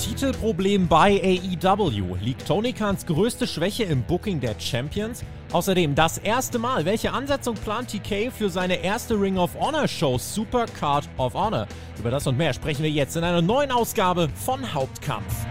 Titelproblem 0.00 0.88
bei 0.88 1.20
AEW. 1.22 2.16
Liegt 2.22 2.48
Tony 2.48 2.72
Khans 2.72 3.04
größte 3.04 3.46
Schwäche 3.46 3.84
im 3.84 4.02
Booking 4.02 4.40
der 4.40 4.58
Champions? 4.58 5.22
Außerdem 5.52 5.94
das 5.94 6.16
erste 6.16 6.58
Mal, 6.58 6.86
welche 6.86 7.12
Ansetzung 7.12 7.54
plant 7.54 7.90
TK 7.90 8.32
für 8.32 8.48
seine 8.48 8.76
erste 8.76 9.20
Ring 9.20 9.36
of 9.36 9.54
Honor 9.60 9.86
Show 9.86 10.16
Super 10.16 10.64
Card 10.64 11.06
of 11.18 11.34
Honor? 11.34 11.66
Über 11.98 12.10
das 12.10 12.26
und 12.26 12.38
mehr 12.38 12.54
sprechen 12.54 12.82
wir 12.82 12.90
jetzt 12.90 13.14
in 13.16 13.24
einer 13.24 13.42
neuen 13.42 13.70
Ausgabe 13.70 14.30
von 14.34 14.72
Hauptkampf. 14.72 15.44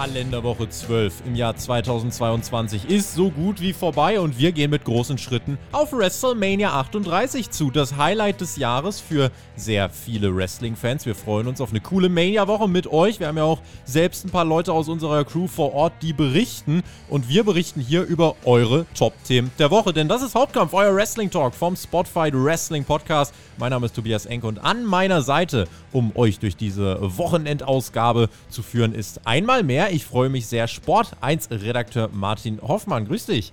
Kalenderwoche 0.00 0.66
12 0.66 1.26
im 1.26 1.34
Jahr 1.34 1.54
2022 1.54 2.88
ist 2.88 3.14
so 3.14 3.30
gut 3.30 3.60
wie 3.60 3.74
vorbei 3.74 4.18
und 4.18 4.38
wir 4.38 4.50
gehen 4.52 4.70
mit 4.70 4.86
großen 4.86 5.18
Schritten 5.18 5.58
auf 5.72 5.92
WrestleMania 5.92 6.72
38 6.72 7.50
zu. 7.50 7.70
Das 7.70 7.98
Highlight 7.98 8.40
des 8.40 8.56
Jahres 8.56 8.98
für 8.98 9.30
sehr 9.56 9.90
viele 9.90 10.34
Wrestling-Fans. 10.34 11.04
Wir 11.04 11.14
freuen 11.14 11.48
uns 11.48 11.60
auf 11.60 11.68
eine 11.68 11.82
coole 11.82 12.08
Mania-Woche 12.08 12.66
mit 12.66 12.86
euch. 12.86 13.20
Wir 13.20 13.26
haben 13.26 13.36
ja 13.36 13.44
auch 13.44 13.60
selbst 13.84 14.24
ein 14.24 14.30
paar 14.30 14.46
Leute 14.46 14.72
aus 14.72 14.88
unserer 14.88 15.22
Crew 15.26 15.46
vor 15.46 15.74
Ort, 15.74 15.92
die 16.00 16.14
berichten 16.14 16.82
und 17.10 17.28
wir 17.28 17.44
berichten 17.44 17.82
hier 17.82 18.02
über 18.02 18.36
eure 18.46 18.86
Top-Themen 18.94 19.50
der 19.58 19.70
Woche. 19.70 19.92
Denn 19.92 20.08
das 20.08 20.22
ist 20.22 20.34
Hauptkampf, 20.34 20.72
euer 20.72 20.94
Wrestling-Talk 20.94 21.54
vom 21.54 21.76
Spotify 21.76 22.30
Wrestling 22.32 22.84
Podcast. 22.84 23.34
Mein 23.58 23.68
Name 23.68 23.84
ist 23.84 23.94
Tobias 23.94 24.24
Enke 24.24 24.46
und 24.46 24.60
an 24.60 24.82
meiner 24.82 25.20
Seite, 25.20 25.68
um 25.92 26.16
euch 26.16 26.38
durch 26.38 26.56
diese 26.56 26.96
Wochenendausgabe 27.18 28.30
zu 28.48 28.62
führen, 28.62 28.94
ist 28.94 29.26
einmal 29.26 29.62
mehr 29.62 29.89
ich 29.90 30.04
freue 30.04 30.28
mich 30.28 30.46
sehr. 30.46 30.68
Sport 30.68 31.16
1 31.20 31.50
Redakteur 31.50 32.08
Martin 32.12 32.60
Hoffmann, 32.62 33.06
grüß 33.06 33.26
dich. 33.26 33.52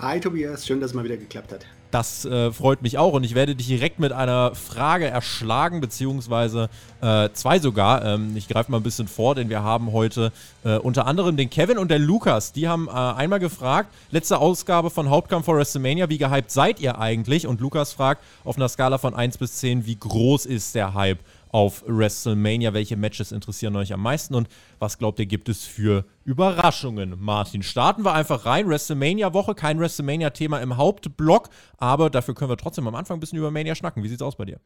Hi 0.00 0.20
Tobias, 0.20 0.66
schön, 0.66 0.80
dass 0.80 0.90
es 0.90 0.94
mal 0.94 1.04
wieder 1.04 1.16
geklappt 1.16 1.52
hat. 1.52 1.66
Das 1.92 2.24
äh, 2.24 2.52
freut 2.52 2.82
mich 2.82 2.98
auch 2.98 3.12
und 3.12 3.22
ich 3.24 3.34
werde 3.34 3.54
dich 3.54 3.68
direkt 3.68 4.00
mit 4.00 4.12
einer 4.12 4.54
Frage 4.54 5.06
erschlagen, 5.06 5.80
beziehungsweise 5.80 6.68
äh, 7.00 7.30
zwei 7.32 7.60
sogar. 7.60 8.04
Ähm, 8.04 8.36
ich 8.36 8.48
greife 8.48 8.70
mal 8.70 8.78
ein 8.78 8.82
bisschen 8.82 9.06
vor, 9.06 9.36
denn 9.36 9.48
wir 9.48 9.62
haben 9.62 9.92
heute 9.92 10.32
äh, 10.64 10.76
unter 10.76 11.06
anderem 11.06 11.36
den 11.36 11.48
Kevin 11.48 11.78
und 11.78 11.90
der 11.90 12.00
Lukas. 12.00 12.52
Die 12.52 12.68
haben 12.68 12.88
äh, 12.88 12.90
einmal 12.90 13.38
gefragt, 13.38 13.94
letzte 14.10 14.38
Ausgabe 14.38 14.90
von 14.90 15.08
Hauptkampf 15.08 15.46
vor 15.46 15.56
WrestleMania, 15.56 16.08
wie 16.08 16.18
gehypt 16.18 16.50
seid 16.50 16.80
ihr 16.80 16.98
eigentlich? 16.98 17.46
Und 17.46 17.60
Lukas 17.60 17.92
fragt 17.92 18.22
auf 18.44 18.56
einer 18.56 18.68
Skala 18.68 18.98
von 18.98 19.14
1 19.14 19.38
bis 19.38 19.54
10, 19.54 19.86
wie 19.86 19.96
groß 19.96 20.46
ist 20.46 20.74
der 20.74 20.92
Hype? 20.92 21.20
Auf 21.56 21.82
WrestleMania. 21.86 22.74
Welche 22.74 22.98
Matches 22.98 23.32
interessieren 23.32 23.76
euch 23.76 23.90
am 23.94 24.02
meisten 24.02 24.34
und 24.34 24.46
was 24.78 24.98
glaubt 24.98 25.18
ihr, 25.20 25.24
gibt 25.24 25.48
es 25.48 25.64
für 25.64 26.04
Überraschungen? 26.22 27.14
Martin, 27.18 27.62
starten 27.62 28.04
wir 28.04 28.12
einfach 28.12 28.44
rein. 28.44 28.68
WrestleMania-Woche, 28.68 29.54
kein 29.54 29.80
WrestleMania-Thema 29.80 30.60
im 30.60 30.76
Hauptblock, 30.76 31.48
aber 31.78 32.10
dafür 32.10 32.34
können 32.34 32.50
wir 32.50 32.58
trotzdem 32.58 32.86
am 32.86 32.94
Anfang 32.94 33.16
ein 33.16 33.20
bisschen 33.20 33.38
über 33.38 33.50
Mania 33.50 33.74
schnacken. 33.74 34.02
Wie 34.02 34.08
sieht's 34.08 34.20
aus 34.20 34.36
bei 34.36 34.44
dir? 34.44 34.60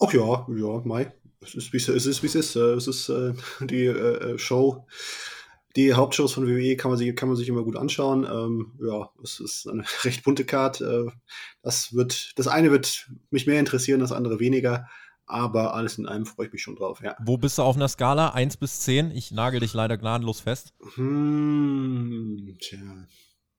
Ach 0.00 0.10
ja, 0.14 0.46
ja, 0.48 0.80
Mai. 0.82 1.12
Es 1.42 1.54
ist, 1.54 1.74
wie 1.74 1.76
es 1.76 1.88
ist, 1.88 2.22
wie 2.22 2.26
es 2.26 2.34
ist. 2.36 2.56
Es 2.56 2.86
ist 2.86 3.10
äh, 3.10 3.34
die 3.60 3.84
äh, 3.84 4.38
Show. 4.38 4.86
Die 5.76 5.92
Hauptshows 5.92 6.32
von 6.32 6.46
WWE 6.46 6.74
kann 6.76 6.90
man 6.90 6.96
sich, 6.96 7.14
kann 7.14 7.28
man 7.28 7.36
sich 7.36 7.50
immer 7.50 7.64
gut 7.64 7.76
anschauen. 7.76 8.24
Ähm, 8.24 8.72
ja, 8.82 9.10
es 9.22 9.40
ist 9.40 9.68
eine 9.68 9.84
recht 10.04 10.24
bunte 10.24 10.46
Card. 10.46 10.80
Äh, 10.80 11.10
das 11.60 11.94
das 12.34 12.48
eine 12.48 12.70
wird 12.70 13.10
mich 13.30 13.46
mehr 13.46 13.60
interessieren, 13.60 14.00
das 14.00 14.12
andere 14.12 14.40
weniger. 14.40 14.88
Aber 15.26 15.74
alles 15.74 15.98
in 15.98 16.06
allem 16.06 16.26
freue 16.26 16.46
ich 16.46 16.52
mich 16.52 16.62
schon 16.62 16.76
drauf, 16.76 17.00
ja. 17.02 17.16
Wo 17.24 17.36
bist 17.36 17.58
du 17.58 17.62
auf 17.62 17.76
einer 17.76 17.88
Skala? 17.88 18.30
1 18.30 18.56
bis 18.56 18.80
10? 18.80 19.12
Ich 19.12 19.30
nagel 19.30 19.60
dich 19.60 19.72
leider 19.72 19.96
gnadenlos 19.96 20.40
fest. 20.40 20.74
Hm, 20.94 22.56
tja. 22.60 22.78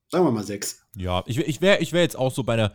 Sagen 0.10 0.26
wir 0.26 0.32
mal 0.32 0.44
6. 0.44 0.86
Ja, 0.96 1.24
ich, 1.26 1.40
ich 1.40 1.62
wäre 1.62 1.80
ich 1.80 1.94
wär 1.94 2.02
jetzt 2.02 2.18
auch 2.18 2.32
so 2.32 2.44
bei 2.44 2.54
einer 2.54 2.74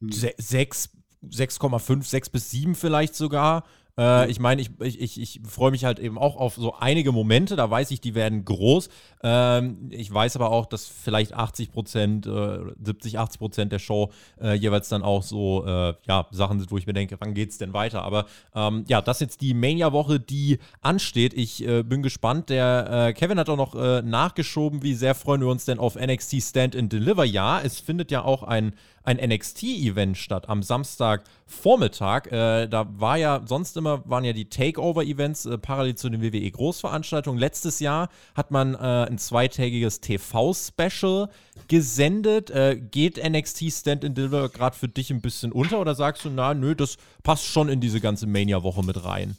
6, 0.00 0.90
6,5, 1.28 2.02
6 2.04 2.30
bis 2.30 2.50
7 2.50 2.74
vielleicht 2.74 3.14
sogar. 3.14 3.64
Äh, 3.98 4.30
ich 4.30 4.40
meine, 4.40 4.60
ich, 4.60 4.70
ich, 4.80 5.20
ich, 5.20 5.40
freue 5.46 5.70
mich 5.70 5.84
halt 5.84 5.98
eben 5.98 6.18
auch 6.18 6.36
auf 6.36 6.54
so 6.54 6.74
einige 6.74 7.12
Momente, 7.12 7.56
da 7.56 7.70
weiß 7.70 7.90
ich, 7.92 8.00
die 8.00 8.14
werden 8.14 8.44
groß. 8.44 8.88
Ähm, 9.22 9.88
ich 9.90 10.12
weiß 10.12 10.36
aber 10.36 10.50
auch, 10.50 10.66
dass 10.66 10.86
vielleicht 10.86 11.32
80 11.32 11.70
Prozent, 11.70 12.26
äh, 12.26 12.58
70, 12.82 13.18
80 13.18 13.38
Prozent 13.38 13.72
der 13.72 13.78
Show 13.78 14.10
äh, 14.40 14.54
jeweils 14.54 14.88
dann 14.88 15.02
auch 15.02 15.22
so 15.22 15.64
äh, 15.64 15.94
ja, 16.06 16.26
Sachen 16.32 16.58
sind, 16.58 16.70
wo 16.70 16.78
ich 16.78 16.86
mir 16.86 16.92
denke, 16.92 17.16
wann 17.20 17.34
geht 17.34 17.50
es 17.50 17.58
denn 17.58 17.72
weiter? 17.72 18.02
Aber 18.02 18.26
ähm, 18.54 18.84
ja, 18.88 19.00
das 19.00 19.18
ist 19.18 19.20
jetzt 19.20 19.40
die 19.40 19.54
Mania-Woche, 19.54 20.18
die 20.18 20.58
ansteht. 20.80 21.34
Ich 21.34 21.66
äh, 21.66 21.82
bin 21.82 22.02
gespannt. 22.02 22.50
Der 22.50 23.06
äh, 23.08 23.12
Kevin 23.12 23.38
hat 23.38 23.48
auch 23.48 23.56
noch 23.56 23.74
nachgeschoben, 23.74 24.82
wie 24.82 24.94
sehr 24.94 25.14
freuen 25.14 25.40
wir 25.40 25.48
uns 25.48 25.64
denn 25.64 25.78
auf 25.78 25.96
NXT 25.96 26.42
Stand 26.42 26.76
and 26.76 26.92
Deliver. 26.92 27.24
Ja, 27.24 27.60
es 27.60 27.80
findet 27.80 28.10
ja 28.10 28.24
auch 28.24 28.42
ein 28.42 28.74
ein 29.04 29.18
NXT-Event 29.18 30.16
statt 30.16 30.48
am 30.48 30.62
Samstagvormittag. 30.62 32.26
Äh, 32.32 32.66
da 32.66 32.86
war 32.98 33.16
ja 33.18 33.42
sonst 33.46 33.76
immer, 33.76 34.02
waren 34.08 34.24
ja 34.24 34.32
die 34.32 34.48
Takeover-Events 34.48 35.46
äh, 35.46 35.58
parallel 35.58 35.94
zu 35.94 36.08
den 36.08 36.22
WWE-Großveranstaltungen. 36.22 37.38
Letztes 37.38 37.80
Jahr 37.80 38.08
hat 38.34 38.50
man 38.50 38.74
äh, 38.74 38.78
ein 38.78 39.18
zweitägiges 39.18 40.00
TV-Special 40.00 41.28
gesendet. 41.68 42.50
Äh, 42.50 42.76
geht 42.76 43.22
NXT 43.22 43.70
Stand 43.70 44.04
and 44.04 44.16
Deliver 44.16 44.48
gerade 44.48 44.76
für 44.76 44.88
dich 44.88 45.10
ein 45.10 45.20
bisschen 45.20 45.52
unter 45.52 45.80
oder 45.80 45.94
sagst 45.94 46.24
du, 46.24 46.30
na, 46.30 46.54
nö, 46.54 46.74
das 46.74 46.96
passt 47.22 47.44
schon 47.44 47.68
in 47.68 47.80
diese 47.80 48.00
ganze 48.00 48.26
Mania-Woche 48.26 48.82
mit 48.82 49.04
rein? 49.04 49.36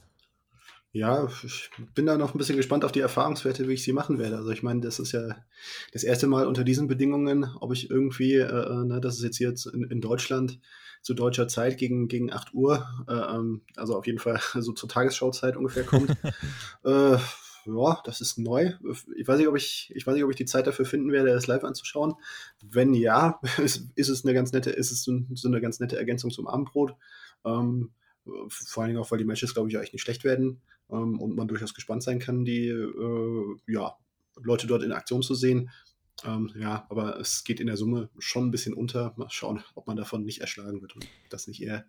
Ja, 0.95 1.27
ich 1.43 1.69
bin 1.93 2.05
da 2.05 2.17
noch 2.17 2.33
ein 2.33 2.37
bisschen 2.37 2.55
gespannt 2.55 2.85
auf 2.85 2.93
die 2.93 3.01
Erfahrungswerte, 3.01 3.67
wie 3.67 3.73
ich 3.73 3.83
sie 3.83 3.91
machen 3.91 4.17
werde. 4.17 4.37
Also 4.37 4.51
ich 4.51 4.63
meine, 4.63 4.79
das 4.79 4.97
ist 4.99 5.11
ja 5.11 5.35
das 5.91 6.05
erste 6.05 6.25
Mal 6.25 6.47
unter 6.47 6.63
diesen 6.63 6.87
Bedingungen, 6.87 7.53
ob 7.59 7.73
ich 7.73 7.89
irgendwie, 7.89 8.35
äh, 8.35 8.45
äh 8.45 8.85
ne, 8.85 9.01
das 9.01 9.17
ist 9.17 9.23
jetzt 9.23 9.35
hier 9.35 9.53
in, 9.73 9.83
in, 9.91 9.99
Deutschland 9.99 10.57
zu 11.01 11.13
deutscher 11.13 11.49
Zeit 11.49 11.77
gegen, 11.77 12.07
gegen 12.07 12.31
8 12.31 12.53
Uhr, 12.53 12.87
äh, 13.09 13.13
ähm, 13.13 13.63
also 13.75 13.97
auf 13.97 14.07
jeden 14.07 14.19
Fall 14.19 14.39
so 14.53 14.71
zur 14.71 14.87
Tagesschauzeit 14.87 15.57
ungefähr 15.57 15.83
kommt. 15.83 16.11
äh, 16.85 17.17
ja, 17.65 18.01
das 18.05 18.21
ist 18.21 18.37
neu. 18.37 18.71
Ich 19.17 19.27
weiß 19.27 19.37
nicht, 19.37 19.49
ob 19.49 19.57
ich, 19.57 19.91
ich 19.93 20.07
weiß 20.07 20.13
nicht, 20.13 20.23
ob 20.23 20.29
ich 20.29 20.37
die 20.37 20.45
Zeit 20.45 20.65
dafür 20.65 20.85
finden 20.85 21.11
werde, 21.11 21.33
das 21.33 21.47
live 21.47 21.65
anzuschauen. 21.65 22.13
Wenn 22.63 22.93
ja, 22.93 23.41
ist, 23.57 23.89
ist 23.95 24.07
es 24.07 24.23
eine 24.23 24.33
ganz 24.33 24.53
nette, 24.53 24.69
ist 24.69 24.93
es 24.93 25.03
so, 25.03 25.11
so 25.33 25.49
eine 25.49 25.59
ganz 25.59 25.81
nette 25.81 25.97
Ergänzung 25.97 26.31
zum 26.31 26.47
Abendbrot. 26.47 26.95
Ähm, 27.43 27.91
vor 28.47 28.83
allen 28.83 28.91
Dingen 28.91 29.01
auch, 29.01 29.11
weil 29.11 29.17
die 29.17 29.25
Matches, 29.25 29.53
glaube 29.53 29.69
ich, 29.69 29.75
echt 29.75 29.93
nicht 29.93 30.01
schlecht 30.01 30.23
werden 30.23 30.61
ähm, 30.89 31.19
und 31.19 31.35
man 31.35 31.47
durchaus 31.47 31.73
gespannt 31.73 32.03
sein 32.03 32.19
kann, 32.19 32.45
die 32.45 32.67
äh, 32.67 33.55
ja, 33.67 33.95
Leute 34.41 34.67
dort 34.67 34.83
in 34.83 34.91
Aktion 34.91 35.21
zu 35.21 35.35
sehen. 35.35 35.69
Ähm, 36.23 36.51
ja, 36.55 36.85
aber 36.89 37.19
es 37.19 37.43
geht 37.43 37.59
in 37.59 37.67
der 37.67 37.77
Summe 37.77 38.09
schon 38.19 38.47
ein 38.47 38.51
bisschen 38.51 38.73
unter. 38.73 39.13
Mal 39.17 39.29
schauen, 39.29 39.63
ob 39.75 39.87
man 39.87 39.97
davon 39.97 40.23
nicht 40.23 40.41
erschlagen 40.41 40.81
wird 40.81 40.95
und 40.95 41.07
das 41.29 41.47
nicht 41.47 41.61
eher 41.61 41.85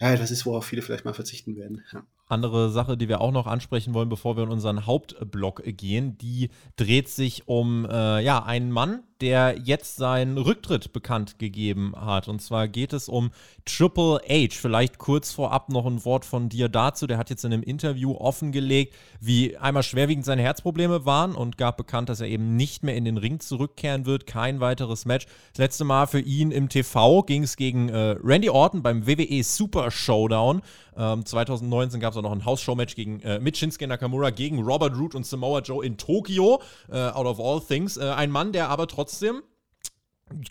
ja, 0.00 0.12
etwas 0.12 0.30
ist, 0.30 0.46
worauf 0.46 0.66
viele 0.66 0.82
vielleicht 0.82 1.04
mal 1.04 1.14
verzichten 1.14 1.56
werden. 1.56 1.84
Ja. 1.92 2.06
Andere 2.26 2.70
Sache, 2.70 2.96
die 2.96 3.08
wir 3.08 3.20
auch 3.20 3.32
noch 3.32 3.46
ansprechen 3.46 3.92
wollen, 3.92 4.08
bevor 4.08 4.36
wir 4.36 4.44
in 4.44 4.50
unseren 4.50 4.86
Hauptblock 4.86 5.62
gehen, 5.64 6.16
die 6.16 6.48
dreht 6.76 7.08
sich 7.08 7.48
um 7.48 7.84
äh, 7.84 8.22
ja, 8.22 8.42
einen 8.42 8.70
Mann, 8.70 9.02
der 9.20 9.58
jetzt 9.62 9.96
seinen 9.96 10.38
Rücktritt 10.38 10.92
bekannt 10.92 11.38
gegeben 11.38 11.94
hat. 11.96 12.28
Und 12.28 12.40
zwar 12.40 12.66
geht 12.66 12.92
es 12.92 13.08
um 13.08 13.30
Triple 13.64 14.20
H. 14.28 14.54
Vielleicht 14.58 14.98
kurz 14.98 15.32
vorab 15.32 15.68
noch 15.68 15.86
ein 15.86 16.04
Wort 16.04 16.24
von 16.24 16.48
dir 16.48 16.68
dazu. 16.68 17.06
Der 17.06 17.18
hat 17.18 17.30
jetzt 17.30 17.44
in 17.44 17.52
einem 17.52 17.62
Interview 17.62 18.12
offengelegt, 18.12 18.94
wie 19.20 19.56
einmal 19.56 19.82
schwerwiegend 19.82 20.24
seine 20.24 20.42
Herzprobleme 20.42 21.06
waren 21.06 21.34
und 21.34 21.58
gab 21.58 21.76
bekannt, 21.76 22.08
dass 22.08 22.20
er 22.20 22.28
eben 22.28 22.56
nicht 22.56 22.82
mehr 22.82 22.96
in 22.96 23.04
den 23.04 23.18
Ring 23.18 23.40
zurückkehren 23.40 24.06
wird. 24.06 24.26
Kein 24.26 24.60
weiteres 24.60 25.04
Match. 25.04 25.26
Das 25.52 25.58
letzte 25.58 25.84
Mal 25.84 26.06
für 26.06 26.20
ihn 26.20 26.50
im 26.50 26.68
TV 26.68 27.22
ging 27.22 27.44
es 27.44 27.56
gegen 27.56 27.90
äh, 27.90 28.16
Randy 28.22 28.50
Orton 28.50 28.82
beim 28.82 29.06
WWE 29.06 29.42
Super 29.42 29.90
Showdown. 29.90 30.62
Ähm, 30.96 31.24
2019 31.24 32.00
gab 32.00 32.12
es 32.12 32.16
auch 32.16 32.22
noch 32.22 32.32
ein 32.32 32.44
Hausshow-Match 32.44 32.94
gegen 32.94 33.20
äh, 33.20 33.38
mit 33.40 33.56
Shinsuke 33.56 33.86
Nakamura 33.86 34.30
gegen 34.30 34.62
Robert 34.62 34.96
Root 34.96 35.14
und 35.14 35.26
Samoa 35.26 35.60
Joe 35.60 35.84
in 35.84 35.96
Tokio, 35.96 36.62
äh, 36.90 36.96
out 36.96 37.26
of 37.26 37.40
all 37.40 37.60
things. 37.60 37.96
Äh, 37.96 38.04
ein 38.04 38.30
Mann, 38.30 38.52
der 38.52 38.68
aber 38.68 38.86
trotzdem 38.86 39.42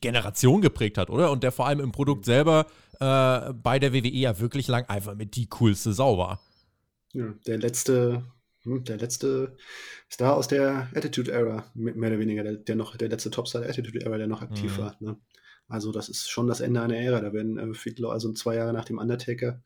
Generation 0.01 0.61
geprägt 0.61 0.97
hat, 0.97 1.09
oder? 1.09 1.31
Und 1.31 1.43
der 1.43 1.51
vor 1.51 1.67
allem 1.67 1.79
im 1.79 1.91
Produkt 1.91 2.25
selber 2.25 2.67
äh, 2.99 3.53
bei 3.53 3.79
der 3.79 3.93
WWE 3.93 4.09
ja 4.09 4.39
wirklich 4.39 4.67
lang 4.67 4.85
einfach 4.85 5.15
mit 5.15 5.35
die 5.35 5.47
coolste 5.47 5.93
Sau 5.93 6.17
war. 6.17 6.39
Ja, 7.13 7.33
der 7.47 7.57
letzte, 7.57 8.23
hm, 8.63 8.83
der 8.83 8.97
letzte 8.97 9.55
Star 10.11 10.35
aus 10.35 10.47
der 10.47 10.89
Attitude 10.93 11.31
Era, 11.31 11.65
mehr 11.73 12.09
oder 12.09 12.19
weniger, 12.19 12.43
der, 12.43 12.53
der 12.53 12.75
noch, 12.75 12.95
der 12.95 13.09
letzte 13.09 13.31
Topstar 13.31 13.61
der 13.61 13.69
Attitude 13.69 14.01
Era, 14.01 14.17
der 14.17 14.27
noch 14.27 14.41
aktiv 14.41 14.77
mhm. 14.77 14.81
war. 14.81 14.95
Ne? 14.99 15.17
Also 15.67 15.91
das 15.91 16.09
ist 16.09 16.29
schon 16.29 16.47
das 16.47 16.59
Ende 16.59 16.81
einer 16.81 16.97
Ära. 16.97 17.21
Da 17.21 17.33
werden 17.33 17.57
äh, 17.57 17.73
viele, 17.73 18.09
also 18.09 18.31
zwei 18.33 18.55
Jahre 18.55 18.73
nach 18.73 18.85
dem 18.85 18.99
Undertaker 18.99 19.61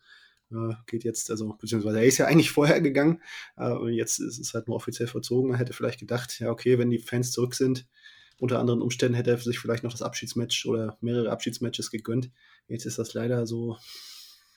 äh, 0.52 0.74
geht 0.86 1.04
jetzt, 1.04 1.32
also 1.32 1.58
beziehungsweise 1.60 2.00
er 2.00 2.06
ist 2.06 2.18
ja 2.18 2.26
eigentlich 2.28 2.52
vorher 2.52 2.82
gegangen, 2.82 3.22
äh, 3.58 3.90
jetzt 3.90 4.20
ist 4.20 4.40
es 4.40 4.54
halt 4.54 4.68
nur 4.68 4.76
offiziell 4.76 5.08
verzogen. 5.08 5.50
Man 5.50 5.58
hätte 5.58 5.74
vielleicht 5.74 6.00
gedacht, 6.00 6.40
ja 6.40 6.50
okay, 6.50 6.78
wenn 6.78 6.90
die 6.90 7.00
Fans 7.00 7.32
zurück 7.32 7.56
sind, 7.56 7.88
unter 8.40 8.60
anderen 8.60 8.82
Umständen 8.82 9.16
hätte 9.16 9.32
er 9.32 9.38
sich 9.38 9.60
vielleicht 9.60 9.84
noch 9.84 9.92
das 9.92 10.02
Abschiedsmatch 10.02 10.66
oder 10.66 10.98
mehrere 11.02 11.32
Abschiedsmatches 11.32 11.90
gegönnt. 11.90 12.30
Jetzt 12.68 12.86
ist 12.86 13.00
das 13.00 13.14
leider 13.14 13.48
so, 13.48 13.78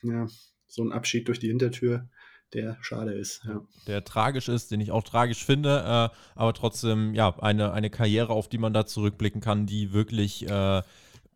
ja, 0.03 0.27
so 0.67 0.83
ein 0.83 0.91
Abschied 0.91 1.27
durch 1.27 1.39
die 1.39 1.47
Hintertür. 1.47 2.07
der 2.53 2.77
schade 2.81 3.13
ist. 3.13 3.43
Ja. 3.45 3.61
Der 3.87 4.03
tragisch 4.03 4.49
ist, 4.49 4.71
den 4.71 4.81
ich 4.81 4.91
auch 4.91 5.03
tragisch 5.03 5.45
finde, 5.45 5.79
äh, 5.79 6.15
aber 6.35 6.53
trotzdem, 6.53 7.13
ja, 7.13 7.37
eine, 7.39 7.71
eine 7.71 7.89
Karriere, 7.89 8.33
auf 8.33 8.49
die 8.49 8.57
man 8.57 8.73
da 8.73 8.85
zurückblicken 8.85 9.41
kann, 9.41 9.65
die 9.65 9.93
wirklich 9.93 10.47
äh, 10.49 10.81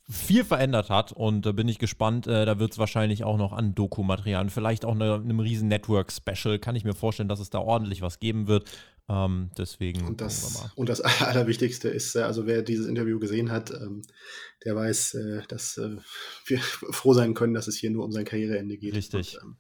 viel 0.08 0.44
verändert 0.44 0.90
hat. 0.90 1.12
Und 1.12 1.46
da 1.46 1.52
bin 1.52 1.68
ich 1.68 1.80
gespannt, 1.80 2.28
äh, 2.28 2.46
da 2.46 2.60
wird 2.60 2.74
es 2.74 2.78
wahrscheinlich 2.78 3.24
auch 3.24 3.38
noch 3.38 3.54
an 3.54 3.74
Dokumaterialien, 3.76 4.50
vielleicht 4.50 4.86
auch 4.86 4.94
eine, 4.94 5.16
einem 5.16 5.40
riesen 5.40 5.68
Network-Special, 5.68 6.60
kann 6.60 6.76
ich 6.76 6.84
mir 6.84 6.94
vorstellen, 6.94 7.30
dass 7.30 7.40
es 7.40 7.50
da 7.50 7.60
ordentlich 7.60 8.02
was 8.02 8.20
geben 8.20 8.48
wird. 8.48 8.70
Ähm, 9.08 9.52
deswegen. 9.58 10.06
Und 10.06 10.22
das, 10.22 10.72
und 10.76 10.90
das 10.90 11.02
Allerwichtigste 11.22 11.90
ist, 11.90 12.16
äh, 12.16 12.22
also 12.22 12.48
wer 12.48 12.62
dieses 12.62 12.88
Interview 12.88 13.20
gesehen 13.20 13.52
hat, 13.52 13.72
ähm, 13.72 14.02
der 14.64 14.76
weiß, 14.76 15.14
äh, 15.16 15.42
dass 15.48 15.78
äh, 15.78 15.98
wir 16.46 16.60
froh 16.92 17.14
sein 17.14 17.34
können, 17.34 17.54
dass 17.54 17.68
es 17.68 17.78
hier 17.78 17.92
nur 17.92 18.04
um 18.04 18.12
sein 18.12 18.26
Karriereende 18.26 18.78
geht. 18.78 18.96
Richtig. 18.96 19.38
Und, 19.38 19.44
ähm, 19.44 19.58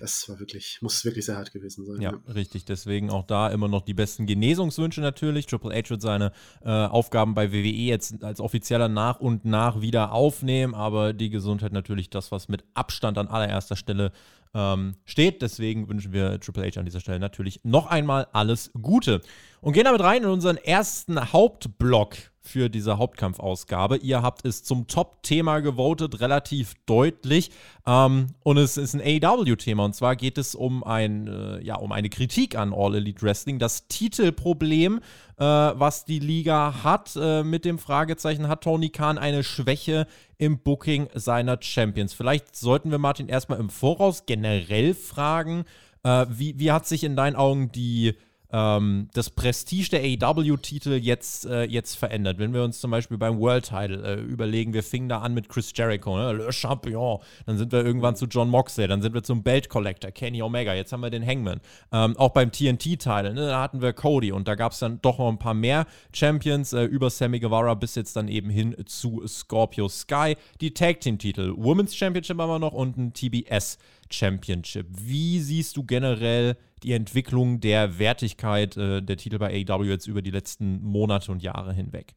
das 0.00 0.28
war 0.28 0.40
wirklich, 0.40 0.78
muss 0.80 1.04
wirklich 1.04 1.26
sehr 1.26 1.36
hart 1.36 1.52
gewesen 1.52 1.84
sein. 1.84 2.00
Ja, 2.00 2.12
ja, 2.12 2.32
richtig. 2.32 2.64
Deswegen 2.64 3.10
auch 3.10 3.26
da 3.26 3.48
immer 3.48 3.68
noch 3.68 3.82
die 3.82 3.94
besten 3.94 4.26
Genesungswünsche 4.26 5.00
natürlich. 5.00 5.46
Triple 5.46 5.74
H 5.74 5.90
wird 5.90 6.02
seine 6.02 6.32
äh, 6.64 6.70
Aufgaben 6.70 7.34
bei 7.34 7.52
WWE 7.52 7.68
jetzt 7.68 8.24
als 8.24 8.40
offizieller 8.40 8.88
nach 8.88 9.20
und 9.20 9.44
nach 9.44 9.80
wieder 9.80 10.12
aufnehmen, 10.12 10.74
aber 10.74 11.12
die 11.12 11.30
Gesundheit 11.30 11.72
natürlich 11.72 12.10
das, 12.10 12.32
was 12.32 12.48
mit 12.48 12.64
Abstand 12.74 13.18
an 13.18 13.28
allererster 13.28 13.76
Stelle 13.76 14.12
ähm, 14.54 14.96
steht. 15.04 15.42
Deswegen 15.42 15.88
wünschen 15.88 16.12
wir 16.12 16.40
Triple 16.40 16.66
H 16.66 16.78
an 16.78 16.86
dieser 16.86 17.00
Stelle 17.00 17.20
natürlich 17.20 17.60
noch 17.64 17.86
einmal 17.86 18.26
alles 18.32 18.70
Gute. 18.80 19.20
Und 19.60 19.74
gehen 19.74 19.84
damit 19.84 20.00
rein 20.00 20.22
in 20.22 20.30
unseren 20.30 20.56
ersten 20.56 21.32
Hauptblock 21.32 22.16
für 22.42 22.68
diese 22.68 22.98
Hauptkampfausgabe. 22.98 23.98
Ihr 23.98 24.22
habt 24.22 24.46
es 24.46 24.64
zum 24.64 24.86
Top-Thema 24.86 25.60
gewotet, 25.60 26.20
relativ 26.20 26.74
deutlich. 26.86 27.50
Ähm, 27.86 28.28
und 28.42 28.56
es 28.56 28.76
ist 28.76 28.94
ein 28.94 29.00
AEW-Thema. 29.02 29.84
Und 29.84 29.94
zwar 29.94 30.16
geht 30.16 30.38
es 30.38 30.54
um, 30.54 30.82
ein, 30.82 31.28
äh, 31.28 31.62
ja, 31.62 31.76
um 31.76 31.92
eine 31.92 32.08
Kritik 32.08 32.56
an 32.56 32.72
All 32.72 32.96
Elite 32.96 33.22
Wrestling. 33.22 33.58
Das 33.58 33.88
Titelproblem, 33.88 35.00
äh, 35.40 35.44
was 35.44 36.04
die 36.04 36.18
Liga 36.18 36.84
hat, 36.84 37.16
äh, 37.16 37.42
mit 37.42 37.64
dem 37.64 37.78
Fragezeichen, 37.78 38.46
hat 38.46 38.62
Tony 38.62 38.90
Khan 38.90 39.16
eine 39.16 39.42
Schwäche 39.42 40.06
im 40.36 40.58
Booking 40.58 41.08
seiner 41.14 41.56
Champions. 41.60 42.12
Vielleicht 42.12 42.54
sollten 42.54 42.90
wir 42.90 42.98
Martin 42.98 43.28
erstmal 43.28 43.58
im 43.58 43.70
Voraus 43.70 44.26
generell 44.26 44.92
fragen, 44.92 45.64
äh, 46.02 46.26
wie, 46.28 46.58
wie 46.58 46.70
hat 46.72 46.86
sich 46.86 47.04
in 47.04 47.16
deinen 47.16 47.36
Augen 47.36 47.72
die 47.72 48.14
ähm, 48.52 49.08
das 49.14 49.30
Prestige 49.30 49.90
der 49.90 50.00
AEW-Titel 50.02 50.92
jetzt, 50.92 51.46
äh, 51.46 51.64
jetzt 51.64 51.94
verändert. 51.94 52.38
Wenn 52.38 52.52
wir 52.52 52.64
uns 52.64 52.80
zum 52.80 52.90
Beispiel 52.90 53.18
beim 53.18 53.38
World 53.38 53.66
Title 53.66 54.02
äh, 54.02 54.20
überlegen, 54.20 54.72
wir 54.72 54.82
fingen 54.82 55.08
da 55.08 55.20
an 55.20 55.34
mit 55.34 55.48
Chris 55.48 55.72
Jericho, 55.74 56.16
ne? 56.16 56.32
Le 56.32 56.52
Champion, 56.52 57.20
dann 57.46 57.58
sind 57.58 57.72
wir 57.72 57.84
irgendwann 57.84 58.16
zu 58.16 58.26
John 58.26 58.48
Moxley, 58.48 58.88
dann 58.88 59.02
sind 59.02 59.14
wir 59.14 59.22
zum 59.22 59.42
Belt 59.42 59.68
Collector, 59.68 60.10
Kenny 60.10 60.42
Omega, 60.42 60.74
jetzt 60.74 60.92
haben 60.92 61.02
wir 61.02 61.10
den 61.10 61.26
Hangman. 61.26 61.60
Ähm, 61.92 62.16
auch 62.16 62.30
beim 62.30 62.50
TNT-Title, 62.50 63.34
ne? 63.34 63.46
da 63.48 63.62
hatten 63.62 63.80
wir 63.80 63.92
Cody 63.92 64.32
und 64.32 64.48
da 64.48 64.54
gab 64.54 64.72
es 64.72 64.80
dann 64.80 65.00
doch 65.02 65.18
noch 65.18 65.28
ein 65.28 65.38
paar 65.38 65.54
mehr 65.54 65.86
Champions 66.12 66.72
äh, 66.72 66.84
über 66.84 67.10
Sammy 67.10 67.38
Guevara 67.40 67.74
bis 67.74 67.94
jetzt 67.94 68.16
dann 68.16 68.28
eben 68.28 68.50
hin 68.50 68.74
zu 68.86 69.26
Scorpio 69.26 69.88
Sky. 69.88 70.36
Die 70.60 70.74
Tag 70.74 71.00
Team-Titel, 71.00 71.54
Women's 71.56 71.94
Championship 71.94 72.38
haben 72.38 72.50
wir 72.50 72.58
noch 72.58 72.72
und 72.72 72.96
ein 72.96 73.12
TBS 73.12 73.78
Championship. 74.10 74.86
Wie 74.90 75.40
siehst 75.40 75.76
du 75.76 75.84
generell 75.84 76.56
die 76.82 76.92
Entwicklung 76.92 77.60
der 77.60 77.98
Wertigkeit 77.98 78.76
äh, 78.76 79.02
der 79.02 79.16
Titel 79.16 79.38
bei 79.38 79.64
AEW 79.68 79.84
jetzt 79.84 80.06
über 80.06 80.22
die 80.22 80.30
letzten 80.30 80.82
Monate 80.82 81.30
und 81.32 81.42
Jahre 81.42 81.72
hinweg? 81.72 82.14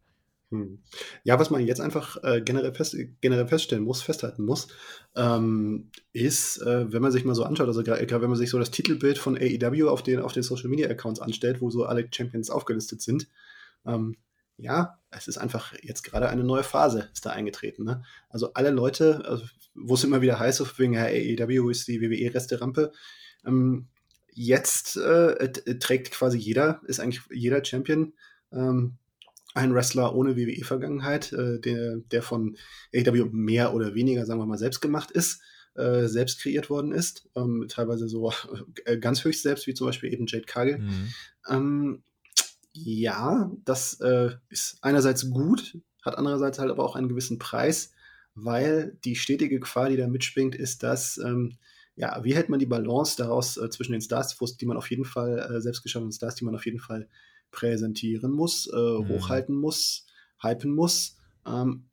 Hm. 0.53 0.79
Ja, 1.23 1.39
was 1.39 1.49
man 1.49 1.65
jetzt 1.65 1.81
einfach 1.81 2.23
äh, 2.23 2.41
generell, 2.41 2.73
fest, 2.73 2.95
generell 3.21 3.47
feststellen 3.47 3.83
muss, 3.83 4.03
festhalten 4.03 4.45
muss, 4.45 4.67
ähm, 5.15 5.89
ist, 6.11 6.61
äh, 6.61 6.91
wenn 6.93 7.01
man 7.01 7.11
sich 7.11 7.25
mal 7.25 7.33
so 7.33 7.43
anschaut, 7.43 7.67
also 7.67 7.81
gerade 7.81 8.21
wenn 8.21 8.29
man 8.29 8.37
sich 8.37 8.51
so 8.51 8.59
das 8.59 8.69
Titelbild 8.69 9.17
von 9.17 9.35
AEW 9.35 9.89
auf 9.89 10.03
den, 10.03 10.19
auf 10.19 10.33
den 10.33 10.43
Social 10.43 10.69
Media 10.69 10.87
Accounts 10.89 11.19
anstellt, 11.19 11.59
wo 11.59 11.71
so 11.71 11.85
alle 11.85 12.07
Champions 12.11 12.51
aufgelistet 12.51 13.01
sind, 13.01 13.27
ähm, 13.85 14.15
ja, 14.57 14.99
es 15.11 15.27
ist 15.27 15.37
einfach 15.37 15.73
jetzt 15.81 16.03
gerade 16.03 16.29
eine 16.29 16.43
neue 16.43 16.63
Phase 16.63 17.09
ist 17.13 17.25
da 17.25 17.31
eingetreten. 17.31 17.83
Ne? 17.83 18.03
Also 18.29 18.53
alle 18.53 18.71
Leute, 18.71 19.23
also, 19.25 19.45
wo 19.73 19.95
es 19.95 20.03
immer 20.03 20.21
wieder 20.21 20.39
heißt, 20.39 20.57
so 20.57 20.67
wegen 20.77 20.93
ja, 20.93 21.05
AEW 21.05 21.69
ist 21.69 21.87
die 21.87 22.01
WWE-Resterampe, 22.01 22.91
ähm, 23.45 23.87
jetzt 24.31 24.97
äh, 24.97 25.79
trägt 25.79 26.11
quasi 26.11 26.37
jeder, 26.37 26.81
ist 26.85 26.99
eigentlich 26.99 27.21
jeder 27.31 27.63
Champion 27.63 28.13
ähm, 28.51 28.97
ein 29.53 29.73
Wrestler 29.73 30.15
ohne 30.15 30.35
WWE-Vergangenheit, 30.35 31.31
äh, 31.33 31.59
der, 31.59 31.97
der 31.97 32.23
von 32.23 32.57
AEW 32.93 33.29
mehr 33.31 33.73
oder 33.73 33.93
weniger, 33.93 34.25
sagen 34.25 34.39
wir 34.39 34.45
mal, 34.45 34.57
selbst 34.57 34.81
gemacht 34.81 35.11
ist, 35.11 35.41
äh, 35.75 36.07
selbst 36.07 36.41
kreiert 36.41 36.69
worden 36.69 36.91
ist, 36.91 37.29
ähm, 37.35 37.65
teilweise 37.69 38.07
so 38.07 38.31
äh, 38.85 38.97
ganz 38.97 39.23
höchst 39.23 39.43
selbst, 39.43 39.67
wie 39.67 39.73
zum 39.73 39.87
Beispiel 39.87 40.13
eben 40.13 40.25
Jade 40.27 40.45
Cargill. 40.45 40.79
Mhm. 40.79 41.13
Ähm, 41.49 42.03
ja, 42.73 43.51
das 43.65 43.99
äh, 44.01 44.31
ist 44.49 44.77
einerseits 44.81 45.29
gut, 45.29 45.77
hat 46.03 46.17
andererseits 46.17 46.59
halt 46.59 46.71
aber 46.71 46.83
auch 46.83 46.95
einen 46.95 47.07
gewissen 47.07 47.39
Preis, 47.39 47.91
weil 48.35 48.97
die 49.05 49.15
stetige 49.15 49.59
Gefahr, 49.59 49.89
die 49.89 49.97
da 49.97 50.07
mitschwingt, 50.07 50.55
ist, 50.55 50.83
dass 50.83 51.17
ähm, 51.17 51.57
ja, 51.95 52.23
wie 52.23 52.33
hält 52.33 52.49
man 52.49 52.59
die 52.59 52.65
Balance 52.65 53.15
daraus 53.17 53.57
äh, 53.57 53.69
zwischen 53.69 53.91
den 53.91 54.01
Stars, 54.01 54.35
die 54.59 54.65
man 54.65 54.77
auf 54.77 54.89
jeden 54.89 55.05
Fall, 55.05 55.37
äh, 55.37 55.61
selbstgeschaffenen 55.61 56.11
Stars, 56.11 56.35
die 56.35 56.45
man 56.45 56.55
auf 56.55 56.65
jeden 56.65 56.79
Fall 56.79 57.07
präsentieren 57.51 58.31
muss, 58.31 58.67
äh, 58.67 58.75
mhm. 58.75 59.09
hochhalten 59.09 59.55
muss, 59.55 60.07
hypen 60.41 60.73
muss, 60.73 61.17
ähm, 61.45 61.85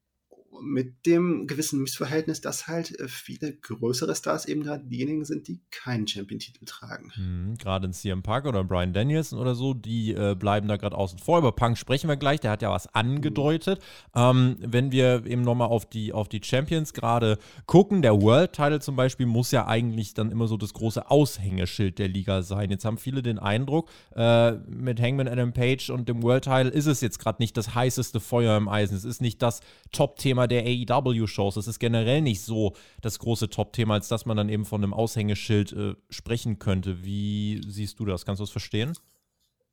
mit 0.63 1.07
dem 1.07 1.47
gewissen 1.47 1.81
Missverhältnis, 1.81 2.41
dass 2.41 2.67
halt 2.67 2.99
äh, 2.99 3.09
viele 3.09 3.53
größere 3.53 4.15
Stars 4.15 4.47
eben 4.47 4.63
gerade 4.63 4.85
diejenigen 4.85 5.25
sind, 5.25 5.49
die 5.49 5.61
keinen 5.71 6.07
Champion-Titel 6.07 6.65
tragen. 6.65 7.13
Mhm, 7.17 7.57
gerade 7.57 7.87
in 7.87 7.93
CM 7.93 8.23
Punk 8.23 8.47
oder 8.47 8.65
Brian 8.65 8.93
Danielson 8.93 9.39
oder 9.39 9.55
so, 9.55 9.75
die 9.75 10.13
äh, 10.13 10.35
bleiben 10.35 10.69
da 10.69 10.77
gerade 10.77 10.97
außen 10.97 11.19
vor. 11.19 11.39
Über 11.39 11.53
Punk 11.53 11.79
sprechen 11.79 12.09
wir 12.09 12.17
gleich, 12.17 12.41
der 12.41 12.51
hat 12.51 12.63
ja 12.63 12.71
was 12.71 12.93
angedeutet. 12.95 13.81
Mhm. 14.15 14.21
Ähm, 14.21 14.57
wenn 14.61 14.93
wir 14.93 15.25
eben 15.27 15.43
nochmal 15.43 15.69
auf 15.69 15.89
die, 15.89 16.13
auf 16.13 16.29
die 16.29 16.41
Champions 16.43 16.93
gerade 16.93 17.39
gucken, 17.67 18.03
der 18.03 18.21
World-Title 18.21 18.81
zum 18.81 18.97
Beispiel 18.97 19.27
muss 19.27 19.53
ja 19.53 19.67
eigentlich 19.67 20.15
dann 20.15 20.31
immer 20.31 20.49
so 20.49 20.57
das 20.57 20.75
große 20.75 21.11
Aushängeschild 21.11 21.99
der 21.99 22.09
Liga 22.09 22.43
sein. 22.43 22.71
Jetzt 22.71 22.85
haben 22.85 22.99
viele 22.99 23.23
den 23.23 23.39
Eindruck, 23.39 23.89
äh, 24.17 24.53
mit 24.69 25.01
Hangman 25.01 25.29
Adam 25.29 25.53
Page 25.53 25.91
und 25.91 26.09
dem 26.09 26.23
World-Title 26.23 26.71
ist 26.71 26.87
es 26.87 27.01
jetzt 27.01 27.19
gerade 27.19 27.41
nicht 27.41 27.57
das 27.57 27.75
heißeste 27.75 28.21
Feuer 28.21 28.57
im 28.57 28.69
Eisen. 28.69 28.97
Es 28.97 29.05
ist 29.05 29.21
nicht 29.21 29.41
das 29.43 29.61
Top-Thema 29.93 30.40
der 30.47 30.65
AEW-Shows. 30.65 31.55
Das 31.55 31.67
ist 31.67 31.79
generell 31.79 32.23
nicht 32.23 32.43
so 32.43 32.75
das 33.01 33.19
große 33.19 33.51
Top-Thema, 33.51 33.95
als 33.95 34.09
dass 34.09 34.27
man 34.27 34.37
dann 34.37 34.49
eben 34.49 34.65
von 34.65 34.83
einem 34.83 34.95
Aushängeschild 34.95 35.73
äh, 35.73 35.95
sprechen 36.09 36.59
könnte. 36.59 37.05
Wie 37.05 37.61
siehst 37.67 37.99
du 38.01 38.05
das? 38.05 38.25
Kannst 38.25 38.41
du 38.41 38.45
das 38.45 38.51
verstehen? 38.51 38.93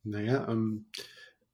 Naja, 0.04 0.48
ähm, 0.48 0.86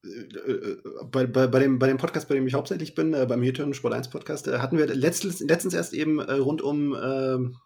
äh, 0.05 0.53
äh, 0.53 0.77
bei, 1.11 1.27
bei, 1.27 1.47
bei, 1.47 1.59
dem, 1.61 1.79
bei 1.79 1.87
dem 1.87 1.97
Podcast, 1.97 2.29
bei 2.29 2.35
dem 2.35 2.47
ich 2.47 2.55
hauptsächlich 2.55 2.95
bin, 2.95 3.15
äh, 3.15 3.27
beim 3.27 3.43
Hirton 3.43 3.75
Sport 3.75 3.95
1 3.95 4.11
Podcast, 4.11 4.49
äh, 4.49 4.59
hatten 4.59 4.79
wir 4.79 4.87
letztens, 4.87 5.41
letztens 5.41 5.75
erst 5.75 5.95
eben 5.95 6.19
äh, 6.19 6.35
rund 6.35 6.63
um 6.63 6.95
ähm, 6.95 7.57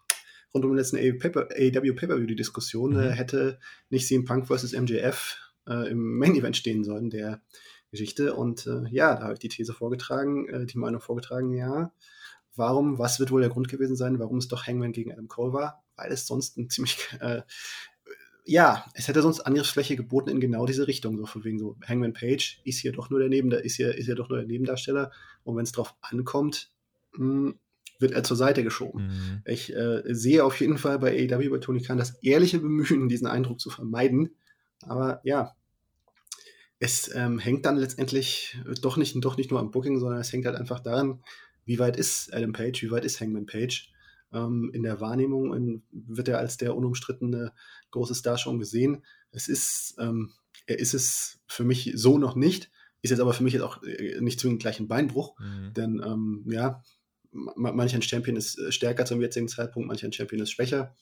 rund 0.53 0.65
um 0.65 0.71
den 0.71 0.77
letzten 0.77 0.97
AEW 0.97 1.93
Pay-Per-View 1.93 2.25
die 2.25 2.35
Diskussion, 2.35 2.95
mhm. 2.95 3.09
hätte 3.11 3.59
nicht 3.91 4.07
CM 4.07 4.25
Punk 4.25 4.47
vs. 4.47 4.73
MJF 4.73 5.37
im 5.67 6.17
Main 6.17 6.33
Event 6.33 6.57
stehen 6.57 6.83
sollen, 6.83 7.11
der 7.11 7.43
Geschichte. 7.91 8.33
Und 8.35 8.67
äh, 8.67 8.87
ja, 8.89 9.15
da 9.15 9.23
habe 9.23 9.33
ich 9.33 9.39
die 9.39 9.49
These 9.49 9.73
vorgetragen, 9.73 10.47
äh, 10.49 10.65
die 10.65 10.77
Meinung 10.77 11.01
vorgetragen, 11.01 11.53
ja, 11.53 11.91
warum, 12.55 12.99
was 12.99 13.19
wird 13.19 13.31
wohl 13.31 13.41
der 13.41 13.49
Grund 13.49 13.69
gewesen 13.69 13.95
sein, 13.95 14.19
warum 14.19 14.37
es 14.37 14.47
doch 14.47 14.67
Hangman 14.67 14.91
gegen 14.91 15.11
Adam 15.11 15.27
Cole 15.27 15.53
war? 15.53 15.83
Weil 15.95 16.11
es 16.11 16.27
sonst 16.27 16.57
ein 16.57 16.69
ziemlich, 16.69 16.97
äh, 17.19 17.41
ja, 18.45 18.85
es 18.93 19.07
hätte 19.07 19.21
sonst 19.21 19.41
Angriffsfläche 19.41 19.95
geboten 19.95 20.29
in 20.29 20.39
genau 20.39 20.65
diese 20.65 20.87
Richtung, 20.87 21.17
so 21.17 21.25
von 21.25 21.43
wegen 21.43 21.59
so, 21.59 21.77
Hangman 21.87 22.13
Page 22.13 22.61
ist 22.63 22.79
hier 22.79 22.91
doch 22.91 23.09
nur 23.09 23.19
der 23.19 23.29
Neben, 23.29 23.51
ist 23.51 23.75
hier, 23.75 23.95
ist 23.95 24.05
hier 24.05 24.15
doch 24.15 24.29
nur 24.29 24.39
der 24.39 24.47
Nebendarsteller 24.47 25.11
und 25.43 25.55
wenn 25.55 25.63
es 25.63 25.71
drauf 25.71 25.95
ankommt, 26.01 26.71
mh, 27.13 27.19
hm, 27.19 27.59
wird 27.99 28.13
er 28.13 28.23
zur 28.23 28.37
Seite 28.37 28.63
geschoben. 28.63 29.07
Mhm. 29.07 29.41
Ich 29.45 29.75
äh, 29.75 30.01
sehe 30.05 30.43
auf 30.43 30.59
jeden 30.59 30.77
Fall 30.77 30.99
bei 30.99 31.11
AEW, 31.11 31.49
bei 31.49 31.57
Tony 31.57 31.81
Khan, 31.81 31.97
das 31.97 32.15
ehrliche 32.23 32.59
Bemühen, 32.59 33.09
diesen 33.09 33.27
Eindruck 33.27 33.59
zu 33.59 33.69
vermeiden. 33.69 34.35
Aber 34.81 35.19
ja, 35.25 35.53
es 36.79 37.13
ähm, 37.13 37.39
hängt 37.39 37.65
dann 37.65 37.77
letztendlich 37.77 38.57
äh, 38.67 38.73
doch 38.75 38.97
nicht, 38.97 39.15
doch 39.23 39.37
nicht 39.37 39.51
nur 39.51 39.59
am 39.59 39.71
Booking, 39.71 39.99
sondern 39.99 40.19
es 40.19 40.31
hängt 40.31 40.45
halt 40.45 40.55
einfach 40.55 40.79
daran, 40.79 41.21
wie 41.65 41.79
weit 41.79 41.97
ist 41.97 42.33
Adam 42.33 42.53
Page, 42.53 42.81
wie 42.81 42.91
weit 42.91 43.05
ist 43.05 43.19
Hangman 43.19 43.45
Page. 43.45 43.91
Ähm, 44.31 44.71
in 44.73 44.83
der 44.83 45.01
Wahrnehmung 45.01 45.53
in, 45.53 45.83
wird 45.91 46.27
er 46.27 46.39
als 46.39 46.57
der 46.57 46.75
unumstrittene 46.75 47.51
große 47.91 48.15
Star 48.15 48.37
schon 48.37 48.59
gesehen. 48.59 49.03
Es 49.31 49.47
ist, 49.47 49.95
ähm, 49.99 50.31
er 50.67 50.79
ist 50.79 50.93
es 50.93 51.39
für 51.47 51.63
mich 51.63 51.91
so 51.95 52.17
noch 52.17 52.35
nicht, 52.35 52.71
ist 53.01 53.11
jetzt 53.11 53.19
aber 53.19 53.33
für 53.33 53.43
mich 53.43 53.53
jetzt 53.53 53.63
auch 53.63 53.83
äh, 53.83 54.19
nicht 54.21 54.39
zwingend 54.39 54.61
gleich 54.61 54.79
ein 54.79 54.87
Beinbruch, 54.87 55.37
mhm. 55.39 55.73
denn 55.73 56.01
ähm, 56.05 56.45
ja, 56.47 56.83
manch 57.31 57.93
ein 57.93 58.01
Champion 58.01 58.35
ist 58.35 58.57
äh, 58.57 58.71
stärker 58.71 59.05
zum 59.05 59.21
jetzigen 59.21 59.47
Zeitpunkt, 59.47 59.87
manch 59.87 60.03
ein 60.03 60.13
Champion 60.13 60.41
ist 60.41 60.51
schwächer. 60.51 60.95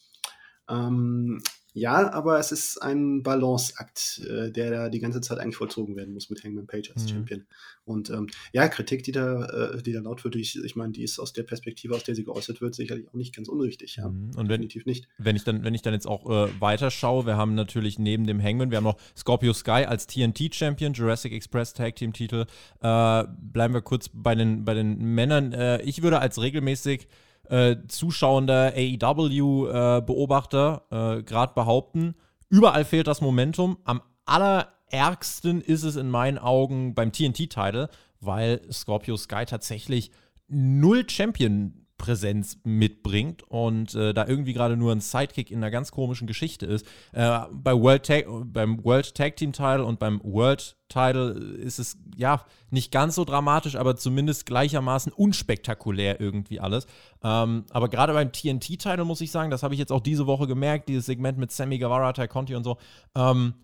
Ähm, 0.70 1.42
ja, 1.78 2.12
aber 2.12 2.40
es 2.40 2.52
ist 2.52 2.82
ein 2.82 3.22
Balanceakt, 3.22 4.22
äh, 4.28 4.52
der 4.52 4.72
da 4.72 4.90
die 4.90 5.00
ganze 5.00 5.22
Zeit 5.22 5.38
eigentlich 5.38 5.58
vollzogen 5.58 5.96
werden 5.96 6.12
muss 6.12 6.28
mit 6.32 6.44
Hangman 6.44 6.66
Page 6.66 6.90
als 6.90 7.04
mhm. 7.04 7.10
Champion. 7.10 7.46
Und 7.86 8.10
ähm, 8.10 8.26
ja, 8.52 8.68
Kritik, 8.68 9.04
die 9.04 9.12
da, 9.12 9.46
äh, 9.46 9.84
die 9.84 9.94
da 9.94 10.00
laut 10.00 10.24
wird, 10.24 10.36
ich, 10.38 10.58
ich 10.64 10.76
meine, 10.76 10.94
die 10.94 11.04
ist 11.04 11.20
aus 11.20 11.34
der 11.34 11.44
Perspektive, 11.44 11.94
aus 11.94 12.04
der 12.04 12.16
sie 12.16 12.24
geäußert 12.24 12.62
wird, 12.62 12.74
sicherlich 12.74 13.08
auch 13.08 13.14
nicht 13.14 13.36
ganz 13.36 13.48
unrichtig. 13.48 13.98
Ja. 13.98 14.10
Mhm. 14.10 14.32
Und 14.36 14.38
wenn, 14.38 14.48
definitiv 14.48 14.88
nicht. 14.88 15.08
Wenn 15.20 15.36
ich 15.36 15.44
dann, 15.44 15.64
wenn 15.64 15.76
ich 15.76 15.84
dann 15.84 15.94
jetzt 15.94 16.08
auch 16.08 16.26
äh, 16.26 16.50
weiterschaue, 16.60 17.28
wir 17.28 17.38
haben 17.38 17.54
natürlich 17.54 18.00
neben 18.00 18.26
dem 18.26 18.42
Hangman, 18.42 18.72
wir 18.72 18.78
haben 18.78 18.84
noch 18.84 18.98
Scorpio 19.16 19.54
Sky 19.54 19.86
als 19.86 20.08
TNT-Champion, 20.08 20.94
Jurassic 20.94 21.32
Express 21.32 21.74
Tag 21.74 21.96
Team-Titel. 21.96 22.48
Äh, 22.82 23.24
bleiben 23.40 23.76
wir 23.76 23.82
kurz 23.82 24.10
bei 24.12 24.34
den, 24.34 24.66
bei 24.66 24.74
den 24.74 24.98
Männern. 24.98 25.54
Äh, 25.54 25.84
ich 25.84 26.02
würde 26.02 26.18
als 26.22 26.42
regelmäßig 26.42 27.08
äh, 27.50 27.78
zuschauender 27.88 28.74
AEW-Beobachter 28.76 30.84
äh, 30.92 31.20
äh 31.20 31.24
gerade 31.24 31.54
behaupten, 31.54 32.16
überall 32.50 32.86
fehlt 32.86 33.08
das 33.08 33.22
Momentum. 33.22 33.78
Am 33.84 34.02
allerärgsten 34.26 35.62
ist 35.62 35.84
es 35.84 35.96
in 35.96 36.10
meinen 36.10 36.38
Augen 36.38 36.94
beim 36.94 37.12
TNT-Title, 37.12 37.90
weil 38.20 38.62
Scorpio 38.72 39.18
Sky 39.18 39.46
tatsächlich 39.46 40.12
null 40.48 41.10
Champion 41.10 41.87
Präsenz 41.98 42.60
mitbringt 42.64 43.44
und 43.44 43.96
äh, 43.96 44.14
da 44.14 44.28
irgendwie 44.28 44.54
gerade 44.54 44.78
nur 44.78 44.92
ein 44.92 45.02
Sidekick 45.02 45.52
in 45.52 45.58
einer 45.58 45.72
ganz 45.72 45.92
komischen 45.92 46.28
Geschichte 46.28 46.66
ist. 46.66 46.86
Äh, 47.12 47.40
bei 47.52 47.74
World 47.74 48.06
Tag, 48.06 48.26
beim 48.46 48.84
World 48.84 49.16
Tag 49.16 49.36
Team 49.36 49.52
Title 49.52 49.84
und 49.84 50.00
beim 50.00 50.22
World 50.24 50.78
Title 50.90 51.32
ist 51.32 51.80
es 51.80 51.98
ja 52.16 52.46
nicht 52.70 52.92
ganz 52.92 53.16
so 53.16 53.26
dramatisch, 53.26 53.76
aber 53.76 53.96
zumindest 53.96 54.46
gleichermaßen 54.46 55.12
unspektakulär 55.12 56.22
irgendwie 56.22 56.60
alles. 56.60 56.86
Ähm, 57.24 57.66
aber 57.72 57.90
gerade 57.90 58.14
beim 58.14 58.32
TNT 58.32 58.80
Title 58.80 59.06
muss 59.06 59.22
ich 59.22 59.32
sagen, 59.32 59.52
das 59.52 59.64
habe 59.64 59.74
ich 59.74 59.80
jetzt 59.80 59.92
auch 59.92 60.02
diese 60.02 60.28
Woche 60.28 60.48
gemerkt, 60.48 60.90
dieses 60.90 61.08
Segment 61.08 61.38
mit 61.38 61.52
Sammy 61.52 61.80
Guevara, 61.80 62.14
Ty 62.14 62.28
Conti 62.28 62.56
und 62.56 62.64
so. 62.64 62.78
Ähm, 63.16 63.56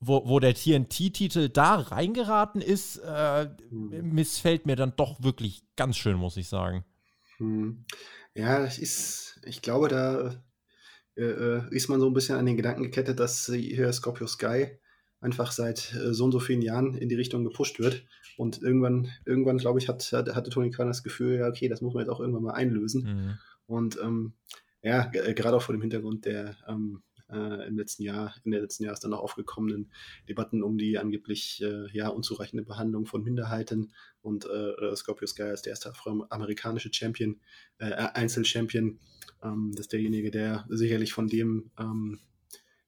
wo, 0.00 0.28
wo 0.28 0.38
der 0.38 0.54
TNT-Titel 0.54 1.48
da 1.48 1.74
reingeraten 1.74 2.60
ist, 2.60 2.98
äh, 2.98 3.48
hm. 3.70 4.12
missfällt 4.12 4.66
mir 4.66 4.76
dann 4.76 4.92
doch 4.96 5.22
wirklich 5.22 5.62
ganz 5.76 5.96
schön, 5.96 6.16
muss 6.16 6.36
ich 6.36 6.48
sagen. 6.48 6.84
Hm. 7.38 7.84
Ja, 8.34 8.60
das 8.60 8.78
ist, 8.78 9.40
ich 9.44 9.62
glaube, 9.62 9.88
da 9.88 10.42
äh, 11.16 11.22
äh, 11.22 11.62
ist 11.70 11.88
man 11.88 12.00
so 12.00 12.06
ein 12.06 12.14
bisschen 12.14 12.36
an 12.36 12.46
den 12.46 12.56
Gedanken 12.56 12.84
gekettet, 12.84 13.18
dass 13.18 13.46
hier 13.46 13.92
Scorpio 13.92 14.26
Sky 14.26 14.78
einfach 15.20 15.50
seit 15.50 15.94
äh, 15.94 16.14
so 16.14 16.24
und 16.24 16.32
so 16.32 16.38
vielen 16.38 16.62
Jahren 16.62 16.94
in 16.94 17.08
die 17.08 17.16
Richtung 17.16 17.44
gepusht 17.44 17.80
wird. 17.80 18.04
Und 18.36 18.62
irgendwann, 18.62 19.10
irgendwann 19.24 19.58
glaube 19.58 19.80
ich, 19.80 19.88
hat, 19.88 20.12
hatte 20.12 20.50
Tony 20.50 20.70
Khan 20.70 20.86
das 20.86 21.02
Gefühl, 21.02 21.38
ja, 21.38 21.48
okay, 21.48 21.68
das 21.68 21.80
muss 21.80 21.94
man 21.94 22.04
jetzt 22.04 22.10
auch 22.10 22.20
irgendwann 22.20 22.44
mal 22.44 22.54
einlösen. 22.54 23.02
Mhm. 23.02 23.38
Und 23.66 23.98
ähm, 24.00 24.34
ja, 24.80 25.06
gerade 25.06 25.56
auch 25.56 25.62
vor 25.62 25.74
dem 25.74 25.82
Hintergrund 25.82 26.24
der 26.24 26.56
ähm, 26.68 27.02
äh, 27.30 27.66
im 27.66 27.76
letzten 27.76 28.02
Jahr, 28.02 28.34
in 28.44 28.50
der 28.50 28.60
letzten 28.60 28.84
Jahres 28.84 29.00
dann 29.00 29.12
auch 29.12 29.20
aufgekommenen 29.20 29.90
Debatten 30.28 30.62
um 30.62 30.78
die 30.78 30.98
angeblich 30.98 31.62
äh, 31.62 31.86
ja, 31.92 32.08
unzureichende 32.08 32.64
Behandlung 32.64 33.06
von 33.06 33.22
Minderheiten 33.22 33.92
und 34.20 34.46
äh, 34.46 34.96
Scorpio 34.96 35.26
Sky 35.26 35.42
als 35.42 35.62
der 35.62 35.70
erste 35.70 35.90
afroamerikanische 35.90 36.92
Champion, 36.92 37.40
äh, 37.78 37.92
Einzelchampion, 37.92 38.98
ähm, 39.42 39.72
das 39.72 39.86
ist 39.86 39.92
derjenige, 39.92 40.30
der 40.30 40.66
sicherlich 40.68 41.12
von 41.12 41.28
dem 41.28 41.70
ähm, 41.78 42.18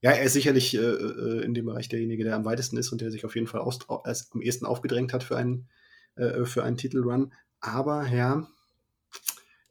ja, 0.02 0.12
er 0.12 0.22
ist 0.22 0.32
sicherlich 0.32 0.74
äh, 0.74 0.78
äh, 0.78 1.44
in 1.44 1.52
dem 1.52 1.66
Bereich 1.66 1.88
derjenige, 1.88 2.24
der 2.24 2.34
am 2.34 2.46
weitesten 2.46 2.78
ist 2.78 2.90
und 2.90 3.02
der 3.02 3.10
sich 3.10 3.24
auf 3.24 3.34
jeden 3.34 3.46
Fall 3.46 3.60
aus, 3.60 3.78
als, 4.04 4.30
am 4.32 4.40
ehesten 4.40 4.64
aufgedrängt 4.64 5.12
hat 5.12 5.22
für 5.22 5.36
einen, 5.36 5.68
äh, 6.16 6.44
für 6.44 6.64
einen 6.64 6.78
Titelrun. 6.78 7.34
Aber 7.60 8.06
ja, 8.08 8.48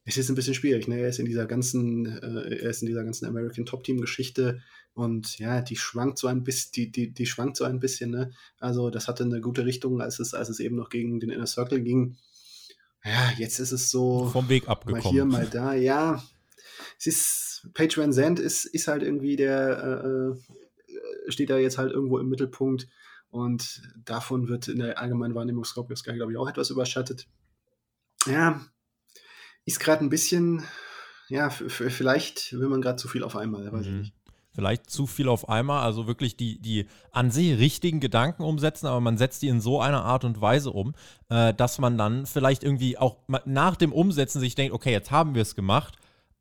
es 0.10 0.18
ist 0.18 0.30
ein 0.30 0.36
bisschen 0.36 0.54
schwierig. 0.54 0.88
Ne? 0.88 1.00
Er 1.00 1.10
ist 1.10 1.20
in 1.20 1.26
dieser 1.26 1.46
ganzen, 1.46 2.06
äh, 2.06 2.56
er 2.56 2.70
ist 2.70 2.82
in 2.82 2.88
dieser 2.88 3.04
ganzen 3.04 3.26
American 3.26 3.66
Top 3.66 3.84
Team 3.84 4.02
Geschichte 4.02 4.62
und 4.94 5.38
ja, 5.40 5.62
die 5.62 5.76
schwankt 5.76 6.18
so 6.18 6.28
ein 6.28 6.44
bisschen, 6.44 6.72
die, 6.74 6.92
die, 6.92 7.14
die 7.14 7.26
schwankt 7.26 7.58
so 7.58 7.64
ein 7.64 7.80
bisschen. 7.80 8.12
Ne? 8.12 8.32
Also 8.60 8.90
das 8.90 9.08
hatte 9.08 9.24
eine 9.24 9.42
gute 9.42 9.66
Richtung, 9.66 10.02
als 10.02 10.20
es, 10.20 10.34
als 10.34 10.50
es 10.50 10.60
eben 10.60 10.76
noch 10.76 10.90
gegen 10.90 11.20
den 11.20 11.30
Inner 11.30 11.48
Circle 11.48 11.82
ging. 11.82 12.18
Ja, 13.04 13.32
jetzt 13.38 13.60
ist 13.60 13.72
es 13.72 13.92
so 13.92 14.28
vom 14.28 14.50
Weg 14.50 14.68
abgekommen. 14.68 15.04
Mal 15.04 15.12
hier, 15.12 15.26
mal 15.26 15.48
da. 15.48 15.74
Ja, 15.74 16.24
es 16.98 17.08
ist 17.08 17.70
Page 17.74 17.98
Van 17.98 18.12
Zandt 18.12 18.40
ist, 18.40 18.66
ist 18.66 18.88
halt 18.88 19.04
irgendwie 19.04 19.36
der 19.36 20.04
äh, 20.04 20.92
äh, 20.92 21.32
steht 21.32 21.50
da 21.50 21.58
jetzt 21.58 21.78
halt 21.78 21.92
irgendwo 21.92 22.18
im 22.18 22.30
Mittelpunkt 22.30 22.88
und 23.30 23.82
davon 24.04 24.48
wird 24.48 24.68
in 24.68 24.80
der 24.80 25.00
allgemeinen 25.00 25.36
Wahrnehmung 25.36 25.64
Scorpio 25.64 25.96
Sky, 25.96 26.14
glaube 26.14 26.32
ich, 26.32 26.38
auch 26.38 26.50
etwas 26.50 26.72
überschattet. 26.72 27.28
Ja, 28.26 28.60
ist 29.70 29.80
gerade 29.80 30.04
ein 30.04 30.10
bisschen, 30.10 30.64
ja, 31.30 31.50
vielleicht 31.50 32.54
will 32.54 32.70
man 32.70 32.82
gerade 32.82 32.98
zu 32.98 33.08
viel 33.08 33.24
auf 33.24 33.36
einmal, 33.36 33.72
weiß 33.72 33.86
mhm. 33.86 33.92
ich 33.92 34.00
nicht. 34.00 34.14
Vielleicht 34.52 34.90
zu 34.90 35.06
viel 35.06 35.30
auf 35.30 35.48
einmal, 35.48 35.84
also 35.84 36.08
wirklich 36.08 36.36
die, 36.36 36.60
die 36.60 36.88
an 37.12 37.30
sich 37.30 37.60
richtigen 37.60 38.00
Gedanken 38.00 38.44
umsetzen, 38.44 38.88
aber 38.88 39.00
man 39.00 39.18
setzt 39.18 39.44
die 39.44 39.48
in 39.48 39.62
so 39.62 39.80
einer 39.80 40.04
Art 40.04 40.26
und 40.26 40.42
Weise 40.42 40.72
um, 40.72 40.96
äh, 41.30 41.54
dass 41.54 41.78
man 41.78 41.98
dann 42.00 42.26
vielleicht 42.26 42.64
irgendwie 42.64 42.98
auch 42.98 43.18
nach 43.46 43.76
dem 43.76 43.94
Umsetzen 43.94 44.40
sich 44.40 44.56
denkt, 44.56 44.74
okay, 44.74 44.92
jetzt 44.92 45.12
haben 45.12 45.36
wir 45.36 45.44
es 45.44 45.56
gemacht, 45.56 45.98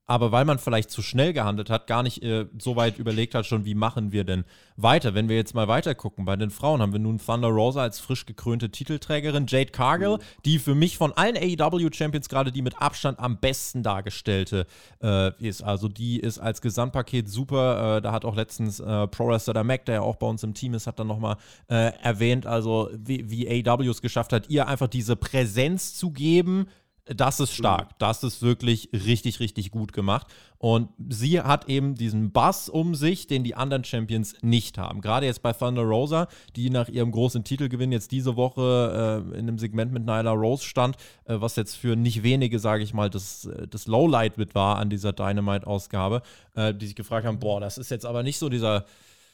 aber 0.08 0.32
weil 0.32 0.46
man 0.46 0.58
vielleicht 0.58 0.90
zu 0.90 1.02
schnell 1.02 1.34
gehandelt 1.34 1.68
hat, 1.68 1.86
gar 1.86 2.02
nicht 2.02 2.22
äh, 2.22 2.46
so 2.58 2.76
weit 2.76 2.98
überlegt 2.98 3.34
hat, 3.34 3.44
schon, 3.44 3.66
wie 3.66 3.74
machen 3.74 4.10
wir 4.10 4.24
denn 4.24 4.44
weiter. 4.76 5.14
Wenn 5.14 5.28
wir 5.28 5.36
jetzt 5.36 5.54
mal 5.54 5.68
weiter 5.68 5.94
gucken, 5.94 6.24
bei 6.24 6.34
den 6.34 6.50
Frauen 6.50 6.80
haben 6.80 6.92
wir 6.92 6.98
nun 6.98 7.18
Thunder 7.18 7.48
Rosa 7.48 7.82
als 7.82 8.00
frisch 8.00 8.24
gekrönte 8.24 8.70
Titelträgerin, 8.70 9.44
Jade 9.46 9.70
Cargill, 9.70 10.16
mhm. 10.16 10.22
die 10.46 10.58
für 10.58 10.74
mich 10.74 10.96
von 10.96 11.12
allen 11.12 11.36
AEW-Champions 11.36 12.30
gerade 12.30 12.50
die 12.50 12.62
mit 12.62 12.80
Abstand 12.80 13.18
am 13.20 13.38
besten 13.38 13.82
dargestellte 13.82 14.66
äh, 15.02 15.30
ist. 15.46 15.62
Also 15.62 15.88
die 15.88 16.18
ist 16.18 16.38
als 16.38 16.62
Gesamtpaket 16.62 17.28
super. 17.28 17.98
Äh, 17.98 18.00
da 18.00 18.10
hat 18.10 18.24
auch 18.24 18.34
letztens 18.34 18.80
äh, 18.80 19.06
Pro 19.08 19.28
Wrestler 19.28 19.62
Mac, 19.62 19.84
der 19.84 19.96
ja 19.96 20.00
auch 20.00 20.16
bei 20.16 20.26
uns 20.26 20.42
im 20.42 20.54
Team 20.54 20.72
ist, 20.72 20.86
hat 20.86 20.98
dann 20.98 21.06
nochmal 21.06 21.36
äh, 21.68 21.92
erwähnt, 22.02 22.46
also 22.46 22.88
wie, 22.96 23.30
wie 23.30 23.46
AEW 23.68 23.90
es 23.90 24.00
geschafft 24.00 24.32
hat, 24.32 24.48
ihr 24.48 24.68
einfach 24.68 24.88
diese 24.88 25.16
Präsenz 25.16 25.94
zu 25.94 26.12
geben, 26.12 26.66
das 27.14 27.40
ist 27.40 27.54
stark. 27.54 27.90
Mhm. 27.90 27.94
Das 27.98 28.22
ist 28.22 28.42
wirklich 28.42 28.90
richtig, 28.92 29.40
richtig 29.40 29.70
gut 29.70 29.92
gemacht. 29.92 30.26
Und 30.58 30.88
sie 31.08 31.40
hat 31.40 31.68
eben 31.68 31.94
diesen 31.94 32.32
Bass 32.32 32.68
um 32.68 32.94
sich, 32.94 33.26
den 33.26 33.44
die 33.44 33.54
anderen 33.54 33.84
Champions 33.84 34.34
nicht 34.42 34.76
haben. 34.76 35.00
Gerade 35.00 35.26
jetzt 35.26 35.42
bei 35.42 35.52
Thunder 35.52 35.82
Rosa, 35.82 36.26
die 36.56 36.68
nach 36.68 36.88
ihrem 36.88 37.12
großen 37.12 37.44
Titelgewinn 37.44 37.92
jetzt 37.92 38.10
diese 38.10 38.36
Woche 38.36 39.24
äh, 39.32 39.38
in 39.38 39.48
einem 39.48 39.58
Segment 39.58 39.92
mit 39.92 40.04
Nyla 40.04 40.32
Rose 40.32 40.64
stand, 40.64 40.96
äh, 41.24 41.36
was 41.38 41.56
jetzt 41.56 41.76
für 41.76 41.96
nicht 41.96 42.22
wenige, 42.22 42.58
sage 42.58 42.82
ich 42.82 42.92
mal, 42.92 43.08
das, 43.08 43.44
äh, 43.44 43.68
das 43.68 43.86
Lowlight 43.86 44.36
mit 44.36 44.54
war 44.54 44.76
an 44.76 44.90
dieser 44.90 45.12
Dynamite-Ausgabe, 45.12 46.22
äh, 46.56 46.74
die 46.74 46.86
sich 46.86 46.96
gefragt 46.96 47.26
haben: 47.26 47.38
Boah, 47.38 47.60
das 47.60 47.78
ist 47.78 47.90
jetzt 47.90 48.04
aber 48.04 48.22
nicht 48.22 48.38
so 48.38 48.48
dieser 48.48 48.84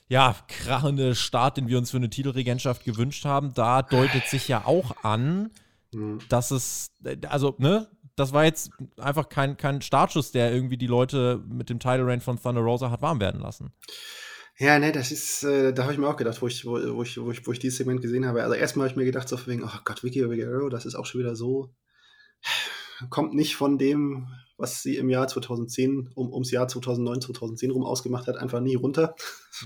ja, 0.09 0.37
krachende 0.49 1.15
Start, 1.15 1.57
den 1.57 1.69
wir 1.69 1.79
uns 1.79 1.91
für 1.91 1.97
eine 1.97 2.11
Titelregentschaft 2.11 2.85
gewünscht 2.85 3.25
haben. 3.25 3.55
Da 3.55 3.81
deutet 3.83 4.27
sich 4.27 4.49
ja 4.49 4.67
auch 4.67 5.03
an, 5.03 5.51
Mhm. 5.95 6.19
Das 6.29 6.51
ist, 6.51 6.93
also, 7.29 7.55
ne, 7.59 7.89
das 8.17 8.33
war 8.33 8.45
jetzt 8.45 8.71
einfach 8.97 9.29
kein, 9.29 9.57
kein 9.57 9.83
Startschuss, 9.83 10.33
der 10.33 10.53
irgendwie 10.53 10.77
die 10.77 10.87
Leute 10.87 11.43
mit 11.49 11.71
dem 11.71 11.79
Title 11.79 12.07
Range 12.07 12.21
von 12.21 12.41
Thunder 12.41 12.61
Rosa 12.61 12.91
hat 12.91 13.03
warm 13.03 13.21
werden 13.21 13.41
lassen. 13.41 13.73
Ja, 14.57 14.79
ne, 14.79 14.93
das 14.93 15.11
ist, 15.11 15.43
äh, 15.43 15.73
da 15.73 15.83
habe 15.83 15.93
ich 15.93 15.99
mir 15.99 16.09
auch 16.09 16.17
gedacht, 16.17 16.41
wo 16.41 16.47
ich, 16.47 16.65
wo, 16.65 16.73
wo, 16.73 17.03
ich, 17.03 17.21
wo, 17.21 17.31
ich, 17.33 17.45
wo 17.47 17.53
ich 17.53 17.59
dieses 17.59 17.79
Segment 17.79 18.01
gesehen 18.03 18.25
habe. 18.25 18.45
Also 18.45 18.55
erstmal 18.55 18.85
habe 18.85 18.93
ich 18.93 18.97
mir 18.97 19.05
gedacht, 19.05 19.29
so 19.29 19.47
wegen, 19.47 19.65
oh 19.65 19.79
Gott, 19.85 20.05
Vicky 20.05 20.21
Guerrero, 20.21 20.69
das 20.69 20.87
ist 20.87 20.95
auch 20.95 21.07
schon 21.07 21.21
wieder 21.21 21.35
so, 21.35 21.75
kommt 23.11 23.35
nicht 23.35 23.57
von 23.57 23.79
dem, 23.79 24.29
was 24.57 24.83
sie 24.83 24.97
im 24.97 25.11
Jahr 25.11 25.27
2010, 25.27 26.11
um, 26.15 26.33
ums 26.33 26.53
Jahr 26.53 26.69
2009, 26.69 27.23
2010 27.23 27.71
rum 27.73 27.85
ausgemacht 27.85 28.29
hat, 28.29 28.37
einfach 28.37 28.61
nie 28.61 28.77
runter. 28.77 29.17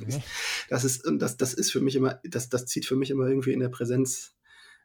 Okay. 0.01 0.23
Das 0.71 0.85
ist, 0.85 1.03
das, 1.19 1.37
das 1.37 1.53
ist 1.53 1.71
für 1.71 1.81
mich 1.81 1.97
immer, 1.97 2.21
das, 2.25 2.49
das 2.49 2.67
zieht 2.67 2.87
für 2.87 2.97
mich 2.97 3.11
immer 3.11 3.27
irgendwie 3.27 3.53
in 3.53 3.61
der 3.61 3.69
Präsenz 3.69 4.38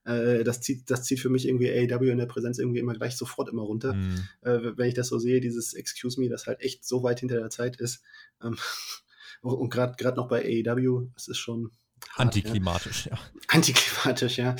äh, 0.06 0.44
das, 0.44 0.62
zieht, 0.62 0.90
das 0.90 1.04
zieht 1.04 1.20
für 1.20 1.30
mich 1.30 1.48
irgendwie 1.48 1.70
AEW 1.70 2.12
in 2.12 2.18
der 2.18 2.26
Präsenz 2.26 2.60
irgendwie 2.60 2.80
immer 2.80 2.94
gleich 2.94 3.16
sofort 3.16 3.50
immer 3.50 3.64
runter. 3.64 3.94
Mhm. 3.94 4.28
Äh, 4.42 4.78
wenn 4.78 4.88
ich 4.88 4.94
das 4.94 5.08
so 5.08 5.18
sehe, 5.20 5.42
dieses 5.42 5.74
Excuse 5.74 6.20
Me, 6.20 6.30
das 6.30 6.46
halt 6.48 6.62
echt 6.62 6.86
so 6.86 7.04
weit 7.04 7.20
hinter 7.20 7.40
der 7.40 7.50
Zeit 7.50 7.78
ist. 7.78 8.02
Ähm, 8.42 8.58
und 9.42 9.70
gerade 9.70 10.16
noch 10.16 10.28
bei 10.28 10.44
AEW, 10.44 11.08
das 11.14 11.28
ist 11.28 11.38
schon. 11.38 11.72
Hart, 12.10 12.20
Antiklimatisch, 12.20 13.06
ja. 13.06 13.14
ja. 13.14 13.20
Antiklimatisch, 13.48 14.38
ja. 14.38 14.56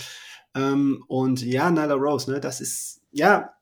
Ähm, 0.56 1.04
und 1.08 1.42
ja, 1.42 1.70
Nyla 1.72 1.96
Rose, 1.96 2.32
ne, 2.32 2.40
das 2.40 2.62
ist, 2.62 3.02
ja, 3.12 3.54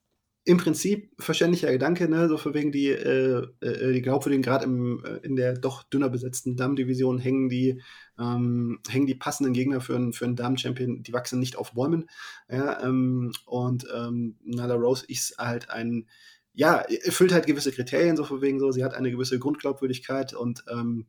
im 0.44 0.58
Prinzip 0.58 1.12
verständlicher 1.20 1.72
Gedanke, 1.72 2.10
ne, 2.10 2.28
so 2.28 2.38
für 2.38 2.54
wegen 2.56 2.72
die, 2.72 2.88
äh, 2.88 3.46
äh, 3.62 3.94
die 3.94 4.02
glaubwürdigen, 4.02 4.42
gerade 4.42 4.66
äh, 4.66 5.26
in 5.26 5.36
der 5.36 5.54
doch 5.54 5.84
dünner 5.84 6.10
besetzten 6.10 6.56
Damen-Division 6.56 7.20
hängen 7.20 7.48
die, 7.48 7.82
ähm, 8.20 8.80
hängen 8.90 9.06
die 9.06 9.16
passenden 9.16 9.54
Gegner 9.54 9.82
für 9.82 9.96
einen, 9.96 10.14
für 10.14 10.26
einen 10.26 10.36
Damen-Champion, 10.36 11.04
die 11.04 11.14
wachsen 11.14 11.40
nicht 11.40 11.58
auf 11.58 11.74
Bäumen. 11.74 12.10
Ja, 12.50 12.82
ähm, 12.84 13.32
und 13.46 13.86
ähm, 13.96 14.38
Nyla 14.44 14.74
Rose 14.74 15.06
ist 15.08 15.38
halt 15.38 15.70
ein, 15.70 16.08
ja, 16.54 16.78
erfüllt 16.78 17.34
halt 17.34 17.46
gewisse 17.46 17.72
Kriterien, 17.72 18.18
so 18.18 18.24
für 18.24 18.42
wegen 18.42 18.60
so, 18.60 18.72
sie 18.72 18.84
hat 18.84 18.96
eine 18.96 19.12
gewisse 19.12 19.38
Grundglaubwürdigkeit 19.38 20.34
und 20.34 20.64
ähm, 20.72 21.06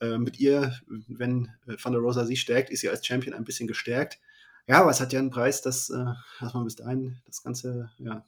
äh, 0.00 0.18
mit 0.18 0.40
ihr, 0.40 0.74
wenn 1.06 1.50
Van 1.66 1.92
der 1.92 2.02
Rosa 2.02 2.26
sie 2.26 2.36
stärkt, 2.36 2.70
ist 2.70 2.80
sie 2.80 2.90
als 2.90 3.06
Champion 3.06 3.34
ein 3.34 3.44
bisschen 3.44 3.68
gestärkt. 3.68 4.18
Ja, 4.66 4.80
aber 4.80 4.90
es 4.90 5.00
hat 5.00 5.12
ja 5.12 5.20
einen 5.20 5.30
Preis, 5.30 5.60
dass, 5.60 5.88
dass 5.88 6.54
man 6.54 6.64
bis 6.64 6.76
dahin 6.76 7.20
das 7.26 7.42
Ganze, 7.42 7.90
ja, 7.98 8.24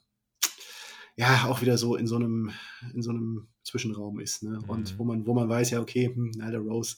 ja 1.17 1.45
auch 1.47 1.61
wieder 1.61 1.77
so 1.77 1.95
in 1.95 2.07
so 2.07 2.15
einem, 2.15 2.51
in 2.93 3.01
so 3.01 3.11
einem 3.11 3.47
Zwischenraum 3.63 4.19
ist. 4.19 4.43
Ne? 4.43 4.59
Mhm. 4.59 4.69
Und 4.69 4.99
wo 4.99 5.03
man, 5.03 5.25
wo 5.25 5.33
man 5.33 5.49
weiß, 5.49 5.71
ja, 5.71 5.81
okay, 5.81 6.11
hm, 6.13 6.31
Nyla 6.31 6.59
Rose 6.59 6.97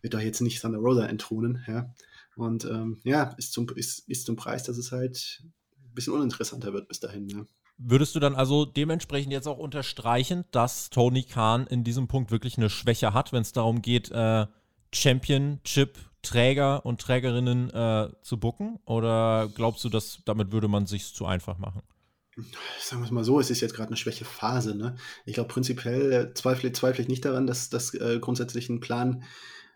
wird 0.00 0.14
doch 0.14 0.20
jetzt 0.20 0.40
nicht 0.40 0.60
Thunder 0.60 0.78
Rosa 0.78 1.06
entthronen, 1.06 1.64
ja. 1.66 1.92
Und 2.36 2.64
ähm, 2.66 3.00
ja, 3.02 3.34
ist 3.36 3.52
zum, 3.52 3.68
ist, 3.74 4.08
ist 4.08 4.26
zum 4.26 4.36
Preis, 4.36 4.62
dass 4.62 4.78
es 4.78 4.92
halt 4.92 5.42
ein 5.42 5.94
bisschen 5.94 6.12
uninteressanter 6.12 6.72
wird 6.72 6.86
bis 6.86 7.00
dahin. 7.00 7.26
Ne? 7.26 7.48
Würdest 7.78 8.14
du 8.14 8.20
dann 8.20 8.36
also 8.36 8.64
dementsprechend 8.64 9.32
jetzt 9.32 9.48
auch 9.48 9.58
unterstreichen, 9.58 10.44
dass 10.52 10.90
Tony 10.90 11.24
Khan 11.24 11.66
in 11.66 11.82
diesem 11.82 12.06
Punkt 12.06 12.30
wirklich 12.30 12.56
eine 12.56 12.70
Schwäche 12.70 13.12
hat, 13.12 13.32
wenn 13.32 13.42
es 13.42 13.52
darum 13.52 13.82
geht, 13.82 14.12
äh, 14.12 14.46
Championship-Träger 14.94 16.86
und 16.86 17.00
Trägerinnen 17.00 17.70
äh, 17.70 18.10
zu 18.22 18.38
bucken? 18.38 18.78
Oder 18.84 19.48
glaubst 19.52 19.82
du, 19.82 19.88
dass 19.88 20.20
damit 20.24 20.52
würde 20.52 20.68
man 20.68 20.86
sich 20.86 21.12
zu 21.12 21.26
einfach 21.26 21.58
machen? 21.58 21.82
Sagen 22.80 23.02
wir 23.02 23.06
es 23.06 23.10
mal 23.10 23.24
so, 23.24 23.40
es 23.40 23.50
ist 23.50 23.60
jetzt 23.60 23.74
gerade 23.74 23.88
eine 23.88 23.96
Schwächephase. 23.96 24.76
Ne? 24.76 24.96
Ich 25.24 25.34
glaube, 25.34 25.48
prinzipiell 25.48 26.12
äh, 26.12 26.34
zweifle, 26.34 26.72
zweifle 26.72 27.02
ich 27.02 27.08
nicht 27.08 27.24
daran, 27.24 27.46
dass 27.46 27.70
das 27.70 27.94
äh, 27.94 28.18
grundsätzlich 28.20 28.68
ein 28.68 28.80
Plan 28.80 29.24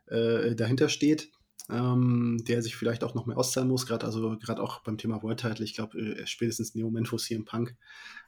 äh, 0.07 0.54
dahinter 0.54 0.88
steht 0.88 1.31
ähm, 1.71 2.42
der 2.47 2.62
sich 2.62 2.76
vielleicht 2.76 3.04
auch 3.04 3.14
noch 3.14 3.26
mehr 3.26 3.38
auszahlen 3.38 3.69
muss, 3.69 3.87
gerade 3.87 4.04
also 4.07 4.37
gerade 4.38 4.62
auch 4.62 4.81
beim 4.81 4.99
Thema 4.99 5.23
World 5.23 5.40
Title. 5.40 5.64
Ich 5.64 5.75
glaube, 5.75 5.99
äh, 5.99 6.26
spätestens 6.26 6.75
in 6.75 6.81
dem 6.81 7.07
wo 7.11 7.16
CM 7.16 7.45
Punk 7.45 7.76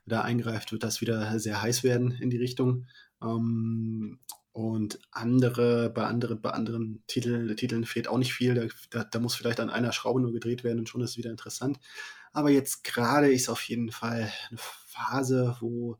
da 0.06 0.22
eingreift, 0.22 0.72
wird 0.72 0.82
das 0.82 1.00
wieder 1.00 1.38
sehr 1.38 1.60
heiß 1.60 1.82
werden 1.84 2.12
in 2.12 2.30
die 2.30 2.38
Richtung. 2.38 2.86
Ähm, 3.22 4.20
und 4.52 5.00
andere, 5.10 5.90
bei 5.90 6.04
anderen, 6.04 6.40
bei 6.40 6.50
anderen 6.50 7.02
Titel, 7.08 7.56
Titeln 7.56 7.84
fehlt 7.84 8.06
auch 8.06 8.18
nicht 8.18 8.32
viel. 8.32 8.54
Da, 8.54 8.66
da, 8.90 9.04
da, 9.04 9.18
muss 9.18 9.34
vielleicht 9.34 9.58
an 9.58 9.70
einer 9.70 9.90
Schraube 9.90 10.20
nur 10.20 10.32
gedreht 10.32 10.62
werden 10.62 10.78
und 10.78 10.88
schon 10.88 11.00
ist 11.00 11.10
es 11.10 11.18
wieder 11.18 11.30
interessant. 11.30 11.80
Aber 12.34 12.50
jetzt 12.50 12.84
gerade 12.84 13.32
ist 13.32 13.48
auf 13.48 13.62
jeden 13.62 13.90
Fall 13.90 14.30
eine 14.50 14.58
Phase, 14.58 15.56
wo 15.60 15.96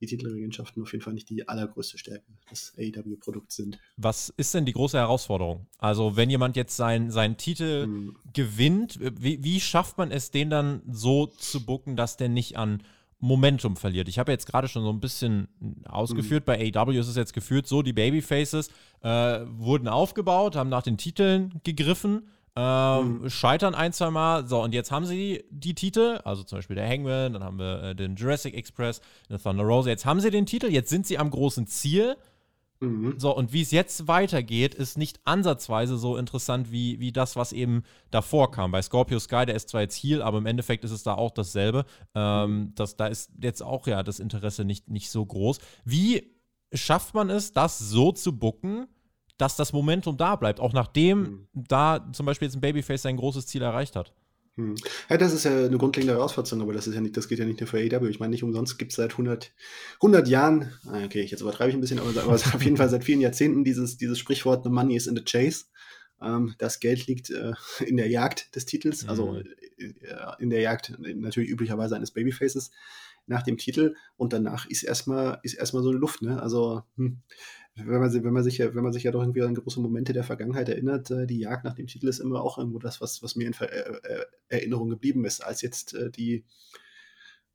die 0.00 0.06
Titelregentschaften 0.06 0.82
auf 0.82 0.92
jeden 0.92 1.04
Fall 1.04 1.12
nicht 1.12 1.30
die 1.30 1.46
allergrößte 1.46 1.98
Stärke 1.98 2.24
des 2.50 2.74
AEW-Produkts 2.76 3.56
sind. 3.56 3.78
Was 3.96 4.30
ist 4.36 4.54
denn 4.54 4.64
die 4.64 4.72
große 4.72 4.98
Herausforderung? 4.98 5.66
Also, 5.78 6.16
wenn 6.16 6.30
jemand 6.30 6.56
jetzt 6.56 6.76
sein, 6.76 7.10
seinen 7.10 7.36
Titel 7.36 7.84
hm. 7.84 8.16
gewinnt, 8.32 8.98
wie, 9.00 9.44
wie 9.44 9.60
schafft 9.60 9.96
man 9.98 10.10
es, 10.10 10.30
den 10.30 10.50
dann 10.50 10.82
so 10.90 11.26
zu 11.26 11.64
bucken, 11.64 11.96
dass 11.96 12.16
der 12.16 12.28
nicht 12.28 12.56
an 12.56 12.82
Momentum 13.20 13.76
verliert. 13.76 14.08
Ich 14.08 14.18
habe 14.18 14.32
jetzt 14.32 14.46
gerade 14.46 14.68
schon 14.68 14.82
so 14.82 14.90
ein 14.90 15.00
bisschen 15.00 15.48
ausgeführt, 15.86 16.42
mhm. 16.42 16.46
bei 16.46 16.72
AEW 16.74 16.98
ist 16.98 17.08
es 17.08 17.16
jetzt 17.16 17.32
geführt 17.32 17.66
so, 17.66 17.80
die 17.80 17.94
Babyfaces 17.94 18.68
äh, 19.00 19.40
wurden 19.46 19.88
aufgebaut, 19.88 20.56
haben 20.56 20.68
nach 20.68 20.82
den 20.82 20.98
Titeln 20.98 21.60
gegriffen 21.64 22.28
ähm, 22.56 23.22
mhm. 23.22 23.30
Scheitern 23.30 23.74
ein, 23.74 23.92
zwei 23.92 24.10
Mal. 24.10 24.46
So, 24.46 24.62
und 24.62 24.74
jetzt 24.74 24.90
haben 24.90 25.06
sie 25.06 25.44
die 25.50 25.74
Titel, 25.74 26.20
also 26.24 26.44
zum 26.44 26.58
Beispiel 26.58 26.76
der 26.76 26.88
Hangman, 26.88 27.32
dann 27.32 27.42
haben 27.42 27.58
wir 27.58 27.82
äh, 27.82 27.94
den 27.94 28.14
Jurassic 28.14 28.54
Express, 28.54 29.00
den 29.28 29.42
Thunder 29.42 29.64
Rose. 29.64 29.88
Jetzt 29.88 30.06
haben 30.06 30.20
sie 30.20 30.30
den 30.30 30.46
Titel, 30.46 30.66
jetzt 30.66 30.90
sind 30.90 31.06
sie 31.06 31.18
am 31.18 31.30
großen 31.30 31.66
Ziel. 31.66 32.16
Mhm. 32.80 33.14
So, 33.18 33.34
und 33.36 33.52
wie 33.52 33.62
es 33.62 33.72
jetzt 33.72 34.06
weitergeht, 34.06 34.74
ist 34.74 34.98
nicht 34.98 35.20
ansatzweise 35.24 35.96
so 35.96 36.16
interessant 36.16 36.70
wie, 36.70 37.00
wie 37.00 37.12
das, 37.12 37.34
was 37.34 37.52
eben 37.52 37.82
davor 38.10 38.50
kam. 38.50 38.70
Bei 38.70 38.82
Scorpio 38.82 39.18
Sky, 39.18 39.46
der 39.46 39.56
ist 39.56 39.68
zwar 39.68 39.80
jetzt 39.80 39.96
Heal, 39.96 40.22
aber 40.22 40.38
im 40.38 40.46
Endeffekt 40.46 40.84
ist 40.84 40.90
es 40.92 41.02
da 41.02 41.14
auch 41.14 41.32
dasselbe. 41.32 41.84
Ähm, 42.14 42.58
mhm. 42.58 42.74
das, 42.76 42.96
da 42.96 43.06
ist 43.06 43.32
jetzt 43.40 43.62
auch 43.62 43.86
ja 43.88 44.02
das 44.04 44.20
Interesse 44.20 44.64
nicht, 44.64 44.88
nicht 44.88 45.10
so 45.10 45.24
groß. 45.24 45.58
Wie 45.84 46.34
schafft 46.72 47.14
man 47.14 47.30
es, 47.30 47.52
das 47.52 47.78
so 47.78 48.12
zu 48.12 48.38
bucken, 48.38 48.86
dass 49.36 49.56
das 49.56 49.72
Momentum 49.72 50.16
da 50.16 50.36
bleibt, 50.36 50.60
auch 50.60 50.72
nachdem 50.72 51.18
mhm. 51.18 51.48
da 51.54 52.08
zum 52.12 52.26
Beispiel 52.26 52.46
jetzt 52.46 52.56
ein 52.56 52.60
Babyface 52.60 53.02
sein 53.02 53.16
großes 53.16 53.46
Ziel 53.46 53.62
erreicht 53.62 53.96
hat. 53.96 54.12
Hm. 54.56 54.76
Ja, 55.10 55.16
das 55.16 55.32
ist 55.32 55.44
ja 55.44 55.64
eine 55.64 55.78
grundlegende 55.78 56.14
Herausforderung, 56.14 56.62
aber 56.62 56.72
das 56.72 56.86
ist 56.86 56.94
ja 56.94 57.00
nicht, 57.00 57.16
das 57.16 57.26
geht 57.26 57.40
ja 57.40 57.44
nicht 57.44 57.60
nur 57.60 57.66
für 57.66 57.78
AEW. 57.78 58.08
Ich 58.08 58.20
meine, 58.20 58.30
nicht 58.30 58.44
umsonst 58.44 58.78
gibt 58.78 58.92
es 58.92 58.96
seit 58.96 59.12
100, 59.12 59.52
100 59.96 60.28
Jahren, 60.28 60.72
ah, 60.86 61.04
okay, 61.04 61.22
jetzt 61.22 61.40
übertreibe 61.40 61.70
ich 61.70 61.76
ein 61.76 61.80
bisschen, 61.80 61.98
aber, 61.98 62.10
aber 62.22 62.34
auf 62.34 62.62
jeden 62.62 62.76
Fall 62.76 62.88
seit 62.88 63.02
vielen 63.02 63.20
Jahrzehnten 63.20 63.64
dieses, 63.64 63.96
dieses 63.96 64.18
Sprichwort, 64.18 64.62
the 64.62 64.70
money 64.70 64.94
is 64.94 65.08
in 65.08 65.16
the 65.16 65.24
chase. 65.24 65.64
Ähm, 66.22 66.54
das 66.58 66.78
Geld 66.78 67.06
liegt 67.08 67.30
äh, 67.30 67.52
in 67.84 67.96
der 67.96 68.08
Jagd 68.08 68.54
des 68.54 68.64
Titels, 68.64 69.08
also 69.08 69.32
mhm. 69.32 69.54
äh, 69.78 69.92
in 70.38 70.50
der 70.50 70.60
Jagd 70.60 70.94
natürlich 70.98 71.50
üblicherweise 71.50 71.96
eines 71.96 72.12
Babyfaces 72.12 72.70
nach 73.26 73.42
dem 73.42 73.56
Titel 73.56 73.94
und 74.16 74.32
danach 74.32 74.66
ist 74.66 74.82
erstmal 74.82 75.40
ist 75.42 75.54
erstmal 75.54 75.82
so 75.82 75.90
eine 75.90 75.98
Luft, 75.98 76.22
ne? 76.22 76.42
Also 76.42 76.82
hm, 76.96 77.22
wenn 77.76 78.00
man, 78.00 78.12
wenn 78.12 78.32
man 78.32 78.44
sich 78.44 78.58
ja, 78.58 78.74
wenn 78.74 78.84
man 78.84 78.92
sich 78.92 79.02
ja 79.02 79.10
doch 79.10 79.20
irgendwie 79.20 79.42
an 79.42 79.54
große 79.54 79.80
Momente 79.80 80.12
der 80.12 80.24
Vergangenheit 80.24 80.68
erinnert, 80.68 81.10
äh, 81.10 81.26
die 81.26 81.40
Jagd 81.40 81.64
nach 81.64 81.74
dem 81.74 81.86
Titel 81.86 82.08
ist 82.08 82.20
immer 82.20 82.42
auch 82.42 82.58
irgendwo 82.58 82.78
das, 82.78 83.00
was, 83.00 83.22
was 83.22 83.34
mir 83.34 83.46
in 83.46 83.54
Ver 83.54 83.72
äh, 83.72 84.20
äh 84.20 84.24
Erinnerung 84.48 84.90
geblieben 84.90 85.24
ist, 85.24 85.44
als 85.44 85.62
jetzt 85.62 85.94
äh, 85.94 86.10
die 86.10 86.44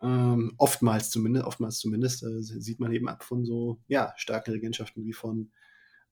ähm, 0.02 0.54
oftmals 0.58 1.10
zumindest, 1.10 1.46
oftmals 1.46 1.80
zumindest 1.80 2.24
äh, 2.24 2.42
sieht 2.42 2.80
man 2.80 2.92
eben 2.92 3.08
ab 3.08 3.24
von 3.24 3.46
so 3.46 3.80
ja, 3.88 4.14
starken 4.18 4.52
Regentschaften 4.52 5.06
wie 5.06 5.14
von 5.14 5.52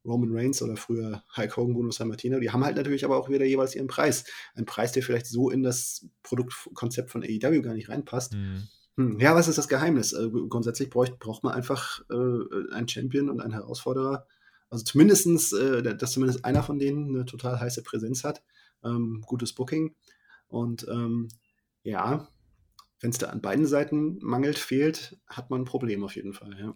Roman 0.06 0.32
Reigns 0.32 0.62
oder 0.62 0.78
früher 0.78 1.24
Hulk 1.36 1.58
Hogan, 1.58 1.74
Bruno 1.74 1.92
San 1.92 2.08
Martino, 2.08 2.40
die 2.40 2.52
haben 2.52 2.64
halt 2.64 2.78
natürlich 2.78 3.04
aber 3.04 3.18
auch 3.18 3.30
wieder 3.30 3.46
jeweils 3.46 3.76
ihren 3.76 3.88
Preis. 3.88 4.24
Ein 4.56 4.66
Preis, 4.66 4.94
der 4.94 5.04
vielleicht 5.04 5.26
so 5.26 5.50
in 5.50 5.64
das 5.64 6.08
Produktkonzept 6.24 7.12
von 7.12 7.24
AEW 7.24 7.62
gar 7.62 7.74
nicht 7.74 7.90
reinpasst. 7.90 8.34
Mhm. 8.34 8.68
Hm, 8.98 9.20
ja, 9.20 9.36
was 9.36 9.48
ist 9.48 9.58
das 9.58 9.68
Geheimnis? 9.68 10.14
Äh, 10.14 10.30
grundsätzlich 10.50 10.90
braucht, 10.90 11.20
braucht 11.20 11.44
man 11.44 11.54
einfach 11.54 12.02
äh, 12.10 12.74
einen 12.74 12.88
Champion 12.88 13.30
und 13.30 13.42
einen 13.42 13.54
Herausforderer. 13.54 14.26
Also 14.70 14.84
zumindestens, 14.84 15.54
äh, 15.54 15.96
dass 15.96 16.12
zumindest 16.12 16.44
einer 16.44 16.64
von 16.64 16.80
denen 16.80 17.16
eine 17.16 17.26
total 17.26 17.60
heiße 17.60 17.84
Präsenz 17.84 18.24
hat. 18.24 18.44
Ähm, 18.84 19.24
gutes 19.26 19.54
Booking. 19.54 19.96
Und 20.48 20.88
ähm, 20.90 21.28
ja, 21.84 22.28
wenn 23.00 23.12
es 23.12 23.18
da 23.18 23.28
an 23.28 23.42
beiden 23.42 23.68
Seiten 23.68 24.18
mangelt, 24.22 24.58
fehlt, 24.58 25.20
hat 25.28 25.50
man 25.50 25.62
ein 25.62 25.66
Problem 25.66 26.04
auf 26.04 26.16
jeden 26.16 26.34
Fall. 26.34 26.58
Ja. 26.60 26.76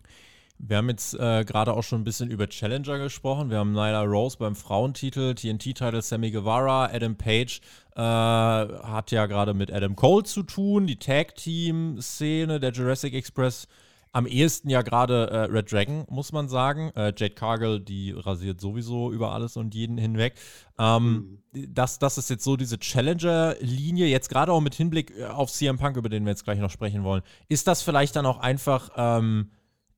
Wir 0.63 0.77
haben 0.77 0.89
jetzt 0.89 1.15
äh, 1.15 1.43
gerade 1.43 1.73
auch 1.73 1.81
schon 1.81 2.01
ein 2.01 2.03
bisschen 2.03 2.29
über 2.29 2.47
Challenger 2.47 2.99
gesprochen. 2.99 3.49
Wir 3.49 3.57
haben 3.57 3.71
Nyla 3.71 4.03
Rose 4.03 4.37
beim 4.37 4.55
Frauentitel, 4.55 5.33
TNT-Titel 5.33 6.01
Sammy 6.01 6.29
Guevara, 6.29 6.85
Adam 6.85 7.15
Page 7.15 7.61
äh, 7.95 7.99
hat 7.99 9.11
ja 9.11 9.25
gerade 9.25 9.55
mit 9.55 9.71
Adam 9.71 9.95
Cole 9.95 10.23
zu 10.23 10.43
tun, 10.43 10.85
die 10.85 10.97
Tag-Team-Szene, 10.97 12.59
der 12.59 12.71
Jurassic 12.71 13.13
Express. 13.13 13.67
Am 14.13 14.27
ehesten 14.27 14.69
ja 14.69 14.81
gerade 14.81 15.29
äh, 15.31 15.37
Red 15.45 15.71
Dragon, 15.71 16.05
muss 16.09 16.31
man 16.31 16.47
sagen. 16.47 16.91
Äh, 16.95 17.13
Jade 17.17 17.33
Cargill, 17.33 17.79
die 17.79 18.11
rasiert 18.11 18.61
sowieso 18.61 19.11
über 19.11 19.31
alles 19.31 19.57
und 19.57 19.73
jeden 19.73 19.97
hinweg. 19.97 20.35
Ähm, 20.77 21.39
mhm. 21.53 21.73
das, 21.73 21.97
das 21.97 22.17
ist 22.17 22.29
jetzt 22.29 22.43
so 22.43 22.55
diese 22.55 22.77
Challenger-Linie, 22.77 24.07
jetzt 24.07 24.29
gerade 24.29 24.51
auch 24.51 24.61
mit 24.61 24.75
Hinblick 24.75 25.17
äh, 25.17 25.25
auf 25.25 25.51
CM 25.51 25.77
Punk, 25.77 25.97
über 25.97 26.09
den 26.09 26.25
wir 26.25 26.31
jetzt 26.31 26.43
gleich 26.43 26.59
noch 26.59 26.69
sprechen 26.69 27.03
wollen. 27.03 27.23
Ist 27.47 27.67
das 27.67 27.81
vielleicht 27.81 28.15
dann 28.15 28.27
auch 28.27 28.37
einfach. 28.37 28.89
Ähm, 28.95 29.49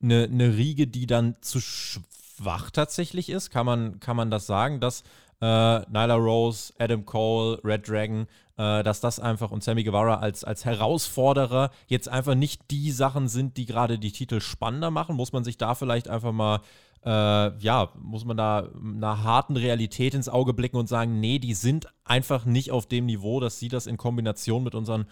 eine, 0.04 0.24
eine 0.24 0.56
Riege, 0.56 0.88
die 0.88 1.08
dann 1.08 1.36
zu 1.42 1.60
schwach 1.60 2.72
tatsächlich 2.72 3.30
ist? 3.30 3.50
Kann 3.50 3.66
man, 3.66 4.00
kann 4.00 4.18
man 4.18 4.30
das 4.30 4.46
sagen, 4.46 4.80
dass 4.80 5.04
äh, 5.42 5.80
Nyla 5.90 6.16
Rose, 6.16 6.74
Adam 6.78 7.06
Cole, 7.06 7.60
Red 7.64 7.88
Dragon, 7.88 8.28
äh, 8.58 8.84
dass 8.84 9.02
das 9.02 9.20
einfach 9.20 9.52
und 9.52 9.64
Sammy 9.64 9.84
Guevara 9.84 10.20
als, 10.20 10.44
als 10.44 10.66
Herausforderer 10.66 11.72
jetzt 11.88 12.10
einfach 12.10 12.36
nicht 12.36 12.72
die 12.72 12.92
Sachen 12.92 13.28
sind, 13.28 13.58
die 13.58 13.66
gerade 13.66 13.98
die 13.98 14.12
Titel 14.12 14.42
spannender 14.42 14.92
machen? 14.92 15.16
Muss 15.16 15.34
man 15.34 15.44
sich 15.44 15.58
da 15.58 15.76
vielleicht 15.76 16.08
einfach 16.08 16.32
mal 16.32 16.62
äh, 17.06 17.58
ja, 17.58 17.92
muss 18.00 18.24
man 18.24 18.38
da 18.38 18.70
einer 18.82 19.24
harten 19.24 19.58
Realität 19.58 20.14
ins 20.14 20.30
Auge 20.30 20.54
blicken 20.54 20.78
und 20.78 20.88
sagen, 20.88 21.20
nee, 21.20 21.40
die 21.40 21.54
sind 21.54 21.88
einfach 22.06 22.46
nicht 22.46 22.72
auf 22.72 22.86
dem 22.86 23.06
Niveau, 23.06 23.40
dass 23.40 23.60
sie 23.60 23.68
das 23.68 23.88
in 23.88 23.98
Kombination 23.98 24.64
mit 24.64 24.74
unseren 24.74 25.06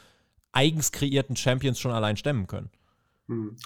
eigens 0.53 0.91
kreierten 0.91 1.35
Champions 1.35 1.79
schon 1.79 1.91
allein 1.91 2.17
stemmen 2.17 2.47
können. 2.47 2.69
Hm. 3.27 3.57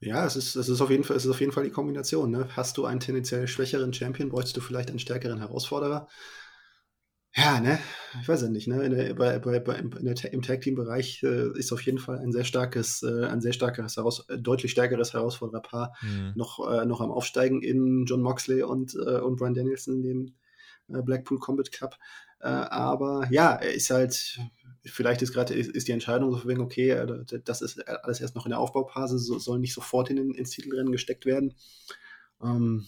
Ja, 0.00 0.26
es 0.26 0.36
ist, 0.36 0.56
es 0.56 0.68
ist, 0.68 0.80
auf, 0.80 0.90
jeden 0.90 1.04
Fall, 1.04 1.16
es 1.16 1.24
ist 1.24 1.30
auf 1.30 1.40
jeden 1.40 1.52
Fall 1.52 1.64
die 1.64 1.70
Kombination. 1.70 2.30
Ne? 2.30 2.48
Hast 2.54 2.76
du 2.76 2.84
einen 2.84 3.00
tendenziell 3.00 3.48
schwächeren 3.48 3.92
Champion, 3.92 4.28
bräuchtest 4.28 4.56
du 4.56 4.60
vielleicht 4.60 4.90
einen 4.90 4.98
stärkeren 4.98 5.38
Herausforderer. 5.38 6.06
Ja, 7.38 7.60
ne, 7.60 7.78
ich 8.22 8.28
weiß 8.28 8.42
ja 8.42 8.48
nicht, 8.48 8.66
ne, 8.66 8.88
der, 8.88 9.12
bei, 9.12 9.38
bei, 9.38 9.60
bei, 9.60 9.82
der, 9.82 10.32
im 10.32 10.40
Tag-Team-Bereich 10.40 11.22
äh, 11.22 11.58
ist 11.58 11.70
auf 11.70 11.82
jeden 11.82 11.98
Fall 11.98 12.18
ein 12.18 12.32
sehr 12.32 12.44
starkes, 12.44 13.02
äh, 13.02 13.26
ein 13.26 13.42
sehr 13.42 13.52
starkes, 13.52 13.98
heraus, 13.98 14.26
äh, 14.30 14.38
deutlich 14.38 14.70
stärkeres 14.70 15.12
Herausfordererpaar 15.12 15.94
mhm. 16.00 16.32
noch, 16.34 16.66
äh, 16.66 16.86
noch 16.86 17.02
am 17.02 17.10
Aufsteigen 17.10 17.60
in 17.60 18.06
John 18.06 18.22
Moxley 18.22 18.62
und, 18.62 18.94
äh, 18.94 19.20
und 19.20 19.36
Brian 19.36 19.52
Danielson 19.52 19.96
in 19.96 20.02
dem 20.02 20.34
äh, 20.88 21.02
Blackpool 21.02 21.38
Combat 21.38 21.70
Cup. 21.72 21.98
aber 22.40 23.26
ja, 23.30 23.54
er 23.54 23.74
ist 23.74 23.90
halt, 23.90 24.40
vielleicht 24.86 25.22
ist 25.22 25.32
gerade 25.32 25.54
ist 25.54 25.88
die 25.88 25.92
Entscheidung 25.92 26.32
so 26.32 26.46
wegen, 26.46 26.60
okay, 26.60 26.90
äh, 26.90 27.24
das 27.44 27.62
ist 27.62 27.86
alles 27.88 28.20
erst 28.20 28.34
noch 28.34 28.46
in 28.46 28.50
der 28.50 28.60
Aufbauphase, 28.60 29.18
so, 29.18 29.38
soll 29.38 29.58
nicht 29.58 29.74
sofort 29.74 30.10
in, 30.10 30.34
ins 30.34 30.50
Titelrennen 30.50 30.92
gesteckt 30.92 31.26
werden. 31.26 31.54
Ähm, 32.42 32.86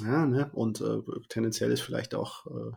ja, 0.00 0.26
ne? 0.26 0.50
Und 0.52 0.80
äh, 0.80 1.00
tendenziell 1.28 1.70
ist 1.70 1.80
vielleicht 1.80 2.14
auch 2.14 2.46
äh, 2.46 2.72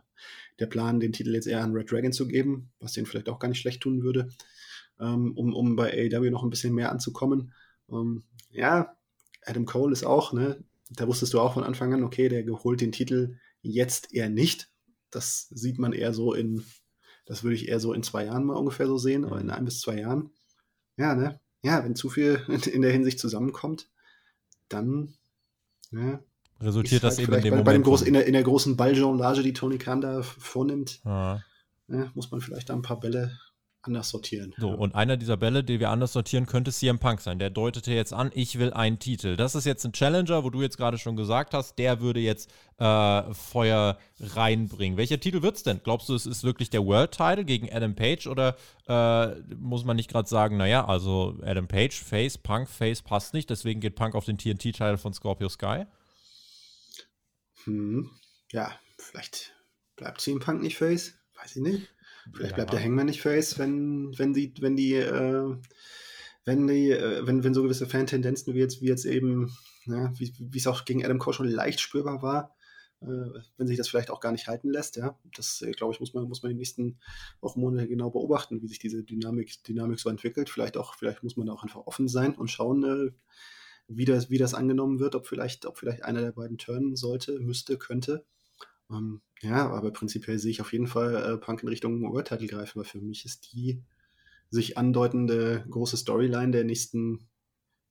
der 0.60 0.66
Plan, 0.66 1.00
den 1.00 1.12
Titel 1.12 1.34
jetzt 1.34 1.46
eher 1.46 1.62
an 1.62 1.72
Red 1.72 1.90
Dragon 1.90 2.12
zu 2.12 2.28
geben, 2.28 2.70
was 2.80 2.92
den 2.92 3.06
vielleicht 3.06 3.28
auch 3.28 3.38
gar 3.38 3.48
nicht 3.48 3.60
schlecht 3.60 3.82
tun 3.82 4.02
würde, 4.02 4.28
ähm, 5.00 5.36
um, 5.36 5.54
um 5.54 5.76
bei 5.76 5.92
AEW 5.92 6.30
noch 6.30 6.44
ein 6.44 6.50
bisschen 6.50 6.74
mehr 6.74 6.92
anzukommen. 6.92 7.52
Ähm, 7.90 8.22
ja, 8.50 8.96
Adam 9.44 9.66
Cole 9.66 9.92
ist 9.92 10.04
auch, 10.04 10.32
ne? 10.32 10.62
Da 10.90 11.06
wusstest 11.06 11.34
du 11.34 11.40
auch 11.40 11.54
von 11.54 11.64
Anfang 11.64 11.92
an, 11.92 12.04
okay, 12.04 12.28
der 12.28 12.46
holt 12.46 12.80
den 12.80 12.92
Titel 12.92 13.36
jetzt 13.60 14.14
eher 14.14 14.30
nicht. 14.30 14.70
Das 15.10 15.48
sieht 15.50 15.78
man 15.78 15.92
eher 15.92 16.14
so 16.14 16.32
in 16.32 16.64
das 17.28 17.44
würde 17.44 17.54
ich 17.54 17.68
eher 17.68 17.78
so 17.78 17.92
in 17.92 18.02
zwei 18.02 18.24
Jahren 18.24 18.44
mal 18.44 18.56
ungefähr 18.56 18.86
so 18.86 18.96
sehen, 18.96 19.24
aber 19.24 19.38
in 19.38 19.50
ein 19.50 19.66
bis 19.66 19.80
zwei 19.80 20.00
Jahren. 20.00 20.30
Ja, 20.96 21.14
ne? 21.14 21.38
ja, 21.62 21.84
wenn 21.84 21.94
zu 21.94 22.08
viel 22.08 22.42
in 22.72 22.82
der 22.82 22.90
Hinsicht 22.90 23.20
zusammenkommt, 23.20 23.88
dann 24.68 25.14
ja, 25.92 26.20
resultiert 26.60 27.04
das 27.04 27.18
halt 27.18 27.28
eben 27.28 27.36
in 27.36 27.42
dem 27.42 27.50
bei, 27.50 27.50
Moment. 27.50 27.66
Bei 27.66 27.72
dem 27.74 27.82
Groß, 27.82 28.02
in, 28.02 28.14
der, 28.14 28.26
in 28.26 28.32
der 28.32 28.42
großen 28.42 28.76
Balljonglage, 28.76 29.42
die 29.42 29.52
Tony 29.52 29.78
Khan 29.78 30.00
da 30.00 30.22
vornimmt, 30.22 31.00
ja. 31.04 31.42
Ja, 31.90 32.10
muss 32.14 32.30
man 32.30 32.40
vielleicht 32.40 32.68
da 32.68 32.74
ein 32.74 32.82
paar 32.82 33.00
Bälle 33.00 33.38
anders 33.88 34.10
sortieren. 34.10 34.54
So, 34.58 34.70
und 34.70 34.94
einer 34.94 35.16
dieser 35.16 35.36
Bälle, 35.36 35.64
die 35.64 35.80
wir 35.80 35.90
anders 35.90 36.12
sortieren, 36.12 36.46
könnte 36.46 36.70
CM 36.70 36.98
Punk 36.98 37.20
sein. 37.20 37.38
Der 37.38 37.50
deutete 37.50 37.92
jetzt 37.92 38.12
an, 38.12 38.30
ich 38.34 38.58
will 38.58 38.72
einen 38.72 38.98
Titel. 38.98 39.36
Das 39.36 39.54
ist 39.54 39.64
jetzt 39.64 39.84
ein 39.84 39.92
Challenger, 39.92 40.44
wo 40.44 40.50
du 40.50 40.62
jetzt 40.62 40.76
gerade 40.76 40.98
schon 40.98 41.16
gesagt 41.16 41.54
hast, 41.54 41.78
der 41.78 42.00
würde 42.00 42.20
jetzt 42.20 42.50
äh, 42.78 43.34
Feuer 43.34 43.98
reinbringen. 44.20 44.96
Welcher 44.96 45.18
Titel 45.18 45.42
wird 45.42 45.56
es 45.56 45.62
denn? 45.62 45.80
Glaubst 45.82 46.08
du, 46.08 46.14
es 46.14 46.26
ist 46.26 46.44
wirklich 46.44 46.70
der 46.70 46.84
World 46.84 47.12
Title 47.12 47.44
gegen 47.44 47.72
Adam 47.72 47.94
Page 47.94 48.26
oder 48.26 48.56
äh, 48.86 49.34
muss 49.56 49.84
man 49.84 49.96
nicht 49.96 50.10
gerade 50.10 50.28
sagen, 50.28 50.56
naja, 50.56 50.86
also 50.86 51.38
Adam 51.42 51.66
Page, 51.66 51.98
Face, 52.00 52.38
Punk, 52.38 52.68
Face 52.68 53.02
passt 53.02 53.34
nicht, 53.34 53.50
deswegen 53.50 53.80
geht 53.80 53.96
Punk 53.96 54.14
auf 54.14 54.26
den 54.26 54.38
TNT-Title 54.38 54.98
von 54.98 55.12
Scorpio 55.12 55.48
Sky? 55.48 55.86
Hm, 57.64 58.10
ja, 58.52 58.72
vielleicht 58.98 59.54
bleibt 59.96 60.20
CM 60.20 60.38
Punk 60.38 60.62
nicht 60.62 60.76
Face, 60.76 61.14
weiß 61.40 61.56
ich 61.56 61.62
nicht. 61.62 61.88
Vielleicht 62.34 62.54
bleibt 62.54 62.72
der 62.72 62.82
Hangman 62.82 63.06
nicht 63.06 63.22
face, 63.22 63.58
wenn, 63.58 64.16
wenn 64.18 64.32
die, 64.32 64.52
wenn 64.60 64.76
die, 64.76 64.94
äh, 64.94 65.56
wenn 66.44 66.66
die, 66.66 66.90
äh, 66.90 67.26
wenn, 67.26 67.44
wenn 67.44 67.54
so 67.54 67.62
gewisse 67.62 67.86
Fan-Tendenzen 67.86 68.54
wie 68.54 68.58
jetzt, 68.58 68.80
wie 68.80 68.88
jetzt 68.88 69.04
eben, 69.04 69.52
ja, 69.86 70.12
wie, 70.18 70.58
es 70.58 70.66
auch 70.66 70.84
gegen 70.84 71.04
Adam 71.04 71.18
Cole 71.18 71.34
schon 71.34 71.48
leicht 71.48 71.80
spürbar 71.80 72.22
war, 72.22 72.56
äh, 73.00 73.40
wenn 73.56 73.66
sich 73.66 73.76
das 73.76 73.88
vielleicht 73.88 74.10
auch 74.10 74.20
gar 74.20 74.32
nicht 74.32 74.48
halten 74.48 74.70
lässt, 74.70 74.96
ja. 74.96 75.18
Das, 75.36 75.62
äh, 75.62 75.72
glaube 75.72 75.94
ich, 75.94 76.00
muss 76.00 76.14
man, 76.14 76.24
muss 76.24 76.42
man 76.42 76.50
in 76.50 76.56
den 76.56 76.60
nächsten 76.60 76.98
Wochen, 77.40 77.60
Monate 77.60 77.86
genau 77.86 78.10
beobachten, 78.10 78.60
wie 78.62 78.68
sich 78.68 78.78
diese 78.78 79.04
Dynamik, 79.04 79.62
Dynamik 79.64 80.00
so 80.00 80.08
entwickelt. 80.08 80.50
Vielleicht 80.50 80.76
auch, 80.76 80.94
vielleicht 80.94 81.22
muss 81.22 81.36
man 81.36 81.46
da 81.46 81.52
auch 81.52 81.62
einfach 81.62 81.86
offen 81.86 82.08
sein 82.08 82.34
und 82.34 82.48
schauen, 82.48 82.84
äh, 82.84 83.12
wie 83.88 84.04
das, 84.04 84.30
wie 84.30 84.38
das 84.38 84.54
angenommen 84.54 85.00
wird, 85.00 85.14
ob 85.14 85.26
vielleicht, 85.26 85.64
ob 85.64 85.78
vielleicht 85.78 86.04
einer 86.04 86.20
der 86.20 86.32
beiden 86.32 86.58
turnen 86.58 86.96
sollte, 86.96 87.40
müsste, 87.40 87.78
könnte. 87.78 88.24
Ähm, 88.90 89.20
ja, 89.40 89.70
aber 89.70 89.92
prinzipiell 89.92 90.38
sehe 90.38 90.50
ich 90.50 90.60
auf 90.60 90.72
jeden 90.72 90.86
Fall 90.86 91.14
äh, 91.14 91.38
Punk 91.38 91.62
in 91.62 91.68
Richtung 91.68 92.02
World 92.02 92.28
Title 92.28 92.46
greifen, 92.46 92.78
weil 92.78 92.84
für 92.84 93.00
mich 93.00 93.24
ist 93.24 93.52
die 93.52 93.82
sich 94.50 94.78
andeutende 94.78 95.64
große 95.68 95.96
Storyline 95.96 96.52
der 96.52 96.64
nächsten 96.64 97.28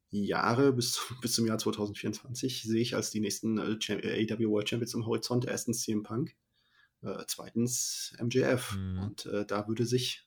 Jahre 0.10 0.74
bis, 0.74 1.00
bis 1.22 1.34
zum 1.34 1.46
Jahr 1.46 1.58
2024 1.58 2.64
sehe 2.64 2.82
ich 2.82 2.96
als 2.96 3.12
die 3.12 3.20
nächsten 3.20 3.58
äh, 3.58 4.28
AEW 4.32 4.50
World 4.50 4.70
Champions 4.70 4.94
im 4.94 5.06
Horizont. 5.06 5.46
Erstens 5.46 5.82
CM 5.82 6.04
Punk, 6.04 6.36
äh, 7.02 7.24
zweitens 7.28 8.16
MJF. 8.22 8.76
Mhm. 8.76 9.00
Und 9.00 9.26
äh, 9.28 9.46
da 9.46 9.68
würde 9.68 9.86
sich 9.86 10.27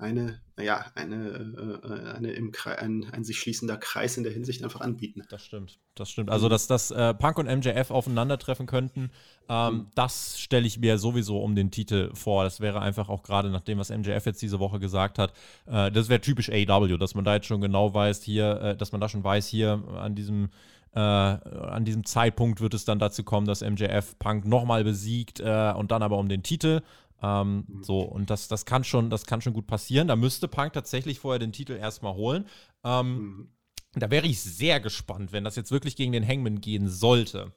eine, 0.00 0.40
naja, 0.56 0.86
eine, 0.94 1.80
äh, 1.84 2.16
eine 2.16 2.32
im 2.32 2.52
Kreis, 2.52 2.78
ein, 2.78 3.06
ein 3.12 3.24
sich 3.24 3.38
schließender 3.38 3.76
Kreis 3.76 4.16
in 4.16 4.24
der 4.24 4.32
Hinsicht 4.32 4.64
einfach 4.64 4.80
anbieten. 4.80 5.22
Das 5.30 5.44
stimmt, 5.44 5.78
das 5.94 6.10
stimmt. 6.10 6.30
Also, 6.30 6.48
dass, 6.48 6.66
dass 6.66 6.90
äh, 6.90 7.14
Punk 7.14 7.38
und 7.38 7.46
MJF 7.46 7.90
aufeinandertreffen 7.90 8.66
könnten, 8.66 9.10
ähm, 9.48 9.74
mhm. 9.74 9.86
das 9.94 10.40
stelle 10.40 10.66
ich 10.66 10.78
mir 10.78 10.98
sowieso 10.98 11.40
um 11.40 11.54
den 11.54 11.70
Titel 11.70 12.10
vor. 12.14 12.44
Das 12.44 12.60
wäre 12.60 12.80
einfach 12.80 13.08
auch 13.08 13.22
gerade 13.22 13.50
nach 13.50 13.62
dem, 13.62 13.78
was 13.78 13.90
MJF 13.90 14.26
jetzt 14.26 14.42
diese 14.42 14.58
Woche 14.58 14.80
gesagt 14.80 15.18
hat, 15.18 15.32
äh, 15.66 15.90
das 15.90 16.08
wäre 16.08 16.20
typisch 16.20 16.50
AW, 16.50 16.96
dass 16.96 17.14
man 17.14 17.24
da 17.24 17.34
jetzt 17.34 17.46
schon 17.46 17.60
genau 17.60 17.94
weiß, 17.94 18.22
hier, 18.22 18.60
äh, 18.60 18.76
dass 18.76 18.92
man 18.92 19.00
da 19.00 19.08
schon 19.08 19.24
weiß, 19.24 19.46
hier 19.46 19.82
an 19.96 20.14
diesem 20.14 20.50
äh, 20.92 20.98
an 20.98 21.84
diesem 21.84 22.04
Zeitpunkt 22.04 22.60
wird 22.60 22.74
es 22.74 22.84
dann 22.84 22.98
dazu 22.98 23.22
kommen, 23.22 23.46
dass 23.46 23.60
MJF 23.60 24.18
Punk 24.18 24.44
nochmal 24.44 24.82
besiegt 24.82 25.38
äh, 25.38 25.72
und 25.76 25.92
dann 25.92 26.02
aber 26.02 26.18
um 26.18 26.28
den 26.28 26.42
Titel. 26.42 26.80
Ähm, 27.22 27.64
mhm. 27.66 27.82
So, 27.82 28.00
und 28.00 28.30
das, 28.30 28.48
das, 28.48 28.64
kann 28.64 28.84
schon, 28.84 29.10
das 29.10 29.26
kann 29.26 29.40
schon 29.40 29.52
gut 29.52 29.66
passieren. 29.66 30.08
Da 30.08 30.16
müsste 30.16 30.48
Punk 30.48 30.72
tatsächlich 30.72 31.18
vorher 31.18 31.38
den 31.38 31.52
Titel 31.52 31.72
erstmal 31.72 32.14
holen. 32.14 32.46
Ähm, 32.84 33.16
mhm. 33.16 33.48
Da 33.94 34.10
wäre 34.10 34.26
ich 34.26 34.40
sehr 34.40 34.80
gespannt, 34.80 35.32
wenn 35.32 35.44
das 35.44 35.56
jetzt 35.56 35.72
wirklich 35.72 35.96
gegen 35.96 36.12
den 36.12 36.26
Hangman 36.26 36.60
gehen 36.60 36.88
sollte. 36.88 37.52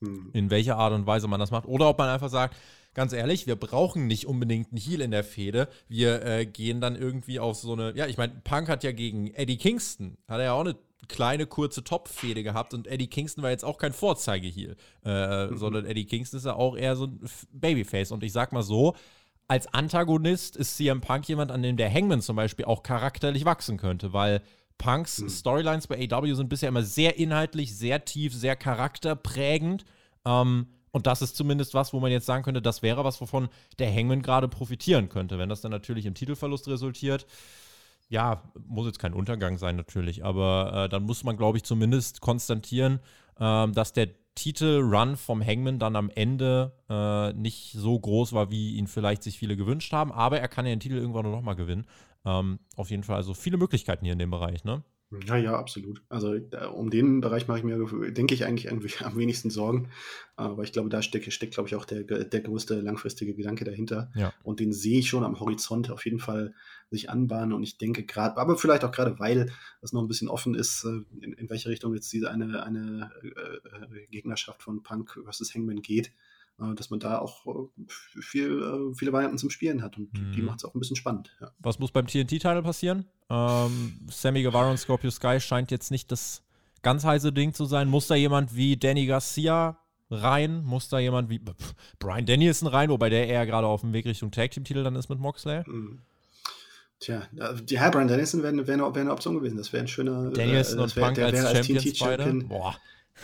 Mhm. 0.00 0.30
In 0.32 0.50
welcher 0.50 0.76
Art 0.76 0.92
und 0.92 1.06
Weise 1.06 1.28
man 1.28 1.40
das 1.40 1.50
macht. 1.50 1.66
Oder 1.66 1.88
ob 1.88 1.98
man 1.98 2.08
einfach 2.08 2.30
sagt, 2.30 2.56
ganz 2.94 3.12
ehrlich, 3.12 3.46
wir 3.46 3.56
brauchen 3.56 4.06
nicht 4.06 4.26
unbedingt 4.26 4.70
einen 4.70 4.80
Heal 4.80 5.00
in 5.00 5.10
der 5.10 5.24
Fehde. 5.24 5.68
Wir 5.88 6.24
äh, 6.24 6.46
gehen 6.46 6.80
dann 6.80 6.96
irgendwie 6.96 7.40
auf 7.40 7.56
so 7.56 7.72
eine. 7.72 7.94
Ja, 7.96 8.06
ich 8.06 8.16
meine, 8.16 8.34
Punk 8.44 8.68
hat 8.68 8.84
ja 8.84 8.92
gegen 8.92 9.32
Eddie 9.34 9.56
Kingston, 9.56 10.16
hat 10.28 10.38
er 10.38 10.44
ja 10.44 10.52
auch 10.52 10.60
eine 10.60 10.76
kleine, 11.08 11.46
kurze 11.46 11.84
Top-Fehde 11.84 12.42
gehabt 12.42 12.74
und 12.74 12.86
Eddie 12.86 13.08
Kingston 13.08 13.42
war 13.42 13.50
jetzt 13.50 13.64
auch 13.64 13.78
kein 13.78 13.92
Vorzeige-Heal, 13.92 14.76
äh, 15.04 15.46
mhm. 15.46 15.56
sondern 15.56 15.86
Eddie 15.86 16.06
Kingston 16.06 16.38
ist 16.38 16.46
ja 16.46 16.54
auch 16.54 16.76
eher 16.76 16.96
so 16.96 17.06
ein 17.06 17.20
Babyface. 17.52 18.12
Und 18.12 18.22
ich 18.22 18.32
sag 18.32 18.52
mal 18.52 18.62
so, 18.62 18.94
als 19.48 19.72
Antagonist 19.74 20.56
ist 20.56 20.76
CM 20.76 21.00
Punk 21.00 21.28
jemand, 21.28 21.50
an 21.50 21.62
dem 21.62 21.76
der 21.76 21.92
Hangman 21.92 22.22
zum 22.22 22.36
Beispiel 22.36 22.64
auch 22.64 22.82
charakterlich 22.82 23.44
wachsen 23.44 23.76
könnte, 23.76 24.12
weil 24.12 24.42
Punks 24.78 25.20
mhm. 25.20 25.28
Storylines 25.28 25.86
bei 25.86 26.08
AW 26.10 26.34
sind 26.34 26.48
bisher 26.48 26.68
immer 26.68 26.82
sehr 26.82 27.18
inhaltlich, 27.18 27.76
sehr 27.76 28.04
tief, 28.04 28.34
sehr 28.34 28.56
charakterprägend. 28.56 29.84
Ähm, 30.24 30.66
und 30.90 31.06
das 31.06 31.22
ist 31.22 31.36
zumindest 31.36 31.74
was, 31.74 31.92
wo 31.92 32.00
man 32.00 32.12
jetzt 32.12 32.26
sagen 32.26 32.42
könnte, 32.42 32.62
das 32.62 32.82
wäre 32.82 33.04
was, 33.04 33.20
wovon 33.20 33.48
der 33.78 33.92
Hangman 33.92 34.22
gerade 34.22 34.48
profitieren 34.48 35.08
könnte. 35.08 35.38
Wenn 35.38 35.48
das 35.48 35.62
dann 35.62 35.70
natürlich 35.70 36.06
im 36.06 36.14
Titelverlust 36.14 36.68
resultiert, 36.68 37.26
ja, 38.12 38.42
muss 38.68 38.86
jetzt 38.86 38.98
kein 38.98 39.14
Untergang 39.14 39.56
sein 39.56 39.74
natürlich, 39.74 40.22
aber 40.22 40.84
äh, 40.84 40.88
dann 40.90 41.04
muss 41.04 41.24
man, 41.24 41.38
glaube 41.38 41.56
ich, 41.56 41.64
zumindest 41.64 42.20
konstatieren, 42.20 43.00
äh, 43.40 43.68
dass 43.68 43.94
der 43.94 44.08
Titelrun 44.34 45.16
vom 45.16 45.44
Hangman 45.44 45.78
dann 45.78 45.96
am 45.96 46.10
Ende 46.10 46.72
äh, 46.90 47.32
nicht 47.32 47.72
so 47.72 47.98
groß 47.98 48.34
war, 48.34 48.50
wie 48.50 48.76
ihn 48.76 48.86
vielleicht 48.86 49.22
sich 49.22 49.38
viele 49.38 49.56
gewünscht 49.56 49.94
haben, 49.94 50.12
aber 50.12 50.38
er 50.38 50.48
kann 50.48 50.66
ja 50.66 50.72
den 50.72 50.80
Titel 50.80 50.96
irgendwann 50.96 51.30
noch 51.30 51.40
mal 51.40 51.54
gewinnen. 51.54 51.86
Ähm, 52.26 52.58
auf 52.76 52.90
jeden 52.90 53.02
Fall, 53.02 53.16
also 53.16 53.32
viele 53.32 53.56
Möglichkeiten 53.56 54.04
hier 54.04 54.12
in 54.12 54.18
dem 54.18 54.30
Bereich, 54.30 54.62
ne? 54.64 54.84
Ja, 55.26 55.36
ja, 55.36 55.58
absolut. 55.58 56.02
Also 56.08 56.34
um 56.74 56.88
den 56.88 57.20
Bereich 57.20 57.46
mache 57.46 57.58
ich 57.58 57.64
mir, 57.64 57.76
denke 58.12 58.34
ich, 58.34 58.46
eigentlich 58.46 58.70
am 58.70 59.16
wenigsten 59.16 59.50
Sorgen. 59.50 59.90
Aber 60.36 60.62
ich 60.62 60.72
glaube, 60.72 60.88
da 60.88 61.02
steckt, 61.02 61.30
steckt 61.32 61.54
glaube 61.54 61.68
ich, 61.68 61.74
auch 61.74 61.84
der, 61.84 62.02
der 62.02 62.40
größte 62.40 62.80
langfristige 62.80 63.34
Gedanke 63.34 63.64
dahinter. 63.64 64.10
Ja. 64.14 64.32
Und 64.42 64.60
den 64.60 64.72
sehe 64.72 65.00
ich 65.00 65.08
schon 65.10 65.24
am 65.24 65.38
Horizont 65.38 65.90
auf 65.90 66.04
jeden 66.06 66.18
Fall 66.18 66.54
sich 66.92 67.10
anbahnen. 67.10 67.52
Und 67.52 67.62
ich 67.62 67.78
denke 67.78 68.04
gerade, 68.04 68.36
aber 68.36 68.56
vielleicht 68.56 68.84
auch 68.84 68.92
gerade, 68.92 69.18
weil 69.18 69.52
es 69.80 69.92
noch 69.92 70.02
ein 70.02 70.08
bisschen 70.08 70.28
offen 70.28 70.54
ist, 70.54 70.84
äh, 70.84 71.02
in, 71.20 71.32
in 71.32 71.50
welche 71.50 71.68
Richtung 71.68 71.94
jetzt 71.94 72.12
diese 72.12 72.30
eine, 72.30 72.62
eine 72.62 73.10
äh, 73.22 73.28
äh 73.28 74.06
Gegnerschaft 74.10 74.62
von 74.62 74.82
Punk 74.82 75.18
versus 75.24 75.54
Hangman 75.54 75.82
geht, 75.82 76.12
äh, 76.60 76.74
dass 76.74 76.90
man 76.90 77.00
da 77.00 77.18
auch 77.18 77.46
äh, 77.46 78.20
viel, 78.20 78.62
äh, 78.62 78.94
viele 78.94 79.12
Varianten 79.12 79.38
zum 79.38 79.50
Spielen 79.50 79.82
hat 79.82 79.98
und 79.98 80.12
mhm. 80.12 80.32
die 80.32 80.42
macht 80.42 80.58
es 80.58 80.64
auch 80.64 80.74
ein 80.74 80.80
bisschen 80.80 80.96
spannend. 80.96 81.34
Ja. 81.40 81.50
Was 81.58 81.78
muss 81.78 81.90
beim 81.90 82.06
TNT-Title 82.06 82.62
passieren? 82.62 83.06
Ähm, 83.28 84.00
Sammy 84.08 84.42
Guevara 84.42 84.70
und 84.70 84.78
Scorpio 84.78 85.10
Sky 85.10 85.40
scheint 85.40 85.70
jetzt 85.70 85.90
nicht 85.90 86.12
das 86.12 86.42
ganz 86.82 87.04
heiße 87.04 87.32
Ding 87.32 87.54
zu 87.54 87.64
sein. 87.64 87.88
Muss 87.88 88.06
da 88.06 88.14
jemand 88.14 88.54
wie 88.54 88.76
Danny 88.76 89.06
Garcia 89.06 89.78
rein? 90.10 90.62
Muss 90.64 90.88
da 90.88 90.98
jemand 90.98 91.30
wie 91.30 91.40
Brian 91.98 92.26
Danielson 92.26 92.68
rein, 92.68 92.90
wobei 92.90 93.08
der 93.08 93.28
eher 93.28 93.46
gerade 93.46 93.66
auf 93.66 93.80
dem 93.80 93.92
Weg 93.92 94.04
Richtung 94.04 94.30
Tag-Team-Titel 94.30 94.84
dann 94.84 94.96
ist 94.96 95.08
mit 95.08 95.18
Moxley? 95.18 95.62
Mhm. 95.66 96.02
Tja, 97.02 97.26
die 97.64 97.80
Herr 97.80 97.90
Brian 97.90 98.06
Danielson 98.06 98.44
wäre 98.44 98.54
wär 98.64 98.74
eine, 98.74 98.94
wär 98.94 99.00
eine 99.00 99.12
Option 99.12 99.34
gewesen. 99.34 99.56
Das 99.56 99.72
wäre 99.72 99.82
ein 99.82 99.88
schöner. 99.88 100.30
Danielson 100.30 100.78
äh, 100.78 100.82
und 100.82 100.94
Punk 100.94 101.18
als, 101.18 101.44
als. 101.44 102.48
Boah. 102.48 102.76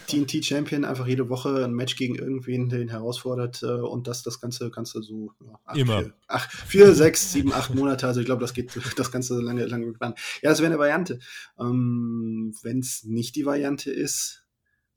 TNT-Champion 0.09 0.85
einfach 0.85 1.07
jede 1.07 1.29
Woche 1.29 1.65
ein 1.65 1.73
Match 1.73 1.97
gegen 1.97 2.17
irgendwen, 2.17 2.69
der 2.69 2.81
ihn 2.81 2.89
herausfordert 2.89 3.63
äh, 3.63 3.67
und 3.67 4.07
das, 4.07 4.23
das 4.25 4.41
Ganze 4.41 4.71
kannst 4.71 4.95
du 4.95 5.03
so 5.03 5.33
ja, 5.41 5.61
acht, 5.65 5.77
immer. 5.77 6.01
Vier, 6.01 6.15
ach, 6.27 6.51
vier, 6.51 6.95
sechs, 6.95 7.33
sieben, 7.33 7.53
acht 7.53 7.75
Monate, 7.75 8.07
also 8.07 8.21
ich 8.21 8.27
glaube, 8.27 8.41
das 8.41 8.53
geht 8.53 8.71
das 8.97 9.13
Ganze 9.13 9.41
lange, 9.41 9.65
lange 9.67 9.87
geplant. 9.87 10.19
Ja, 10.43 10.51
das 10.51 10.59
wäre 10.59 10.71
eine 10.71 10.79
Variante. 10.79 11.21
Ähm, 11.59 12.55
Wenn 12.63 12.81
es 12.81 13.05
nicht 13.05 13.37
die 13.37 13.47
Variante 13.47 13.91
ist, 13.91 14.45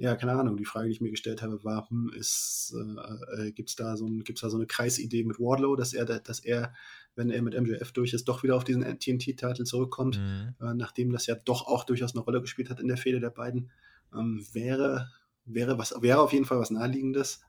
ja, 0.01 0.15
keine 0.15 0.33
Ahnung, 0.33 0.57
die 0.57 0.65
Frage, 0.65 0.87
die 0.87 0.93
ich 0.93 1.01
mir 1.01 1.11
gestellt 1.11 1.43
habe, 1.43 1.63
war, 1.63 1.87
hm, 1.89 2.11
ist, 2.17 2.75
äh, 2.75 3.47
äh, 3.47 3.51
gibt 3.51 3.69
es 3.69 3.75
da, 3.75 3.95
so 3.95 4.07
ein, 4.07 4.23
da 4.23 4.49
so 4.49 4.57
eine 4.57 4.65
Kreisidee 4.65 5.23
mit 5.23 5.39
Wardlow, 5.39 5.75
dass 5.75 5.93
er, 5.93 6.05
dass 6.05 6.39
er, 6.39 6.73
wenn 7.15 7.29
er 7.29 7.41
mit 7.41 7.59
MJF 7.59 7.91
durch 7.91 8.13
ist, 8.13 8.27
doch 8.27 8.43
wieder 8.43 8.55
auf 8.55 8.63
diesen 8.63 8.83
TNT-Titel 8.83 9.63
zurückkommt, 9.63 10.19
mhm. 10.19 10.55
äh, 10.61 10.73
nachdem 10.73 11.11
das 11.11 11.27
ja 11.27 11.35
doch 11.35 11.67
auch 11.67 11.83
durchaus 11.83 12.15
eine 12.15 12.23
Rolle 12.23 12.41
gespielt 12.41 12.69
hat 12.69 12.79
in 12.79 12.87
der 12.87 12.97
Fehde 12.97 13.19
der 13.19 13.29
beiden 13.29 13.69
ähm, 14.13 14.45
wäre, 14.53 15.11
wäre, 15.45 15.77
was, 15.77 15.93
wäre 16.01 16.21
auf 16.21 16.33
jeden 16.33 16.45
Fall 16.45 16.59
was 16.59 16.71
Naheliegendes. 16.71 17.41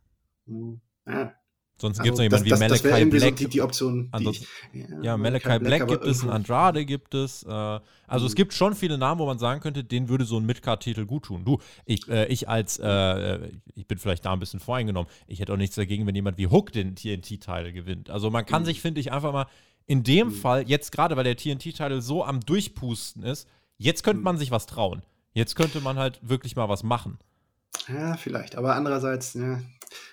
Hm, 0.46 0.80
ja. 1.06 1.34
Sonst 1.82 1.98
also, 1.98 2.04
gibt 2.04 2.14
es 2.14 2.18
noch 2.18 2.22
jemanden 2.22 2.46
wie 2.46 2.84
Malachi 2.84 3.10
Black. 3.10 3.38
So 3.38 3.44
die, 3.44 3.50
die 3.50 3.60
Option. 3.60 4.12
Die 4.16 4.28
ich, 4.28 4.46
ja, 4.72 5.02
ja, 5.02 5.16
Malachi 5.16 5.46
Black, 5.46 5.62
Black 5.64 5.88
gibt 5.88 6.04
es, 6.04 6.24
Andrade 6.24 6.84
gibt 6.84 7.12
es. 7.12 7.42
Äh, 7.42 7.48
also 7.50 7.82
mhm. 8.20 8.26
es 8.26 8.34
gibt 8.36 8.54
schon 8.54 8.76
viele 8.76 8.98
Namen, 8.98 9.18
wo 9.18 9.26
man 9.26 9.40
sagen 9.40 9.60
könnte, 9.60 9.82
denen 9.82 10.08
würde 10.08 10.24
so 10.24 10.38
ein 10.38 10.46
Midcard-Titel 10.46 11.06
gut 11.06 11.24
tun. 11.24 11.44
Du, 11.44 11.58
ich, 11.84 12.08
äh, 12.08 12.26
ich 12.26 12.48
als, 12.48 12.78
äh, 12.78 13.48
ich 13.74 13.88
bin 13.88 13.98
vielleicht 13.98 14.24
da 14.24 14.32
ein 14.32 14.38
bisschen 14.38 14.60
voreingenommen. 14.60 15.10
Ich 15.26 15.40
hätte 15.40 15.52
auch 15.52 15.56
nichts 15.56 15.74
dagegen, 15.74 16.06
wenn 16.06 16.14
jemand 16.14 16.38
wie 16.38 16.46
Hook 16.46 16.70
den 16.70 16.94
TNT-Teil 16.94 17.72
gewinnt. 17.72 18.10
Also 18.10 18.30
man 18.30 18.46
kann 18.46 18.62
mhm. 18.62 18.66
sich, 18.66 18.80
finde 18.80 19.00
ich, 19.00 19.10
einfach 19.10 19.32
mal 19.32 19.46
in 19.86 20.04
dem 20.04 20.28
mhm. 20.28 20.34
Fall, 20.34 20.68
jetzt 20.68 20.92
gerade, 20.92 21.16
weil 21.16 21.24
der 21.24 21.36
TNT-Teil 21.36 22.00
so 22.00 22.24
am 22.24 22.38
Durchpusten 22.38 23.24
ist, 23.24 23.48
jetzt 23.76 24.04
könnte 24.04 24.18
mhm. 24.18 24.24
man 24.24 24.38
sich 24.38 24.52
was 24.52 24.66
trauen. 24.66 25.02
Jetzt 25.32 25.56
könnte 25.56 25.80
man 25.80 25.98
halt 25.98 26.20
wirklich 26.22 26.54
mal 26.54 26.68
was 26.68 26.84
machen. 26.84 27.18
Ja, 27.88 28.16
vielleicht. 28.16 28.54
Aber 28.54 28.76
andererseits, 28.76 29.34
ja, 29.34 29.58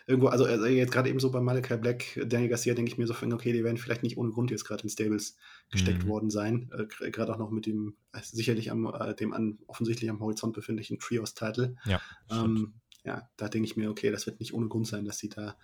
irgendwo, 0.08 0.28
also, 0.28 0.46
also 0.46 0.66
jetzt 0.66 0.92
gerade 0.92 1.10
eben 1.10 1.20
so 1.20 1.32
bei 1.32 1.42
Malachi 1.42 1.78
Black, 1.78 2.20
Daniel 2.26 2.50
Garcia, 2.50 2.74
denke 2.74 2.92
ich 2.92 2.98
mir 2.98 3.08
so, 3.08 3.14
okay, 3.14 3.54
die 3.54 3.64
werden 3.64 3.78
vielleicht 3.78 4.04
nicht 4.04 4.18
ohne 4.18 4.32
Grund 4.32 4.52
jetzt 4.52 4.66
gerade 4.66 4.84
in 4.84 4.90
Stables 4.90 5.38
gesteckt 5.72 6.04
mhm. 6.04 6.08
worden 6.10 6.30
sein. 6.30 6.72
Äh, 6.72 7.12
gerade 7.12 7.34
auch 7.34 7.38
noch 7.38 7.52
mit 7.52 7.66
dem 7.66 7.96
äh, 8.14 8.22
sicherlich 8.22 8.72
am, 8.72 8.86
äh, 8.86 9.16
dem 9.16 9.34
an, 9.34 9.60
offensichtlich 9.68 10.10
am 10.10 10.20
Horizont 10.20 10.54
befindlichen 10.54 11.00
Trios-Title. 11.00 11.76
Ja, 11.86 12.02
ähm, 12.32 12.74
ja, 13.04 13.30
da 13.38 13.48
denke 13.48 13.66
ich 13.66 13.78
mir, 13.78 13.90
okay, 13.90 14.12
das 14.12 14.26
wird 14.26 14.40
nicht 14.40 14.54
ohne 14.54 14.68
Grund 14.68 14.88
sein, 14.88 15.06
dass 15.06 15.18
sie 15.18 15.30
da 15.30 15.58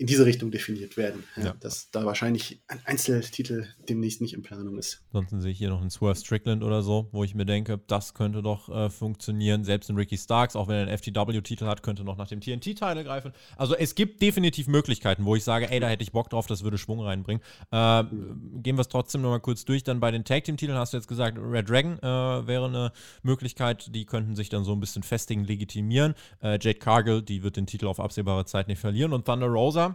in 0.00 0.06
diese 0.06 0.24
Richtung 0.24 0.50
definiert 0.50 0.96
werden. 0.96 1.24
Ja. 1.36 1.54
Dass 1.60 1.90
da 1.90 2.06
wahrscheinlich 2.06 2.62
ein 2.68 2.80
Einzeltitel 2.86 3.66
demnächst 3.86 4.22
nicht 4.22 4.32
in 4.32 4.40
Planung 4.40 4.78
ist. 4.78 5.02
Ansonsten 5.12 5.42
sehe 5.42 5.52
ich 5.52 5.58
hier 5.58 5.68
noch 5.68 5.82
einen 5.82 5.90
Swerve 5.90 6.18
Strickland 6.18 6.64
oder 6.64 6.82
so, 6.82 7.10
wo 7.12 7.22
ich 7.22 7.34
mir 7.34 7.44
denke, 7.44 7.78
das 7.86 8.14
könnte 8.14 8.42
doch 8.42 8.70
äh, 8.70 8.88
funktionieren. 8.88 9.62
Selbst 9.62 9.90
in 9.90 9.96
Ricky 9.96 10.16
Starks, 10.16 10.56
auch 10.56 10.68
wenn 10.68 10.76
er 10.76 10.88
einen 10.88 10.96
FTW-Titel 10.96 11.66
hat, 11.66 11.82
könnte 11.82 12.02
noch 12.02 12.16
nach 12.16 12.28
dem 12.28 12.40
TNT-Titel 12.40 13.04
greifen. 13.04 13.34
Also 13.58 13.76
es 13.76 13.94
gibt 13.94 14.22
definitiv 14.22 14.68
Möglichkeiten, 14.68 15.26
wo 15.26 15.36
ich 15.36 15.44
sage, 15.44 15.70
ey, 15.70 15.80
da 15.80 15.88
hätte 15.88 16.02
ich 16.02 16.12
Bock 16.12 16.30
drauf, 16.30 16.46
das 16.46 16.64
würde 16.64 16.78
Schwung 16.78 17.00
reinbringen. 17.00 17.42
Äh, 17.70 18.02
mhm. 18.04 18.62
Gehen 18.62 18.78
wir 18.78 18.80
es 18.80 18.88
trotzdem 18.88 19.20
nochmal 19.20 19.40
kurz 19.40 19.66
durch. 19.66 19.84
Dann 19.84 20.00
bei 20.00 20.10
den 20.10 20.24
Tag-Team-Titeln 20.24 20.78
hast 20.78 20.94
du 20.94 20.96
jetzt 20.96 21.08
gesagt, 21.08 21.36
Red 21.38 21.68
Dragon 21.68 21.98
äh, 21.98 22.46
wäre 22.46 22.64
eine 22.64 22.92
Möglichkeit, 23.22 23.94
die 23.94 24.06
könnten 24.06 24.34
sich 24.34 24.48
dann 24.48 24.64
so 24.64 24.72
ein 24.72 24.80
bisschen 24.80 25.02
festigen, 25.02 25.44
legitimieren. 25.44 26.14
Äh, 26.42 26.52
Jade 26.52 26.78
Cargill, 26.78 27.20
die 27.20 27.42
wird 27.42 27.58
den 27.58 27.66
Titel 27.66 27.86
auf 27.86 28.00
absehbare 28.00 28.46
Zeit 28.46 28.66
nicht 28.66 28.78
verlieren. 28.78 29.12
Und 29.12 29.26
Thunder 29.26 29.48
Rosa, 29.48 29.89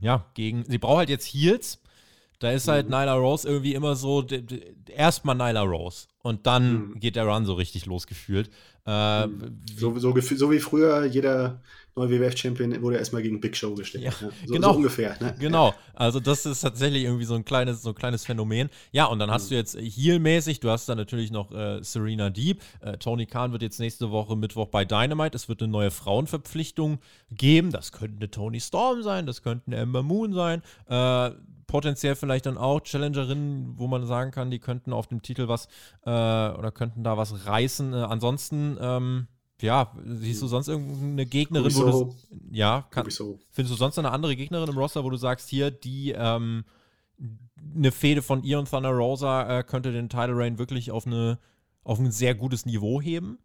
ja, 0.00 0.26
gegen, 0.34 0.64
sie 0.64 0.78
braucht 0.78 0.98
halt 0.98 1.08
jetzt 1.08 1.26
Heels. 1.26 1.80
Da 2.38 2.50
ist 2.50 2.68
halt 2.68 2.86
mhm. 2.86 2.92
Nyla 2.94 3.14
Rose 3.14 3.48
irgendwie 3.48 3.74
immer 3.74 3.96
so, 3.96 4.26
erstmal 4.88 5.36
Nyla 5.36 5.62
Rose 5.62 6.06
und 6.22 6.46
dann 6.46 6.88
mhm. 6.90 7.00
geht 7.00 7.16
der 7.16 7.24
Run 7.24 7.46
so 7.46 7.54
richtig 7.54 7.86
losgefühlt. 7.86 8.50
Äh, 8.86 9.26
mhm. 9.26 9.62
so, 9.76 9.98
so, 9.98 10.14
so, 10.20 10.50
wie 10.50 10.60
früher 10.60 11.04
jeder 11.06 11.60
neue 11.96 12.10
WWF-Champion 12.10 12.82
wurde 12.82 12.98
erstmal 12.98 13.22
gegen 13.22 13.40
Big 13.40 13.56
Show 13.56 13.74
gestellt. 13.74 14.04
Ja, 14.04 14.10
ja. 14.20 14.28
So, 14.44 14.52
genau. 14.52 14.72
So 14.72 14.76
ungefähr. 14.76 15.16
Ne? 15.20 15.34
Genau. 15.40 15.74
Also 15.94 16.20
das 16.20 16.44
ist 16.44 16.60
tatsächlich 16.60 17.04
irgendwie 17.04 17.24
so 17.24 17.34
ein 17.34 17.44
kleines, 17.44 17.82
so 17.82 17.88
ein 17.90 17.94
kleines 17.94 18.24
Phänomen. 18.24 18.68
Ja, 18.92 19.06
und 19.06 19.18
dann 19.18 19.30
hast 19.30 19.46
mhm. 19.46 19.48
du 19.48 19.54
jetzt 19.56 19.78
Heel-mäßig, 19.78 20.60
du 20.60 20.70
hast 20.70 20.88
dann 20.88 20.98
natürlich 20.98 21.30
noch 21.30 21.50
äh, 21.52 21.82
Serena 21.82 22.28
Deep. 22.28 22.60
Äh, 22.80 22.98
Tony 22.98 23.26
Khan 23.26 23.52
wird 23.52 23.62
jetzt 23.62 23.80
nächste 23.80 24.10
Woche 24.10 24.36
Mittwoch 24.36 24.68
bei 24.68 24.84
Dynamite. 24.84 25.34
Es 25.34 25.48
wird 25.48 25.62
eine 25.62 25.72
neue 25.72 25.90
Frauenverpflichtung 25.90 26.98
geben. 27.30 27.72
Das 27.72 27.92
könnte 27.92 28.16
eine 28.18 28.30
Tony 28.30 28.60
Storm 28.60 29.02
sein, 29.02 29.26
das 29.26 29.42
könnte 29.42 29.68
eine 29.68 29.76
Ember 29.76 30.02
Moon 30.02 30.32
sein. 30.32 30.62
Äh, 30.88 31.30
potenziell 31.66 32.14
vielleicht 32.14 32.46
dann 32.46 32.58
auch 32.58 32.80
Challengerinnen, 32.80 33.74
wo 33.76 33.86
man 33.86 34.06
sagen 34.06 34.30
kann, 34.30 34.50
die 34.50 34.58
könnten 34.58 34.92
auf 34.92 35.06
dem 35.06 35.22
Titel 35.22 35.48
was 35.48 35.66
äh, 36.04 36.10
oder 36.10 36.70
könnten 36.72 37.02
da 37.04 37.16
was 37.16 37.46
reißen. 37.46 37.92
Äh, 37.92 37.96
ansonsten, 37.96 38.76
ähm, 38.80 39.26
ja, 39.60 39.92
siehst 40.04 40.42
du 40.42 40.46
sonst 40.46 40.68
irgendeine 40.68 41.26
Gegnerin, 41.26 41.74
wo 41.74 41.84
du. 41.84 42.16
Ja, 42.50 42.86
kann, 42.90 43.04
findest 43.50 43.74
du 43.74 43.78
sonst 43.78 43.98
eine 43.98 44.10
andere 44.10 44.36
Gegnerin 44.36 44.68
im 44.68 44.78
Roster, 44.78 45.02
wo 45.02 45.10
du 45.10 45.16
sagst, 45.16 45.48
hier, 45.48 45.70
die 45.70 46.12
ähm, 46.12 46.64
eine 47.74 47.92
Fehde 47.92 48.22
von 48.22 48.42
ihr 48.42 48.58
und 48.58 48.70
Thunder 48.70 48.90
Rosa 48.90 49.58
äh, 49.58 49.62
könnte 49.64 49.92
den 49.92 50.08
Title 50.08 50.36
Reign 50.36 50.58
wirklich 50.58 50.90
auf, 50.90 51.06
eine, 51.06 51.38
auf 51.84 51.98
ein 51.98 52.10
sehr 52.10 52.34
gutes 52.34 52.66
Niveau 52.66 53.00
heben? 53.00 53.38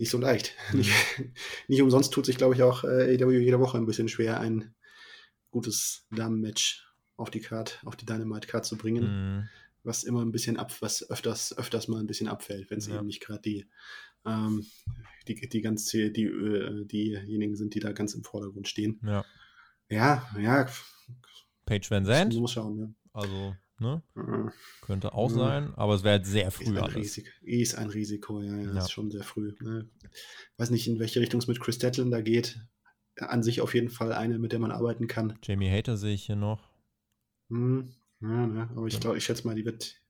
Nicht 0.00 0.10
so 0.10 0.18
leicht. 0.18 0.54
Mhm. 0.72 0.78
Nicht, 0.78 0.92
nicht, 1.68 1.82
umsonst 1.82 2.12
tut 2.12 2.26
sich, 2.26 2.36
glaube 2.36 2.54
ich, 2.54 2.62
auch 2.62 2.84
äh, 2.84 3.12
jede 3.12 3.60
Woche 3.60 3.78
ein 3.78 3.86
bisschen 3.86 4.08
schwer, 4.08 4.40
ein 4.40 4.74
gutes 5.50 6.06
Damen-Match 6.10 6.86
auf 7.16 7.30
die 7.30 7.40
Card, 7.40 7.80
auf 7.84 7.96
die 7.96 8.06
Dynamite-Card 8.06 8.64
zu 8.64 8.76
bringen. 8.76 9.04
Mhm. 9.04 9.48
Was 9.82 10.04
immer 10.04 10.22
ein 10.22 10.32
bisschen 10.32 10.56
ab, 10.56 10.72
was 10.80 11.08
öfters, 11.08 11.56
öfters 11.56 11.88
mal 11.88 12.00
ein 12.00 12.06
bisschen 12.06 12.28
abfällt, 12.28 12.70
wenn 12.70 12.78
es 12.78 12.86
ja. 12.86 12.96
eben 12.96 13.06
nicht 13.06 13.20
gerade 13.20 13.40
die, 13.40 13.66
ähm, 14.26 14.66
die, 15.26 15.34
die 15.34 15.60
ganz, 15.60 15.86
die, 15.86 16.12
die, 16.12 16.24
äh, 16.24 16.84
diejenigen 16.84 17.56
sind, 17.56 17.74
die 17.74 17.80
da 17.80 17.92
ganz 17.92 18.14
im 18.14 18.24
Vordergrund 18.24 18.68
stehen. 18.68 19.00
Ja. 19.04 19.24
Ja, 19.88 20.28
ja. 20.38 20.66
Page 21.66 21.90
Van 21.90 22.04
Zandt. 22.04 22.34
Muss 22.34 22.52
schauen, 22.52 22.78
ja. 22.78 22.94
Also 23.12 23.56
Ne? 23.80 24.02
Mhm. 24.14 24.52
Könnte 24.82 25.14
auch 25.14 25.30
mhm. 25.30 25.34
sein, 25.34 25.74
aber 25.74 25.94
es 25.94 26.04
wäre 26.04 26.18
halt 26.18 26.26
sehr 26.26 26.50
früh 26.50 26.64
ist 26.64 26.76
ein, 26.76 26.84
Risiko, 26.84 27.30
ist 27.40 27.74
ein 27.76 27.88
Risiko, 27.88 28.40
ja, 28.42 28.56
ja, 28.56 28.72
ja. 28.72 28.78
ist 28.78 28.92
schon 28.92 29.10
sehr 29.10 29.22
früh. 29.22 29.54
Ne? 29.60 29.88
Weiß 30.58 30.70
nicht, 30.70 30.86
in 30.86 30.98
welche 30.98 31.20
Richtung 31.20 31.40
es 31.40 31.46
mit 31.46 31.60
Chris 31.60 31.78
Dettlin 31.78 32.10
da 32.10 32.20
geht. 32.20 32.60
An 33.16 33.42
sich 33.42 33.60
auf 33.60 33.74
jeden 33.74 33.88
Fall 33.88 34.12
eine, 34.12 34.38
mit 34.38 34.52
der 34.52 34.58
man 34.58 34.70
arbeiten 34.70 35.06
kann. 35.06 35.38
Jamie 35.42 35.70
Hater 35.70 35.96
sehe 35.96 36.14
ich 36.14 36.24
hier 36.24 36.36
noch. 36.36 36.70
Hm, 37.48 37.90
ja, 38.20 38.46
ne? 38.46 38.70
aber 38.76 38.86
ich 38.86 39.00
glaube, 39.00 39.16
ich 39.16 39.24
schätze 39.24 39.46
mal, 39.46 39.56
die 39.56 39.64
wird 39.64 40.00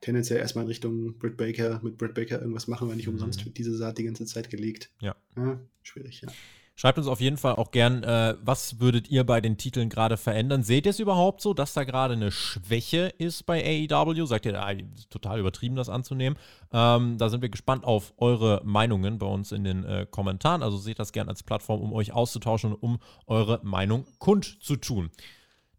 tendenziell 0.00 0.38
erstmal 0.38 0.64
in 0.64 0.68
Richtung 0.68 1.18
Britt 1.18 1.36
Baker, 1.36 1.80
mit 1.82 1.98
Britt 1.98 2.14
Baker 2.14 2.40
irgendwas 2.40 2.68
machen, 2.68 2.88
weil 2.88 2.96
nicht 2.96 3.08
mhm. 3.08 3.14
umsonst 3.14 3.44
wird 3.44 3.58
diese 3.58 3.76
Saat 3.76 3.98
die 3.98 4.04
ganze 4.04 4.26
Zeit 4.26 4.48
gelegt. 4.48 4.90
Ja. 5.00 5.16
ja 5.36 5.60
schwierig, 5.82 6.20
ja. 6.22 6.32
Schreibt 6.74 6.98
uns 6.98 7.06
auf 7.06 7.20
jeden 7.20 7.36
Fall 7.36 7.56
auch 7.56 7.70
gern, 7.70 8.02
äh, 8.02 8.34
was 8.40 8.80
würdet 8.80 9.10
ihr 9.10 9.24
bei 9.24 9.40
den 9.40 9.58
Titeln 9.58 9.88
gerade 9.88 10.16
verändern? 10.16 10.62
Seht 10.62 10.86
ihr 10.86 10.90
es 10.90 11.00
überhaupt 11.00 11.42
so, 11.42 11.52
dass 11.52 11.74
da 11.74 11.84
gerade 11.84 12.14
eine 12.14 12.30
Schwäche 12.30 13.12
ist 13.18 13.44
bei 13.44 13.62
AEW? 13.90 14.24
Sagt 14.24 14.46
ihr, 14.46 14.60
ah, 14.60 14.72
total 15.10 15.38
übertrieben, 15.38 15.76
das 15.76 15.90
anzunehmen? 15.90 16.38
Ähm, 16.72 17.18
da 17.18 17.28
sind 17.28 17.42
wir 17.42 17.50
gespannt 17.50 17.84
auf 17.84 18.14
eure 18.16 18.62
Meinungen 18.64 19.18
bei 19.18 19.26
uns 19.26 19.52
in 19.52 19.64
den 19.64 19.84
äh, 19.84 20.06
Kommentaren. 20.10 20.62
Also 20.62 20.78
seht 20.78 20.98
das 20.98 21.12
gern 21.12 21.28
als 21.28 21.42
Plattform, 21.42 21.80
um 21.80 21.92
euch 21.92 22.12
auszutauschen 22.12 22.72
und 22.72 22.82
um 22.82 22.98
eure 23.26 23.60
Meinung 23.62 24.06
kundzutun 24.18 25.10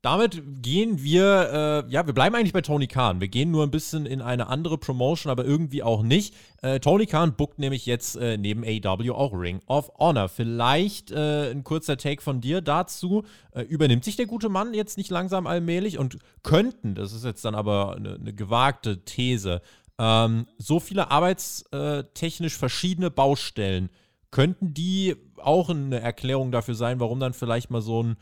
damit 0.04 0.44
gehen 0.62 1.02
wir, 1.02 1.86
äh, 1.88 1.92
ja, 1.92 2.06
wir 2.06 2.14
bleiben 2.14 2.36
eigentlich 2.36 2.52
bei 2.52 2.60
Tony 2.60 2.88
Khan. 2.88 3.22
Wir 3.22 3.30
gehen 3.30 3.52
nur 3.52 3.64
ein 3.64 3.72
bisschen 3.72 4.06
in 4.06 4.22
eine 4.22 4.48
andere 4.48 4.78
Promotion, 4.78 5.32
aber 5.32 5.46
irgendwie 5.46 5.82
auch 5.82 6.04
nicht. 6.04 6.36
Äh, 6.62 6.82
Tony 6.82 7.06
Khan 7.06 7.38
bookt 7.38 7.58
nämlich 7.58 7.86
jetzt 7.86 8.18
äh, 8.18 8.38
neben 8.38 8.66
AEW 8.66 9.14
auch 9.14 9.32
Ring 9.32 9.62
of 9.66 9.90
Honor. 9.98 10.28
Vielleicht 10.28 11.12
äh, 11.12 11.52
ein 11.52 11.64
kurzer 11.64 11.96
Take 11.96 12.22
von 12.22 12.42
dir 12.42 12.60
dazu. 12.60 13.24
Äh, 13.54 13.62
übernimmt 13.62 14.04
sich 14.04 14.18
der 14.18 14.26
gute 14.26 14.50
Mann 14.50 14.74
jetzt 14.74 14.98
nicht 14.98 15.10
langsam 15.10 15.48
allmählich 15.48 15.98
und 15.98 16.18
könnten, 16.44 16.96
das 16.96 17.14
ist 17.14 17.24
jetzt 17.24 17.46
dann 17.46 17.56
aber 17.56 17.96
eine, 17.96 18.16
eine 18.16 18.34
gewagte 18.34 19.06
These, 19.06 19.62
ähm, 20.00 20.48
so 20.58 20.82
viele 20.82 21.12
arbeitstechnisch 21.12 22.58
verschiedene 22.58 23.10
Baustellen, 23.10 23.90
könnten 24.32 24.74
die 24.74 25.16
auch 25.38 25.70
eine 25.70 26.02
Erklärung 26.02 26.52
dafür 26.52 26.76
sein, 26.76 27.00
warum 27.00 27.22
dann 27.22 27.32
vielleicht 27.32 27.70
mal 27.70 27.82
so 27.82 28.04
ein 28.04 28.18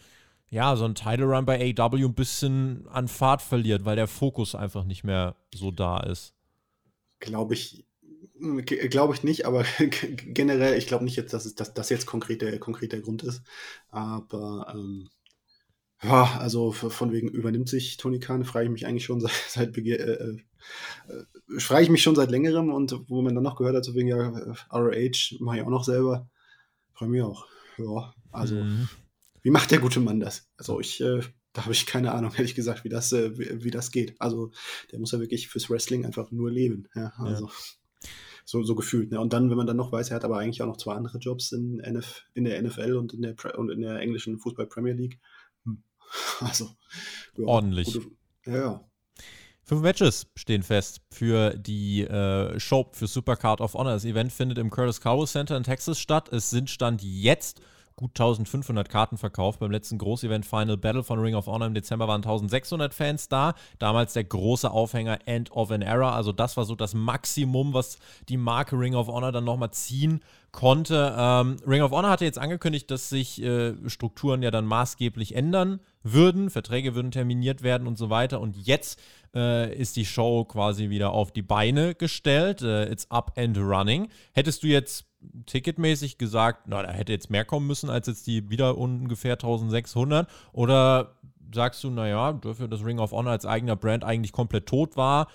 ja, 0.52 0.76
so 0.76 0.84
ein 0.84 0.96
Title 0.96 1.26
Run 1.26 1.46
bei 1.46 1.74
AW 1.78 2.04
ein 2.04 2.14
bisschen 2.14 2.86
an 2.90 3.08
Fahrt 3.08 3.42
verliert, 3.42 3.86
weil 3.86 3.96
der 3.96 4.08
Fokus 4.08 4.54
einfach 4.54 4.84
nicht 4.84 5.06
mehr 5.06 5.38
so 5.56 5.72
da 5.72 6.02
ist. 6.02 6.34
Glaube 7.22 7.54
ich, 7.54 7.86
glaube 8.90 9.14
ich 9.14 9.24
nicht, 9.24 9.46
aber 9.46 9.64
generell, 9.80 10.78
ich 10.78 10.88
glaube 10.88 11.06
nicht 11.06 11.16
jetzt, 11.16 11.34
dass, 11.34 11.46
es, 11.46 11.56
dass 11.56 11.74
das 11.74 11.90
jetzt 11.90 12.06
konkret 12.06 12.42
der, 12.42 12.60
konkret 12.60 12.92
der 12.92 13.00
Grund 13.00 13.24
ist. 13.24 13.44
Aber 13.90 14.68
ähm, 14.76 15.10
ja, 16.04 16.38
also 16.40 16.74
von 16.74 17.14
wegen 17.14 17.30
übernimmt 17.30 17.70
sich 17.70 17.96
Tony 17.96 18.20
Khan, 18.20 18.44
frage 18.44 18.66
ich 18.66 18.72
mich 18.72 18.86
eigentlich 18.86 19.06
schon 19.06 19.22
seit, 19.22 19.32
seit 19.48 19.78
äh, 19.78 19.94
äh, 19.94 20.38
äh, 21.08 21.60
frage 21.60 21.84
ich 21.84 21.90
mich 21.90 22.04
schon 22.04 22.16
seit 22.16 22.30
längerem 22.30 22.74
und 22.74 22.94
wo 23.08 23.22
man 23.22 23.36
dann 23.36 23.44
noch 23.46 23.56
gehört 23.56 23.78
hat, 23.78 23.86
so 23.86 23.96
wegen 23.96 24.10
ja, 24.10 24.28
ROH 24.74 25.38
mache 25.40 25.58
ich 25.58 25.64
auch 25.64 25.70
noch 25.70 25.86
selber, 25.86 26.30
frage 26.94 27.12
mich 27.12 27.22
auch. 27.22 27.48
Ja, 27.78 28.14
also 28.32 28.56
mhm. 28.56 28.90
Wie 29.42 29.52
macht 29.52 29.72
der 29.72 29.80
gute 29.80 30.00
Mann 30.00 30.20
das? 30.20 30.50
Also 30.58 30.80
ich, 30.80 31.02
äh, 31.02 31.22
da 31.54 31.64
habe 31.64 31.74
ich 31.74 31.86
keine 31.86 32.12
Ahnung, 32.14 32.32
ehrlich 32.38 32.56
gesagt, 32.56 32.84
wie 32.84 32.90
das, 32.90 33.12
äh, 33.12 33.38
wie, 33.38 33.64
wie, 33.64 33.72
das 33.72 33.92
geht. 33.92 34.20
Also 34.20 34.52
der 34.92 35.00
muss 35.00 35.12
ja 35.12 35.20
wirklich 35.20 35.48
fürs 35.48 35.70
Wrestling 35.70 36.06
einfach 36.06 36.32
nur 36.32 36.52
leben. 36.52 36.88
Ja, 36.96 37.14
also 37.18 37.48
ja. 37.48 37.52
So, 38.44 38.64
so 38.64 38.76
gefühlt. 38.76 39.12
Ne? 39.12 39.20
Und 39.20 39.34
dann, 39.34 39.50
wenn 39.50 39.58
man 39.58 39.68
dann 39.68 39.78
noch 39.78 39.92
weiß, 39.92 40.10
er 40.10 40.16
hat 40.16 40.26
aber 40.26 40.38
eigentlich 40.38 40.62
auch 40.62 40.68
noch 40.68 40.78
zwei 40.78 40.96
andere 40.96 41.20
Jobs 41.20 41.52
in, 41.52 41.80
NF, 41.80 42.26
in 42.34 42.44
der 42.44 42.62
NFL 42.62 42.96
und 42.96 43.14
in 43.14 43.22
der, 43.22 43.36
und 43.58 43.70
in 43.70 43.82
der 43.82 44.00
englischen 44.00 44.40
Fußball 44.40 44.66
Premier 44.68 44.94
League. 44.94 45.20
Hm. 45.66 45.84
Also 46.40 46.70
ja, 47.38 47.46
ordentlich. 47.46 47.94
Gute, 47.94 48.12
ja. 48.46 48.84
Fünf 49.64 49.84
Matches 49.84 50.28
stehen 50.36 50.64
fest 50.64 51.02
für 51.12 51.52
die 51.52 52.02
äh, 52.02 52.60
Show 52.60 52.90
für 52.92 53.08
Supercard 53.08 53.62
of 53.62 53.74
Honor. 53.76 53.94
Das 53.94 54.06
Event 54.06 54.34
findet 54.34 54.58
im 54.58 54.70
Curtis 54.70 55.00
Cowboy 55.00 55.28
Center 55.28 55.56
in 55.56 55.64
Texas 55.64 56.00
statt. 56.00 56.28
Es 56.34 56.50
sind 56.50 56.70
Stand 56.70 57.02
jetzt 57.04 57.62
gut 57.96 58.12
1500 58.12 58.90
Karten 58.90 59.18
verkauft. 59.18 59.60
Beim 59.60 59.72
letzten 59.72 59.98
Großevent 59.98 60.46
Final 60.46 60.78
Battle 60.78 61.04
von 61.04 61.20
Ring 61.20 61.36
of 61.36 61.48
Honor 61.48 61.68
im 61.68 61.74
Dezember 61.74 62.08
waren 62.08 62.22
1600 62.22 62.94
Fans 62.94 63.30
da. 63.30 63.54
Damals 63.80 64.14
der 64.14 64.24
große 64.24 64.70
Aufhänger 64.70 65.20
End 65.26 65.52
of 65.52 65.72
an 65.72 65.82
Era. 65.82 66.14
Also 66.16 66.32
das 66.32 66.58
war 66.58 66.66
so 66.66 66.76
das 66.76 66.94
Maximum, 66.94 67.74
was 67.74 68.00
die 68.30 68.38
Marke 68.38 68.78
Ring 68.78 68.96
of 68.96 69.08
Honor 69.08 69.32
dann 69.32 69.44
nochmal 69.44 69.72
ziehen 69.72 70.22
konnte. 70.52 71.16
Ähm, 71.18 71.58
Ring 71.66 71.82
of 71.82 71.92
Honor 71.92 72.10
hatte 72.10 72.26
jetzt 72.26 72.40
angekündigt, 72.40 72.92
dass 72.92 73.10
sich 73.10 73.42
äh, 73.42 73.74
Strukturen 73.90 74.42
ja 74.42 74.52
dann 74.52 74.66
maßgeblich 74.66 75.36
ändern 75.36 75.80
würden. 76.04 76.50
Verträge 76.50 76.96
würden 76.96 77.12
terminiert 77.12 77.64
werden 77.64 77.88
und 77.88 77.98
so 77.98 78.10
weiter. 78.10 78.42
Und 78.42 78.58
jetzt 78.58 79.00
äh, 79.34 79.74
ist 79.76 79.96
die 79.96 80.06
Show 80.06 80.46
quasi 80.46 80.90
wieder 80.90 81.12
auf 81.12 81.32
die 81.32 81.42
Beine 81.42 81.96
gestellt. 81.96 82.62
Äh, 82.62 82.92
it's 82.92 83.10
up 83.10 83.34
and 83.38 83.58
running. 83.58 84.10
Hättest 84.34 84.64
du 84.64 84.68
jetzt 84.68 85.06
ticketmäßig 85.46 86.18
gesagt, 86.18 86.68
na, 86.68 86.84
da 86.84 86.92
hätte 86.92 87.12
jetzt 87.12 87.30
mehr 87.30 87.46
kommen 87.46 87.68
müssen 87.68 87.90
als 87.90 88.08
jetzt 88.08 88.28
die 88.28 88.50
wieder 88.50 88.78
ungefähr 88.78 89.34
1600? 89.34 90.30
Oder 90.54 91.16
sagst 91.54 91.84
du, 91.84 91.90
naja, 91.90 92.34
dafür, 92.34 92.68
dass 92.68 92.86
Ring 92.86 93.00
of 93.00 93.12
Honor 93.12 93.32
als 93.32 93.46
eigener 93.46 93.76
Brand 93.76 94.04
eigentlich 94.04 94.32
komplett 94.32 94.68
tot 94.68 94.96
war, 94.96 95.28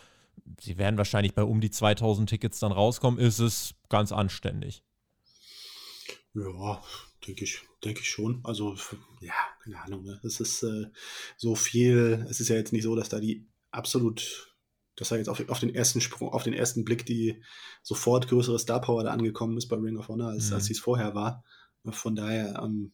sie 0.60 0.78
werden 0.78 0.96
wahrscheinlich 0.96 1.34
bei 1.34 1.42
um 1.42 1.60
die 1.60 1.70
2000 1.70 2.28
Tickets 2.28 2.58
dann 2.58 2.72
rauskommen, 2.72 3.20
ist 3.20 3.38
es 3.38 3.74
ganz 3.88 4.12
anständig. 4.12 4.82
Ja, 6.34 6.82
denke 7.26 7.44
ich, 7.44 7.62
denke 7.84 8.00
ich 8.00 8.10
schon. 8.10 8.40
Also, 8.44 8.76
ja, 9.20 9.34
keine 9.62 9.80
Ahnung. 9.80 10.04
Ne? 10.04 10.20
Es 10.22 10.40
ist 10.40 10.62
äh, 10.62 10.86
so 11.36 11.54
viel, 11.54 12.26
es 12.28 12.40
ist 12.40 12.48
ja 12.48 12.56
jetzt 12.56 12.72
nicht 12.72 12.82
so, 12.82 12.94
dass 12.94 13.08
da 13.08 13.20
die 13.20 13.46
absolut, 13.70 14.55
dass 14.96 15.10
da 15.10 15.16
jetzt 15.16 15.28
auf, 15.28 15.46
auf 15.48 15.60
den 15.60 15.74
ersten 15.74 16.00
Sprung, 16.00 16.30
auf 16.32 16.42
den 16.42 16.54
ersten 16.54 16.84
Blick 16.84 17.06
die 17.06 17.42
sofort 17.82 18.28
größere 18.28 18.58
Star 18.58 18.80
Power 18.80 19.04
da 19.04 19.10
angekommen 19.10 19.56
ist 19.56 19.68
bei 19.68 19.76
Ring 19.76 19.98
of 19.98 20.08
Honor, 20.08 20.30
als, 20.30 20.48
mhm. 20.48 20.56
als 20.56 20.64
sie 20.64 20.72
es 20.72 20.80
vorher 20.80 21.14
war. 21.14 21.44
Von 21.90 22.16
daher, 22.16 22.60
ähm, 22.64 22.92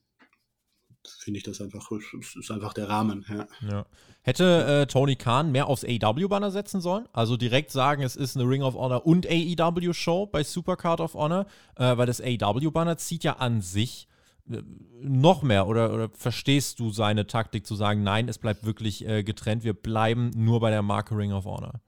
finde 1.19 1.39
ich 1.39 1.45
das 1.45 1.61
einfach, 1.61 1.91
ist 1.91 2.51
einfach 2.51 2.75
der 2.75 2.89
Rahmen. 2.89 3.25
Ja. 3.29 3.47
ja. 3.69 3.87
Hätte 4.23 4.83
äh, 4.83 4.87
Tony 4.87 5.17
Khan 5.17 5.51
mehr 5.51 5.67
aufs 5.67 5.85
AEW-Banner 5.85 6.51
setzen 6.51 6.81
sollen? 6.81 7.09
Also 7.13 7.37
direkt 7.37 7.71
sagen, 7.71 8.03
es 8.03 8.15
ist 8.17 8.37
eine 8.37 8.49
Ring 8.49 8.63
of 8.63 8.75
Honor 8.75 9.05
und 9.05 9.27
AEW-Show 9.27 10.27
bei 10.27 10.45
Supercard 10.45 11.01
of 11.01 11.15
Honor, 11.15 11.47
äh, 11.77 11.97
weil 11.97 12.07
das 12.07 12.21
AEW-Banner 12.21 12.99
zieht 12.99 13.25
ja 13.25 13.35
an 13.35 13.61
sich 13.61 14.07
äh, 14.49 14.63
noch 15.01 15.43
mehr 15.43 15.67
oder, 15.67 15.93
oder 15.93 16.09
verstehst 16.11 16.79
du 16.79 16.91
seine 16.91 17.27
Taktik 17.27 17.67
zu 17.67 17.75
sagen, 17.75 18.03
nein, 18.03 18.29
es 18.29 18.39
bleibt 18.39 18.65
wirklich 18.65 19.07
äh, 19.07 19.25
getrennt, 19.25 19.65
wir 19.65 19.75
bleiben 19.75 20.31
nur 20.37 20.61
bei 20.61 20.71
der 20.71 20.83
Marke 20.83 21.17
Ring 21.17 21.33
of 21.33 21.45
Honor? 21.45 21.81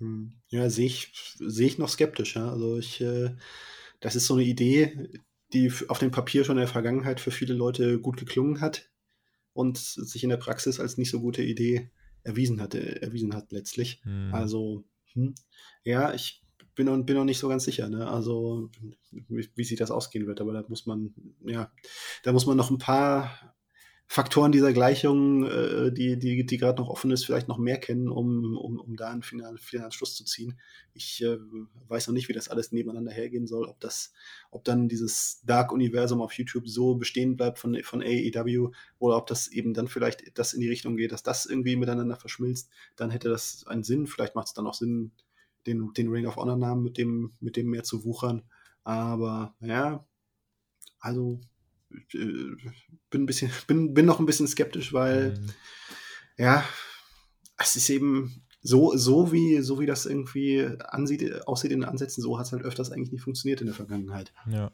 Hm. 0.00 0.32
Ja, 0.48 0.68
sehe 0.68 0.86
ich, 0.86 1.12
seh 1.38 1.66
ich 1.66 1.78
noch 1.78 1.88
skeptisch. 1.88 2.36
Ja? 2.36 2.50
Also 2.50 2.78
ich, 2.78 3.00
äh, 3.00 3.30
das 4.00 4.16
ist 4.16 4.26
so 4.26 4.34
eine 4.34 4.44
Idee, 4.44 5.10
die 5.52 5.72
auf 5.88 5.98
dem 5.98 6.10
Papier 6.10 6.44
schon 6.44 6.56
in 6.56 6.62
der 6.62 6.68
Vergangenheit 6.68 7.20
für 7.20 7.30
viele 7.30 7.54
Leute 7.54 8.00
gut 8.00 8.16
geklungen 8.16 8.60
hat 8.60 8.90
und 9.52 9.78
sich 9.78 10.24
in 10.24 10.30
der 10.30 10.36
Praxis 10.36 10.80
als 10.80 10.96
nicht 10.96 11.10
so 11.10 11.20
gute 11.20 11.42
Idee 11.42 11.90
erwiesen 12.22 12.60
hat, 12.60 12.74
erwiesen 12.74 13.34
hat 13.34 13.52
letztlich. 13.52 14.00
Hm. 14.02 14.34
Also, 14.34 14.84
hm, 15.12 15.34
ja, 15.84 16.14
ich 16.14 16.42
bin 16.74 16.86
noch, 16.86 16.96
bin 17.04 17.16
noch 17.16 17.24
nicht 17.24 17.38
so 17.38 17.48
ganz 17.48 17.64
sicher, 17.64 17.88
ne? 17.88 18.08
Also, 18.08 18.70
wie, 19.10 19.48
wie 19.54 19.64
sich 19.64 19.78
das 19.78 19.90
ausgehen 19.90 20.26
wird, 20.26 20.40
aber 20.40 20.52
da 20.52 20.64
muss 20.68 20.86
man, 20.86 21.14
ja, 21.44 21.72
da 22.22 22.32
muss 22.32 22.46
man 22.46 22.56
noch 22.56 22.70
ein 22.70 22.78
paar 22.78 23.49
Faktoren 24.12 24.50
dieser 24.50 24.72
Gleichung, 24.72 25.44
äh, 25.46 25.92
die, 25.92 26.18
die, 26.18 26.44
die 26.44 26.56
gerade 26.56 26.82
noch 26.82 26.88
offen 26.88 27.12
ist, 27.12 27.24
vielleicht 27.24 27.46
noch 27.46 27.58
mehr 27.58 27.78
kennen, 27.78 28.08
um, 28.08 28.56
um, 28.56 28.80
um 28.80 28.96
da 28.96 29.08
einen 29.08 29.22
finalen, 29.22 29.56
finalen 29.56 29.92
Schluss 29.92 30.16
zu 30.16 30.24
ziehen. 30.24 30.58
Ich 30.94 31.22
äh, 31.22 31.38
weiß 31.86 32.08
noch 32.08 32.14
nicht, 32.14 32.28
wie 32.28 32.32
das 32.32 32.48
alles 32.48 32.72
nebeneinander 32.72 33.12
hergehen 33.12 33.46
soll, 33.46 33.66
ob 33.66 33.78
das, 33.78 34.12
ob 34.50 34.64
dann 34.64 34.88
dieses 34.88 35.42
Dark-Universum 35.42 36.20
auf 36.22 36.32
YouTube 36.32 36.66
so 36.66 36.96
bestehen 36.96 37.36
bleibt 37.36 37.60
von, 37.60 37.80
von 37.84 38.02
AEW 38.02 38.72
oder 38.98 39.16
ob 39.16 39.28
das 39.28 39.46
eben 39.46 39.74
dann 39.74 39.86
vielleicht 39.86 40.36
das 40.36 40.54
in 40.54 40.60
die 40.60 40.68
Richtung 40.68 40.96
geht, 40.96 41.12
dass 41.12 41.22
das 41.22 41.46
irgendwie 41.46 41.76
miteinander 41.76 42.16
verschmilzt, 42.16 42.68
dann 42.96 43.10
hätte 43.10 43.28
das 43.28 43.64
einen 43.68 43.84
Sinn. 43.84 44.08
Vielleicht 44.08 44.34
macht 44.34 44.48
es 44.48 44.54
dann 44.54 44.66
auch 44.66 44.74
Sinn, 44.74 45.12
den, 45.68 45.92
den 45.92 46.08
Ring 46.08 46.26
of 46.26 46.34
Honor-Namen 46.34 46.82
mit 46.82 46.98
dem, 46.98 47.34
mit 47.38 47.54
dem 47.54 47.68
mehr 47.68 47.84
zu 47.84 48.04
wuchern. 48.04 48.42
Aber 48.82 49.54
ja, 49.60 50.04
also 50.98 51.40
bin 52.12 53.22
ein 53.22 53.26
bisschen, 53.26 53.50
bin, 53.66 53.94
bin 53.94 54.06
noch 54.06 54.20
ein 54.20 54.26
bisschen 54.26 54.48
skeptisch, 54.48 54.92
weil 54.92 55.32
mhm. 55.32 55.52
ja, 56.38 56.64
es 57.58 57.76
ist 57.76 57.90
eben 57.90 58.42
so, 58.62 58.96
so 58.96 59.32
wie, 59.32 59.60
so 59.60 59.80
wie 59.80 59.86
das 59.86 60.06
irgendwie 60.06 60.68
ansieht, 60.80 61.46
aussieht 61.46 61.72
in 61.72 61.80
den 61.80 61.88
Ansätzen, 61.88 62.22
so 62.22 62.38
hat 62.38 62.46
es 62.46 62.52
halt 62.52 62.62
öfters 62.62 62.90
eigentlich 62.90 63.12
nicht 63.12 63.22
funktioniert 63.22 63.60
in 63.60 63.66
der 63.66 63.74
Vergangenheit. 63.74 64.32
Ja. 64.50 64.70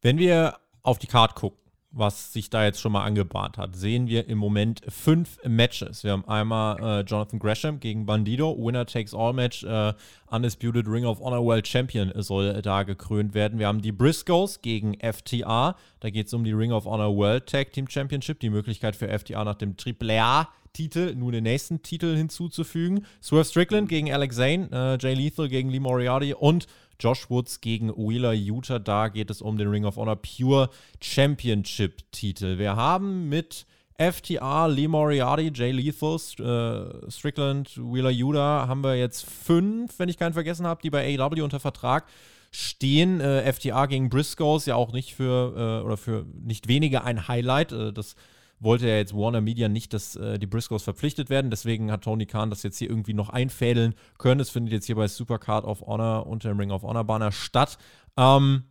Wenn 0.00 0.18
wir 0.18 0.58
auf 0.82 0.98
die 0.98 1.06
Card 1.06 1.34
gucken, 1.34 1.61
was 1.92 2.32
sich 2.32 2.50
da 2.50 2.64
jetzt 2.64 2.80
schon 2.80 2.92
mal 2.92 3.04
angebahnt 3.04 3.58
hat, 3.58 3.76
sehen 3.76 4.06
wir 4.06 4.28
im 4.28 4.38
Moment 4.38 4.80
fünf 4.88 5.38
Matches. 5.46 6.04
Wir 6.04 6.12
haben 6.12 6.26
einmal 6.26 6.78
äh, 6.80 7.00
Jonathan 7.02 7.38
Gresham 7.38 7.80
gegen 7.80 8.06
Bandido, 8.06 8.56
Winner 8.58 8.86
Takes 8.86 9.14
All 9.14 9.32
Match, 9.32 9.62
äh, 9.62 9.92
Undisputed 10.30 10.86
Ring 10.88 11.04
of 11.04 11.20
Honor 11.20 11.44
World 11.44 11.68
Champion 11.68 12.12
soll 12.16 12.60
da 12.62 12.82
gekrönt 12.82 13.34
werden. 13.34 13.58
Wir 13.58 13.66
haben 13.66 13.82
die 13.82 13.92
Briscoes 13.92 14.62
gegen 14.62 14.96
FTA, 15.00 15.76
da 16.00 16.10
geht 16.10 16.26
es 16.26 16.34
um 16.34 16.44
die 16.44 16.52
Ring 16.52 16.72
of 16.72 16.86
Honor 16.86 17.14
World 17.14 17.46
Tag 17.46 17.72
Team 17.72 17.88
Championship, 17.88 18.40
die 18.40 18.50
Möglichkeit 18.50 18.96
für 18.96 19.08
FTA 19.08 19.44
nach 19.44 19.56
dem 19.56 19.76
Triple 19.76 20.22
A 20.22 20.48
Titel 20.72 21.14
nun 21.14 21.32
den 21.32 21.44
nächsten 21.44 21.82
Titel 21.82 22.16
hinzuzufügen. 22.16 23.04
Swerve 23.22 23.44
Strickland 23.44 23.88
gegen 23.88 24.10
Alex 24.10 24.36
Zane, 24.36 24.68
äh, 24.72 24.98
Jay 24.98 25.14
Lethal 25.14 25.48
gegen 25.48 25.68
Lee 25.68 25.80
Moriarty 25.80 26.34
und 26.34 26.66
Josh 27.00 27.30
Woods 27.30 27.60
gegen 27.60 27.90
Wheeler 27.90 28.32
Utah. 28.32 28.78
Da 28.78 29.08
geht 29.08 29.30
es 29.30 29.42
um 29.42 29.58
den 29.58 29.68
Ring 29.68 29.84
of 29.84 29.96
Honor 29.96 30.16
Pure 30.16 30.70
Championship 31.00 32.10
Titel. 32.12 32.58
Wir 32.58 32.76
haben 32.76 33.28
mit 33.28 33.66
FTR, 33.98 34.68
Lee 34.68 34.88
Moriarty, 34.88 35.52
Jay 35.54 35.70
Lethal, 35.70 36.16
äh, 36.16 37.10
Strickland, 37.10 37.76
Wheeler 37.76 38.10
Utah 38.10 38.66
haben 38.66 38.82
wir 38.82 38.96
jetzt 38.96 39.24
fünf, 39.24 39.98
wenn 39.98 40.08
ich 40.08 40.18
keinen 40.18 40.32
vergessen 40.32 40.66
habe, 40.66 40.80
die 40.82 40.90
bei 40.90 41.18
AEW 41.18 41.42
unter 41.44 41.60
Vertrag 41.60 42.06
stehen. 42.50 43.20
Äh, 43.20 43.52
FTA 43.52 43.86
gegen 43.86 44.08
Briscoes 44.08 44.66
ja 44.66 44.76
auch 44.76 44.92
nicht 44.92 45.14
für 45.14 45.80
äh, 45.80 45.84
oder 45.84 45.96
für 45.96 46.26
nicht 46.34 46.68
weniger 46.68 47.04
ein 47.04 47.28
Highlight. 47.28 47.72
Äh, 47.72 47.92
das 47.92 48.16
wollte 48.62 48.88
ja 48.88 48.96
jetzt 48.96 49.14
Warner 49.14 49.40
Media 49.40 49.68
nicht, 49.68 49.92
dass 49.92 50.16
äh, 50.16 50.38
die 50.38 50.46
Briscoes 50.46 50.82
verpflichtet 50.82 51.30
werden. 51.30 51.50
Deswegen 51.50 51.90
hat 51.90 52.02
Tony 52.02 52.26
Khan 52.26 52.50
das 52.50 52.62
jetzt 52.62 52.78
hier 52.78 52.88
irgendwie 52.88 53.14
noch 53.14 53.28
einfädeln 53.28 53.94
können. 54.18 54.40
Es 54.40 54.50
findet 54.50 54.72
jetzt 54.72 54.86
hier 54.86 54.96
bei 54.96 55.08
Supercard 55.08 55.64
of 55.64 55.82
Honor 55.82 56.26
unter 56.26 56.48
dem 56.48 56.58
Ring 56.58 56.70
of 56.70 56.82
Honor 56.82 57.04
Banner 57.04 57.32
statt. 57.32 57.78
Ähm, 58.16 58.64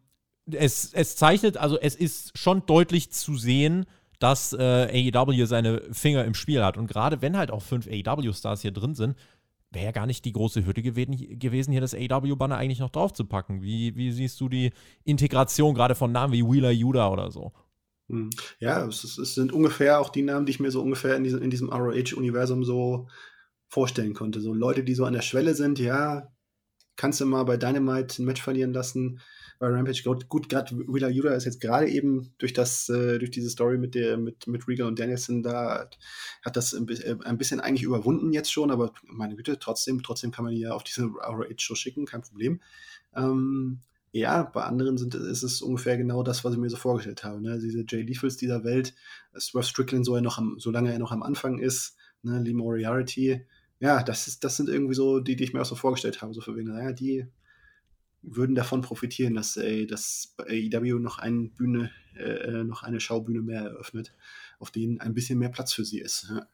es, 0.49 0.93
es 0.93 1.15
zeichnet, 1.15 1.57
also 1.57 1.79
es 1.79 1.95
ist 1.95 2.37
schon 2.37 2.65
deutlich 2.65 3.11
zu 3.11 3.35
sehen, 3.35 3.85
dass 4.19 4.53
äh, 4.53 5.11
AEW 5.13 5.45
seine 5.45 5.81
Finger 5.91 6.25
im 6.25 6.35
Spiel 6.35 6.63
hat. 6.63 6.77
Und 6.77 6.87
gerade 6.87 7.21
wenn 7.21 7.37
halt 7.37 7.51
auch 7.51 7.61
fünf 7.61 7.87
AEW-Stars 7.87 8.61
hier 8.61 8.71
drin 8.71 8.95
sind, 8.95 9.15
wäre 9.71 9.85
ja 9.85 9.91
gar 9.91 10.05
nicht 10.05 10.25
die 10.25 10.33
große 10.33 10.65
Hürde 10.65 10.83
gewesen, 10.83 11.71
hier 11.71 11.81
das 11.81 11.95
AEW-Banner 11.95 12.57
eigentlich 12.57 12.79
noch 12.79 12.89
draufzupacken. 12.89 13.61
Wie, 13.61 13.95
wie 13.95 14.11
siehst 14.11 14.39
du 14.41 14.49
die 14.49 14.71
Integration 15.03 15.73
gerade 15.73 15.95
von 15.95 16.11
Namen 16.11 16.33
wie 16.33 16.43
Wheeler 16.43 16.71
Yuda 16.71 17.09
oder 17.09 17.31
so? 17.31 17.51
Hm. 18.11 18.29
Ja, 18.59 18.85
es, 18.85 19.17
es, 19.17 19.35
sind 19.35 19.53
ungefähr 19.53 19.99
auch 19.99 20.09
die 20.09 20.21
Namen, 20.21 20.45
die 20.45 20.51
ich 20.51 20.59
mir 20.59 20.69
so 20.69 20.81
ungefähr 20.81 21.15
in 21.15 21.23
diesem, 21.23 21.41
in 21.41 21.49
diesem 21.49 21.69
ROH-Universum 21.69 22.65
so 22.65 23.07
vorstellen 23.69 24.13
konnte. 24.13 24.41
So 24.41 24.53
Leute, 24.53 24.83
die 24.83 24.95
so 24.95 25.05
an 25.05 25.13
der 25.13 25.21
Schwelle 25.21 25.55
sind, 25.55 25.79
ja, 25.79 26.29
kannst 26.97 27.21
du 27.21 27.25
mal 27.25 27.43
bei 27.43 27.55
Dynamite 27.55 28.21
ein 28.21 28.25
Match 28.25 28.41
verlieren 28.41 28.73
lassen. 28.73 29.21
Bei 29.59 29.67
Rampage 29.67 30.03
gut, 30.03 30.27
gut 30.27 30.49
gerade 30.49 30.75
Wheeler 30.75 31.09
Yuta 31.09 31.29
ist 31.29 31.45
jetzt 31.45 31.61
gerade 31.61 31.87
eben 31.87 32.33
durch 32.37 32.51
das, 32.51 32.89
äh, 32.89 33.17
durch 33.17 33.31
diese 33.31 33.49
Story 33.49 33.77
mit 33.77 33.95
der, 33.95 34.17
mit, 34.17 34.45
mit 34.47 34.67
Regal 34.67 34.87
und 34.87 34.99
Danielson 34.99 35.41
da 35.41 35.89
hat 36.43 36.57
das 36.57 36.73
ein, 36.73 36.89
äh, 36.89 37.35
bisschen 37.35 37.61
eigentlich 37.61 37.83
überwunden 37.83 38.33
jetzt 38.33 38.51
schon, 38.51 38.71
aber 38.71 38.91
meine 39.03 39.35
Güte, 39.35 39.57
trotzdem, 39.57 40.03
trotzdem 40.03 40.31
kann 40.31 40.43
man 40.43 40.53
ihn 40.53 40.61
ja 40.61 40.73
auf 40.73 40.83
diese 40.83 41.03
ROH-Show 41.03 41.75
schicken, 41.75 42.05
kein 42.05 42.23
Problem. 42.23 42.59
Ähm, 43.15 43.81
ja, 44.11 44.43
bei 44.43 44.63
anderen 44.63 44.97
sind, 44.97 45.15
ist 45.15 45.43
es 45.43 45.61
ungefähr 45.61 45.97
genau 45.97 46.21
das, 46.21 46.43
was 46.43 46.53
ich 46.53 46.59
mir 46.59 46.69
so 46.69 46.77
vorgestellt 46.77 47.23
habe. 47.23 47.41
Ne? 47.41 47.59
Diese 47.59 47.85
Jay 47.87 48.01
Lethals 48.01 48.35
dieser 48.35 48.63
Welt, 48.63 48.93
Swerve 49.39 49.65
Strickland, 49.65 50.05
so 50.05 50.15
er 50.15 50.21
noch 50.21 50.37
am, 50.37 50.55
solange 50.59 50.91
er 50.91 50.99
noch 50.99 51.11
am 51.11 51.23
Anfang 51.23 51.59
ist, 51.59 51.95
ne? 52.21 52.39
Lee 52.41 52.53
Moriarty, 52.53 53.45
ja, 53.79 54.03
das, 54.03 54.27
ist, 54.27 54.43
das 54.43 54.57
sind 54.57 54.69
irgendwie 54.69 54.93
so 54.93 55.19
die, 55.19 55.35
die 55.35 55.45
ich 55.45 55.53
mir 55.53 55.61
auch 55.61 55.65
so 55.65 55.75
vorgestellt 55.75 56.21
habe. 56.21 56.33
So 56.33 56.41
für 56.41 56.55
wen, 56.55 56.67
naja, 56.67 56.91
die 56.91 57.25
würden 58.21 58.55
davon 58.55 58.81
profitieren, 58.81 59.33
dass, 59.33 59.57
äh, 59.57 59.85
dass 59.85 60.35
AEW 60.37 60.99
noch 60.99 61.17
eine 61.17 61.49
Bühne, 61.49 61.91
äh, 62.15 62.59
äh, 62.59 62.63
noch 62.63 62.83
eine 62.83 62.99
Schaubühne 62.99 63.41
mehr 63.41 63.61
eröffnet, 63.61 64.13
auf 64.59 64.71
denen 64.71 64.99
ein 64.99 65.13
bisschen 65.13 65.39
mehr 65.39 65.49
Platz 65.49 65.73
für 65.73 65.85
sie 65.85 65.99
ist. 65.99 66.27
Ja. 66.29 66.47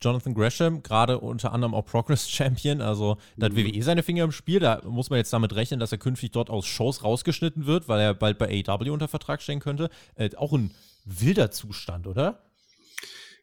Jonathan 0.00 0.34
Gresham, 0.34 0.82
gerade 0.82 1.18
unter 1.18 1.52
anderem 1.52 1.74
auch 1.74 1.84
Progress 1.84 2.28
Champion, 2.30 2.80
also 2.80 3.16
da 3.36 3.46
hat 3.46 3.52
mhm. 3.52 3.58
WWE 3.58 3.82
seine 3.82 4.02
Finger 4.02 4.24
im 4.24 4.32
Spiel, 4.32 4.60
da 4.60 4.82
muss 4.84 5.10
man 5.10 5.18
jetzt 5.18 5.32
damit 5.32 5.54
rechnen, 5.54 5.80
dass 5.80 5.92
er 5.92 5.98
künftig 5.98 6.32
dort 6.32 6.50
aus 6.50 6.66
Shows 6.66 7.02
rausgeschnitten 7.02 7.66
wird, 7.66 7.88
weil 7.88 8.00
er 8.00 8.14
bald 8.14 8.38
bei 8.38 8.64
AEW 8.66 8.92
unter 8.92 9.08
Vertrag 9.08 9.42
stehen 9.42 9.60
könnte. 9.60 9.90
Äh, 10.14 10.30
auch 10.36 10.52
ein 10.52 10.72
wilder 11.04 11.50
Zustand, 11.50 12.06
oder? 12.06 12.42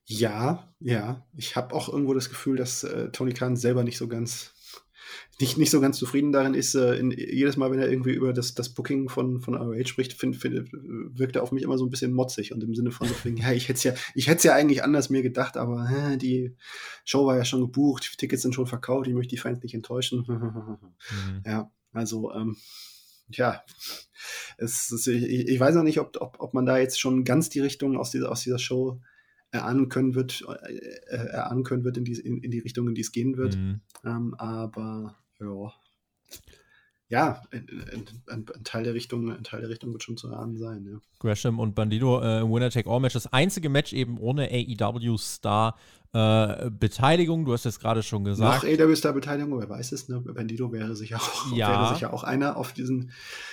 Ja, 0.05 0.67
ja. 0.79 1.25
Ich 1.35 1.55
habe 1.55 1.73
auch 1.73 1.89
irgendwo 1.89 2.13
das 2.13 2.29
Gefühl, 2.29 2.57
dass 2.57 2.83
äh, 2.83 3.09
Tony 3.09 3.33
Khan 3.33 3.55
selber 3.55 3.83
nicht 3.83 3.97
so 3.97 4.07
ganz 4.07 4.52
nicht, 5.39 5.57
nicht 5.57 5.71
so 5.71 5.81
ganz 5.81 5.97
zufrieden 5.97 6.31
darin 6.31 6.53
ist, 6.53 6.75
äh, 6.75 6.95
in, 6.95 7.11
jedes 7.11 7.57
Mal, 7.57 7.71
wenn 7.71 7.79
er 7.79 7.89
irgendwie 7.89 8.13
über 8.13 8.33
das, 8.33 8.53
das 8.53 8.69
Booking 8.69 9.09
von, 9.09 9.41
von 9.41 9.55
ROH 9.55 9.87
spricht, 9.87 10.13
find, 10.13 10.35
find, 10.35 10.69
wirkt 10.71 11.35
er 11.35 11.43
auf 11.43 11.51
mich 11.51 11.63
immer 11.63 11.77
so 11.77 11.85
ein 11.85 11.89
bisschen 11.89 12.13
motzig 12.13 12.53
und 12.53 12.63
im 12.63 12.75
Sinne 12.75 12.91
von 12.91 13.07
so, 13.07 13.15
ja, 13.29 13.51
ich 13.51 13.67
hätte 13.67 13.77
es 13.77 13.83
ja, 13.83 13.93
ich 14.13 14.27
hätte 14.27 14.47
ja 14.47 14.53
eigentlich 14.55 14.83
anders 14.83 15.09
mir 15.09 15.23
gedacht, 15.23 15.57
aber 15.57 15.89
äh, 15.89 16.17
die 16.17 16.55
Show 17.03 17.25
war 17.25 17.37
ja 17.37 17.45
schon 17.45 17.61
gebucht, 17.61 18.09
die 18.11 18.17
Tickets 18.17 18.43
sind 18.43 18.53
schon 18.53 18.67
verkauft, 18.67 19.07
ich 19.07 19.13
möchte 19.13 19.31
die 19.31 19.41
Fans 19.41 19.61
nicht 19.63 19.73
enttäuschen. 19.73 20.23
mhm. 20.27 21.41
Ja, 21.45 21.71
also, 21.93 22.31
ähm, 22.33 22.55
ja, 23.29 23.63
es 24.57 24.91
ist, 24.91 25.07
ich, 25.07 25.47
ich, 25.47 25.59
weiß 25.59 25.75
noch 25.75 25.83
nicht, 25.83 25.99
ob, 25.99 26.15
ob, 26.21 26.39
ob 26.39 26.53
man 26.53 26.65
da 26.65 26.77
jetzt 26.77 26.99
schon 26.99 27.23
ganz 27.23 27.49
die 27.49 27.59
Richtung 27.59 27.97
aus 27.97 28.11
dieser, 28.11 28.31
aus 28.31 28.41
dieser 28.41 28.59
Show 28.59 29.01
erahnen 29.53 29.87
können 29.87 30.15
wird, 30.15 30.43
äh, 30.47 30.75
äh, 30.75 31.27
erahnen 31.27 31.63
können 31.63 31.83
wird 31.83 31.97
in 31.97 32.03
die, 32.03 32.13
in, 32.13 32.39
in 32.39 32.51
die 32.51 32.59
Richtung, 32.59 32.87
in 32.87 32.95
die 32.95 33.01
es 33.01 33.11
gehen 33.11 33.37
wird. 33.37 33.55
Mhm. 33.55 33.81
Ähm, 34.03 34.35
aber 34.37 35.17
ja. 35.39 35.73
Ja, 37.09 37.43
ein, 37.51 37.67
ein, 37.91 38.05
ein, 38.27 38.63
Teil 38.63 38.83
der 38.83 38.95
Richtung, 38.95 39.29
ein 39.29 39.43
Teil 39.43 39.61
der 39.61 39.69
Richtung 39.69 39.91
wird 39.91 40.01
schon 40.01 40.17
zu 40.17 40.29
erahnen 40.29 40.57
sein, 40.57 40.83
ja. 40.89 40.99
Gresham 41.19 41.59
und 41.59 41.75
Bandido 41.75 42.19
äh, 42.21 42.41
Winner 42.41 42.71
Take 42.71 42.89
All 42.89 42.99
Match. 42.99 43.13
Das 43.13 43.31
einzige 43.31 43.69
Match 43.69 43.93
eben 43.93 44.17
ohne 44.17 44.49
AEW-Star 44.49 45.77
äh, 46.13 46.71
Beteiligung. 46.71 47.45
Du 47.45 47.53
hast 47.53 47.67
es 47.67 47.79
gerade 47.79 48.01
schon 48.01 48.23
gesagt. 48.23 48.63
Noch 48.63 48.69
AEW-Star 48.69 49.13
Beteiligung, 49.13 49.59
wer 49.59 49.69
weiß 49.69 49.91
es, 49.91 50.09
ne? 50.09 50.21
Bandido 50.21 50.71
wäre 50.71 50.95
sicher 50.95 51.17
auch, 51.17 51.55
ja. 51.55 51.69
wäre 51.69 51.93
sicher 51.93 52.13
auch 52.13 52.23
einer 52.23 52.57
auf 52.57 52.73
diesen 52.73 53.11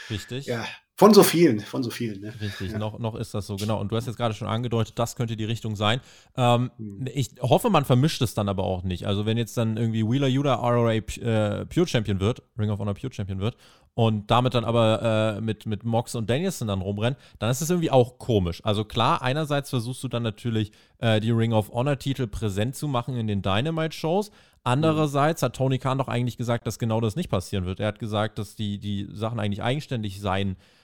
Richtig. 0.08 0.46
Ja, 0.46 0.64
Von 1.00 1.14
so 1.14 1.22
vielen, 1.22 1.60
von 1.60 1.82
so 1.82 1.88
vielen. 1.88 2.20
Ne? 2.20 2.34
Richtig, 2.42 2.72
ja. 2.72 2.78
noch, 2.78 2.98
noch 2.98 3.14
ist 3.14 3.32
das 3.32 3.46
so, 3.46 3.56
genau. 3.56 3.80
Und 3.80 3.90
du 3.90 3.96
hast 3.96 4.06
jetzt 4.06 4.18
gerade 4.18 4.34
schon 4.34 4.46
angedeutet, 4.46 4.98
das 4.98 5.16
könnte 5.16 5.34
die 5.34 5.46
Richtung 5.46 5.74
sein. 5.74 6.02
Ähm, 6.36 6.70
mhm. 6.76 7.08
Ich 7.14 7.30
hoffe, 7.40 7.70
man 7.70 7.86
vermischt 7.86 8.20
es 8.20 8.34
dann 8.34 8.50
aber 8.50 8.64
auch 8.64 8.82
nicht. 8.82 9.06
Also 9.06 9.24
wenn 9.24 9.38
jetzt 9.38 9.56
dann 9.56 9.78
irgendwie 9.78 10.06
Wheeler 10.06 10.26
Yuda 10.26 10.56
ROA 10.56 10.92
äh, 10.92 11.64
Pure 11.64 11.86
Champion 11.86 12.20
wird, 12.20 12.42
Ring 12.58 12.68
of 12.68 12.80
Honor 12.80 12.92
Pure 12.92 13.14
Champion 13.14 13.40
wird 13.40 13.56
und 13.94 14.30
damit 14.30 14.52
dann 14.52 14.66
aber 14.66 15.38
äh, 15.38 15.40
mit, 15.40 15.64
mit 15.64 15.84
Mox 15.84 16.14
und 16.14 16.28
Danielson 16.28 16.68
dann 16.68 16.82
rumrennen, 16.82 17.18
dann 17.38 17.50
ist 17.50 17.62
es 17.62 17.70
irgendwie 17.70 17.90
auch 17.90 18.18
komisch. 18.18 18.60
Also 18.62 18.84
klar, 18.84 19.22
einerseits 19.22 19.70
versuchst 19.70 20.04
du 20.04 20.08
dann 20.08 20.22
natürlich 20.22 20.70
äh, 20.98 21.18
die 21.18 21.30
Ring 21.30 21.54
of 21.54 21.72
Honor 21.72 21.98
Titel 21.98 22.26
präsent 22.26 22.76
zu 22.76 22.88
machen 22.88 23.16
in 23.16 23.26
den 23.26 23.40
Dynamite-Shows. 23.40 24.32
Andererseits 24.64 25.42
hat 25.42 25.56
Tony 25.56 25.78
Khan 25.78 25.96
doch 25.96 26.08
eigentlich 26.08 26.36
gesagt, 26.36 26.66
dass 26.66 26.78
genau 26.78 27.00
das 27.00 27.16
nicht 27.16 27.30
passieren 27.30 27.64
wird. 27.64 27.80
Er 27.80 27.86
hat 27.86 27.98
gesagt, 27.98 28.38
dass 28.38 28.54
die, 28.54 28.76
die 28.76 29.08
Sachen 29.10 29.40
eigentlich 29.40 29.62
eigenständig 29.62 30.20
sein 30.20 30.48
werden. 30.48 30.79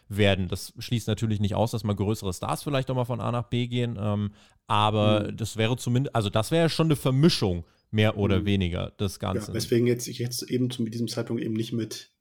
Das 0.49 0.73
schließt 0.79 1.09
natürlich 1.09 1.41
nicht 1.41 1.55
aus, 1.55 1.73
dass 1.73 1.85
mal 1.85 1.97
größere 1.97 2.33
Stars 2.33 2.63
vielleicht 2.63 2.91
auch 2.91 2.95
mal 2.95 3.05
von 3.05 3.21
A 3.21 3.33
nach 3.33 3.49
B 3.49 3.67
gehen. 3.67 3.97
Ähm, 4.01 4.33
aber 4.67 5.29
mhm. 5.31 5.37
das 5.37 5.57
wäre 5.57 5.77
zumindest, 5.77 6.15
also 6.15 6.31
das 6.31 6.51
wäre 6.51 6.65
ja 6.65 6.69
schon 6.69 6.89
eine 6.89 6.97
Vermischung, 6.97 7.65
mehr 7.91 8.17
oder 8.17 8.41
mhm. 8.41 8.47
weniger, 8.47 8.93
das 8.99 9.19
Ganze. 9.19 9.49
Ja, 9.49 9.55
weswegen 9.55 9.87
jetzt 9.87 10.09
ich 10.09 10.19
jetzt 10.19 10.43
eben 10.43 10.71
zu 10.71 10.85
diesem 10.85 11.09
Zeitpunkt 11.09 11.43
eben 11.43 11.55
nicht 11.55 11.73
mit 11.73 12.13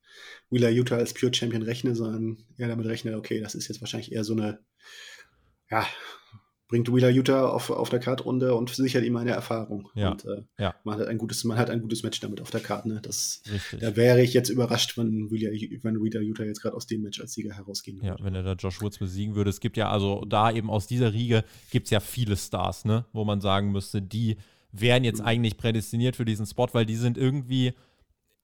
Wheeler 0.50 0.70
Utah 0.70 0.98
als 0.98 1.14
Pure 1.14 1.34
Champion 1.34 1.64
rechne, 1.64 1.96
sondern 1.96 2.38
eher 2.58 2.68
damit 2.68 2.86
rechne, 2.86 3.18
okay, 3.18 3.42
das 3.42 3.56
ist 3.56 3.68
jetzt 3.68 3.82
wahrscheinlich 3.82 4.12
eher 4.12 4.24
so 4.24 4.34
eine, 4.34 4.60
ja, 5.70 5.86
bringt 6.68 6.91
Wheeler 6.91 7.09
Utah 7.09 7.49
auf, 7.49 7.70
auf 7.70 7.89
der 7.89 7.99
Kartrunde 7.99 8.55
und 8.55 8.70
sichert 8.70 9.03
ihm 9.03 9.16
eine 9.18 9.32
Erfahrung. 9.32 9.89
Ja. 9.93 10.11
Und 10.11 10.26
äh, 10.26 10.43
ja. 10.57 10.76
man, 10.84 10.99
hat 10.99 11.07
ein 11.07 11.18
gutes, 11.18 11.43
man 11.43 11.57
hat 11.57 11.70
ein 11.70 11.82
gutes 11.82 12.01
Match 12.01 12.20
damit 12.20 12.41
auf 12.41 12.49
der 12.49 12.61
Karte. 12.61 12.89
Ne? 12.89 12.99
Das, 13.01 13.43
da 13.80 13.95
wäre 13.95 14.22
ich 14.24 14.34
jetzt 14.34 14.49
überrascht, 14.49 14.97
wenn 14.97 15.30
Wheeler, 15.30 15.51
wenn 15.84 16.01
Wheeler 16.03 16.22
Utah 16.22 16.43
jetzt 16.43 16.61
gerade 16.61 16.76
aus 16.76 16.88
dem 16.88 17.03
Match 17.03 17.22
als 17.22 17.34
Sieger 17.34 17.53
herausgehen 17.53 17.97
würde. 17.97 18.07
Ja, 18.07 18.16
wenn 18.20 18.34
er 18.34 18.43
da 18.43 18.53
Josh 18.53 18.82
Woods 18.82 18.97
besiegen 18.97 19.36
würde. 19.36 19.51
Es 19.51 19.59
gibt 19.59 19.78
ja 19.78 19.89
also 19.89 20.26
da 20.26 20.51
eben 20.51 20.70
aus 20.70 20.88
dieser 20.88 21.13
Riege 21.13 21.43
gibt 21.70 21.86
es 21.86 21.91
ja 21.91 21.99
viele 21.99 22.36
Stars, 22.36 22.86
ne? 22.86 23.05
wo 23.13 23.26
man 23.26 23.41
sagen 23.41 23.72
müsste, 23.72 24.01
die 24.01 24.38
wären 24.72 25.03
jetzt 25.03 25.20
mhm. 25.20 25.28
eigentlich 25.28 25.57
prädestiniert 25.57 26.16
für 26.16 26.26
diesen 26.26 26.47
Spot, 26.47 26.68
weil 26.72 26.86
die 26.86 26.95
sind 26.95 27.18
irgendwie 27.18 27.74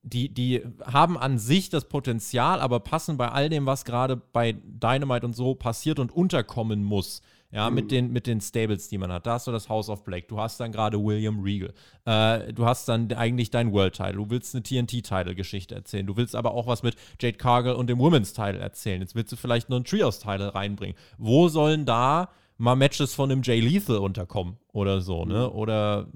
die, 0.04 0.28
die 0.28 0.62
haben 0.84 1.16
an 1.16 1.38
sich 1.38 1.70
das 1.70 1.88
Potenzial, 1.88 2.60
aber 2.60 2.80
passen 2.80 3.16
bei 3.16 3.28
all 3.28 3.48
dem, 3.48 3.66
was 3.66 3.84
gerade 3.84 4.16
bei 4.16 4.52
Dynamite 4.52 5.24
und 5.24 5.36
so 5.36 5.54
passiert 5.54 6.00
und 6.00 6.10
unterkommen 6.10 6.82
muss, 6.82 7.22
ja, 7.52 7.68
mhm. 7.68 7.74
mit, 7.76 7.90
den, 7.90 8.12
mit 8.12 8.26
den 8.26 8.40
Stables, 8.40 8.88
die 8.88 8.98
man 8.98 9.12
hat. 9.12 9.26
Da 9.26 9.34
hast 9.34 9.46
du 9.46 9.52
das 9.52 9.68
House 9.68 9.88
of 9.88 10.04
Black, 10.04 10.28
du 10.28 10.40
hast 10.40 10.58
dann 10.58 10.72
gerade 10.72 11.02
William 11.02 11.40
Regal, 11.40 11.72
äh, 12.06 12.52
du 12.52 12.64
hast 12.64 12.88
dann 12.88 13.12
eigentlich 13.12 13.50
dein 13.50 13.72
World-Title, 13.72 14.14
du 14.14 14.30
willst 14.30 14.54
eine 14.54 14.62
TNT-Title-Geschichte 14.62 15.74
erzählen, 15.74 16.06
du 16.06 16.16
willst 16.16 16.34
aber 16.34 16.54
auch 16.54 16.66
was 16.66 16.82
mit 16.82 16.96
Jade 17.20 17.36
Cargill 17.36 17.74
und 17.74 17.88
dem 17.88 17.98
Women's-Title 17.98 18.58
erzählen. 18.58 19.00
Jetzt 19.00 19.14
willst 19.14 19.30
du 19.32 19.36
vielleicht 19.36 19.68
noch 19.68 19.76
ein 19.76 19.84
Trios-Title 19.84 20.54
reinbringen. 20.54 20.96
Wo 21.18 21.48
sollen 21.48 21.84
da 21.84 22.30
mal 22.62 22.76
Matches 22.76 23.14
von 23.14 23.30
einem 23.30 23.42
Jay 23.42 23.60
Lethal 23.60 23.98
unterkommen 23.98 24.56
oder 24.72 25.00
so, 25.00 25.24
ne? 25.24 25.48
Mhm. 25.48 25.58
Oder 25.58 26.06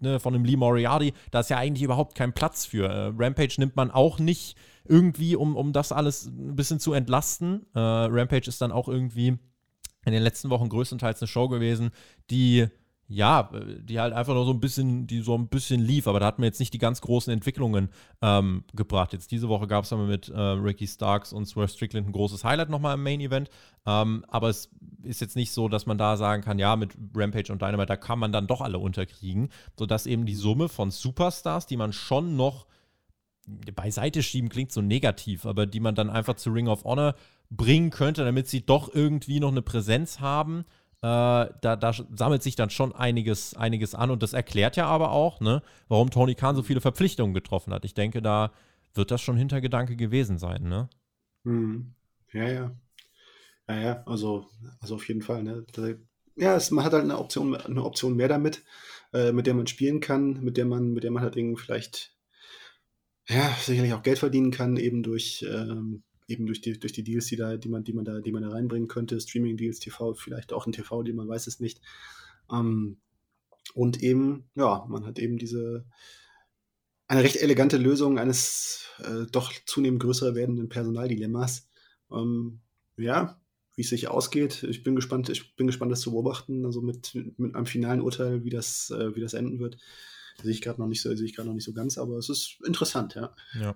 ne, 0.00 0.18
von 0.18 0.34
einem 0.34 0.44
Lee 0.44 0.56
Moriarty. 0.56 1.12
Da 1.30 1.40
ist 1.40 1.50
ja 1.50 1.58
eigentlich 1.58 1.82
überhaupt 1.82 2.14
kein 2.14 2.32
Platz 2.32 2.64
für. 2.66 2.88
Äh, 2.88 3.12
Rampage 3.16 3.56
nimmt 3.58 3.76
man 3.76 3.90
auch 3.90 4.18
nicht 4.18 4.56
irgendwie, 4.86 5.36
um, 5.36 5.56
um 5.56 5.72
das 5.72 5.92
alles 5.92 6.26
ein 6.26 6.56
bisschen 6.56 6.80
zu 6.80 6.94
entlasten. 6.94 7.66
Äh, 7.74 7.80
Rampage 7.80 8.48
ist 8.48 8.60
dann 8.60 8.72
auch 8.72 8.88
irgendwie 8.88 9.38
in 10.04 10.12
den 10.12 10.22
letzten 10.22 10.50
Wochen 10.50 10.68
größtenteils 10.68 11.20
eine 11.20 11.28
Show 11.28 11.48
gewesen, 11.48 11.90
die 12.30 12.68
ja, 13.06 13.50
die 13.80 14.00
halt 14.00 14.14
einfach 14.14 14.32
nur 14.32 14.46
so 14.46 14.52
ein 14.52 14.60
bisschen, 14.60 15.06
die 15.06 15.20
so 15.20 15.36
ein 15.36 15.48
bisschen 15.48 15.80
lief, 15.80 16.08
aber 16.08 16.20
da 16.20 16.26
hat 16.26 16.38
man 16.38 16.46
jetzt 16.46 16.58
nicht 16.58 16.72
die 16.72 16.78
ganz 16.78 17.02
großen 17.02 17.32
Entwicklungen 17.32 17.90
ähm, 18.22 18.64
gebracht. 18.72 19.12
Jetzt 19.12 19.30
diese 19.30 19.48
Woche 19.48 19.66
gab 19.66 19.84
es 19.84 19.92
aber 19.92 20.04
mit 20.04 20.30
äh, 20.30 20.40
Ricky 20.40 20.86
Starks 20.86 21.32
und 21.32 21.44
Swerve 21.46 21.68
Strickland 21.68 22.08
ein 22.08 22.12
großes 22.12 22.44
Highlight 22.44 22.70
nochmal 22.70 22.94
im 22.94 23.02
Main 23.02 23.20
Event. 23.20 23.50
Ähm, 23.84 24.24
aber 24.28 24.48
es 24.48 24.70
ist 25.02 25.20
jetzt 25.20 25.36
nicht 25.36 25.52
so, 25.52 25.68
dass 25.68 25.84
man 25.84 25.98
da 25.98 26.16
sagen 26.16 26.42
kann, 26.42 26.58
ja, 26.58 26.76
mit 26.76 26.96
Rampage 27.14 27.52
und 27.52 27.60
Dynamite, 27.60 27.86
da 27.86 27.96
kann 27.96 28.18
man 28.18 28.32
dann 28.32 28.46
doch 28.46 28.62
alle 28.62 28.78
unterkriegen, 28.78 29.50
sodass 29.78 30.06
eben 30.06 30.24
die 30.24 30.34
Summe 30.34 30.70
von 30.70 30.90
Superstars, 30.90 31.66
die 31.66 31.76
man 31.76 31.92
schon 31.92 32.36
noch 32.36 32.66
beiseite 33.46 34.22
schieben, 34.22 34.48
klingt 34.48 34.72
so 34.72 34.80
negativ, 34.80 35.46
aber 35.46 35.66
die 35.66 35.80
man 35.80 35.94
dann 35.94 36.10
einfach 36.10 36.36
zu 36.36 36.50
Ring 36.50 36.68
of 36.68 36.84
Honor 36.84 37.14
bringen 37.50 37.90
könnte, 37.90 38.24
damit 38.24 38.48
sie 38.48 38.64
doch 38.64 38.92
irgendwie 38.92 39.40
noch 39.40 39.50
eine 39.50 39.62
Präsenz 39.62 40.20
haben. 40.20 40.64
Äh, 41.02 41.52
da, 41.60 41.76
da, 41.76 41.92
sammelt 41.92 42.42
sich 42.42 42.56
dann 42.56 42.70
schon 42.70 42.94
einiges, 42.94 43.54
einiges 43.54 43.94
an 43.94 44.10
und 44.10 44.22
das 44.22 44.32
erklärt 44.32 44.76
ja 44.76 44.86
aber 44.86 45.12
auch, 45.12 45.40
ne, 45.40 45.62
warum 45.88 46.10
Tony 46.10 46.34
Khan 46.34 46.56
so 46.56 46.62
viele 46.62 46.80
Verpflichtungen 46.80 47.34
getroffen 47.34 47.74
hat. 47.74 47.84
Ich 47.84 47.94
denke, 47.94 48.22
da 48.22 48.52
wird 48.94 49.10
das 49.10 49.20
schon 49.20 49.36
Hintergedanke 49.36 49.96
gewesen 49.96 50.38
sein, 50.38 50.62
ne? 50.62 50.88
Mhm. 51.42 51.94
Ja, 52.32 52.48
ja. 52.48 52.70
Ja, 53.68 53.80
ja, 53.80 54.02
also, 54.06 54.46
also 54.80 54.94
auf 54.94 55.06
jeden 55.08 55.22
Fall, 55.22 55.42
ne? 55.42 55.66
Ja, 56.36 56.56
es, 56.56 56.70
man 56.70 56.84
hat 56.84 56.92
halt 56.92 57.04
eine 57.04 57.18
Option, 57.18 57.54
eine 57.54 57.84
Option 57.84 58.16
mehr 58.16 58.28
damit, 58.28 58.62
äh, 59.12 59.32
mit 59.32 59.46
der 59.46 59.54
man 59.54 59.66
spielen 59.66 60.00
kann, 60.00 60.42
mit 60.42 60.56
der 60.56 60.64
man, 60.64 60.92
mit 60.92 61.04
der 61.04 61.10
man 61.10 61.22
halt 61.22 61.36
irgendwie 61.36 61.60
vielleicht 61.60 62.13
ja, 63.28 63.56
sicherlich 63.60 63.92
auch 63.94 64.02
Geld 64.02 64.18
verdienen 64.18 64.50
kann, 64.50 64.76
eben 64.76 65.02
durch 65.02 65.44
ähm, 65.48 66.02
eben 66.28 66.46
durch 66.46 66.60
die, 66.60 66.78
durch 66.78 66.92
die 66.92 67.02
Deals, 67.02 67.26
die, 67.26 67.36
da, 67.36 67.56
die, 67.56 67.68
man, 67.68 67.84
die, 67.84 67.92
man 67.92 68.04
da, 68.04 68.20
die 68.20 68.32
man 68.32 68.42
da 68.42 68.50
reinbringen 68.50 68.88
könnte, 68.88 69.20
Streaming-Deals, 69.20 69.78
TV, 69.78 70.14
vielleicht 70.14 70.52
auch 70.52 70.66
ein 70.66 70.72
TV-Deal, 70.72 71.14
man 71.14 71.28
weiß 71.28 71.46
es 71.46 71.60
nicht. 71.60 71.80
Ähm, 72.50 72.98
und 73.74 74.02
eben, 74.02 74.48
ja, 74.54 74.84
man 74.88 75.06
hat 75.06 75.18
eben 75.18 75.38
diese 75.38 75.84
eine 77.06 77.22
recht 77.22 77.36
elegante 77.36 77.76
Lösung 77.76 78.18
eines 78.18 78.86
äh, 78.98 79.26
doch 79.30 79.52
zunehmend 79.66 80.02
größer 80.02 80.34
werdenden 80.34 80.68
Personaldilemmas. 80.68 81.68
Ähm, 82.10 82.60
ja, 82.96 83.38
wie 83.74 83.82
es 83.82 83.88
sich 83.88 84.08
ausgeht. 84.08 84.62
Ich 84.62 84.84
bin 84.84 84.94
gespannt, 84.94 85.28
ich 85.28 85.56
bin 85.56 85.66
gespannt, 85.66 85.92
das 85.92 86.00
zu 86.00 86.12
beobachten. 86.12 86.64
Also 86.64 86.80
mit, 86.80 87.14
mit 87.36 87.54
einem 87.54 87.66
finalen 87.66 88.00
Urteil, 88.00 88.44
wie 88.44 88.50
das, 88.50 88.90
äh, 88.90 89.14
wie 89.14 89.20
das 89.20 89.34
enden 89.34 89.58
wird, 89.58 89.76
sehe 90.42 90.52
ich 90.52 90.62
gerade 90.62 90.80
noch 90.80 90.88
nicht 90.88 91.02
so, 91.02 91.14
sehe 91.14 91.26
ich 91.26 91.34
gerade 91.34 91.48
noch 91.48 91.54
nicht 91.54 91.64
so 91.64 91.72
ganz, 91.72 91.98
aber 91.98 92.16
es 92.16 92.28
ist 92.28 92.58
interessant, 92.64 93.14
ja. 93.14 93.30
Ja. 93.60 93.74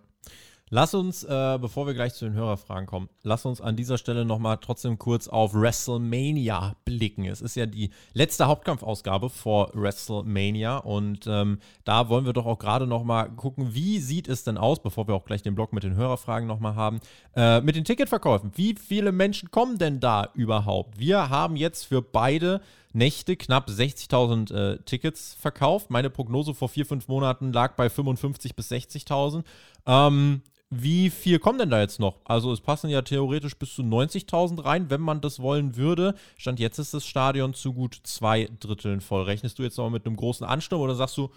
Lass 0.70 0.92
uns, 0.92 1.24
äh, 1.24 1.58
bevor 1.58 1.86
wir 1.86 1.94
gleich 1.94 2.12
zu 2.12 2.26
den 2.26 2.34
Hörerfragen 2.34 2.86
kommen, 2.86 3.08
lass 3.22 3.46
uns 3.46 3.60
an 3.60 3.74
dieser 3.74 3.96
Stelle 3.96 4.26
nochmal 4.26 4.58
trotzdem 4.60 4.98
kurz 4.98 5.26
auf 5.26 5.54
WrestleMania 5.54 6.76
blicken. 6.84 7.24
Es 7.24 7.40
ist 7.40 7.56
ja 7.56 7.64
die 7.64 7.90
letzte 8.12 8.46
Hauptkampfausgabe 8.46 9.30
vor 9.30 9.70
WrestleMania 9.72 10.76
und 10.78 11.26
ähm, 11.26 11.58
da 11.84 12.10
wollen 12.10 12.26
wir 12.26 12.34
doch 12.34 12.44
auch 12.44 12.58
gerade 12.58 12.86
nochmal 12.86 13.30
gucken, 13.30 13.74
wie 13.74 13.98
sieht 13.98 14.28
es 14.28 14.44
denn 14.44 14.58
aus, 14.58 14.82
bevor 14.82 15.08
wir 15.08 15.14
auch 15.14 15.24
gleich 15.24 15.42
den 15.42 15.54
Blog 15.54 15.72
mit 15.72 15.84
den 15.84 15.96
Hörerfragen 15.96 16.46
nochmal 16.46 16.74
haben, 16.74 17.00
äh, 17.34 17.62
mit 17.62 17.74
den 17.74 17.84
Ticketverkäufen. 17.84 18.52
Wie 18.54 18.74
viele 18.74 19.10
Menschen 19.10 19.50
kommen 19.50 19.78
denn 19.78 20.00
da 20.00 20.28
überhaupt? 20.34 20.98
Wir 20.98 21.30
haben 21.30 21.56
jetzt 21.56 21.84
für 21.84 22.02
beide 22.02 22.60
Nächte 22.98 23.36
knapp 23.36 23.68
60.000 23.68 24.54
äh, 24.54 24.78
Tickets 24.84 25.34
verkauft. 25.34 25.90
Meine 25.90 26.10
Prognose 26.10 26.52
vor 26.52 26.68
vier, 26.68 26.84
fünf 26.84 27.08
Monaten 27.08 27.52
lag 27.52 27.76
bei 27.76 27.86
55.000 27.86 28.54
bis 28.54 28.70
60.000. 28.70 29.44
Ähm, 29.86 30.42
wie 30.70 31.08
viel 31.08 31.38
kommen 31.38 31.58
denn 31.58 31.70
da 31.70 31.80
jetzt 31.80 31.98
noch? 31.98 32.20
Also 32.26 32.52
es 32.52 32.60
passen 32.60 32.90
ja 32.90 33.00
theoretisch 33.00 33.56
bis 33.56 33.74
zu 33.74 33.82
90.000 33.82 34.64
rein, 34.64 34.90
wenn 34.90 35.00
man 35.00 35.22
das 35.22 35.40
wollen 35.40 35.76
würde. 35.76 36.14
Stand 36.36 36.60
jetzt 36.60 36.78
ist 36.78 36.92
das 36.92 37.06
Stadion 37.06 37.54
zu 37.54 37.72
gut 37.72 37.98
zwei 38.02 38.50
Dritteln 38.60 39.00
voll. 39.00 39.22
Rechnest 39.22 39.58
du 39.58 39.62
jetzt 39.62 39.78
noch 39.78 39.88
mit 39.88 40.04
einem 40.04 40.16
großen 40.16 40.46
Ansturm 40.46 40.82
oder 40.82 40.94
sagst 40.94 41.16
du, 41.16 41.30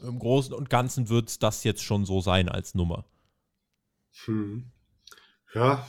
im 0.00 0.18
Großen 0.18 0.52
und 0.52 0.70
Ganzen 0.70 1.08
wird 1.08 1.42
das 1.42 1.62
jetzt 1.62 1.84
schon 1.84 2.04
so 2.04 2.20
sein 2.20 2.48
als 2.48 2.74
Nummer? 2.74 3.04
Hm. 4.24 4.72
Ja, 5.54 5.86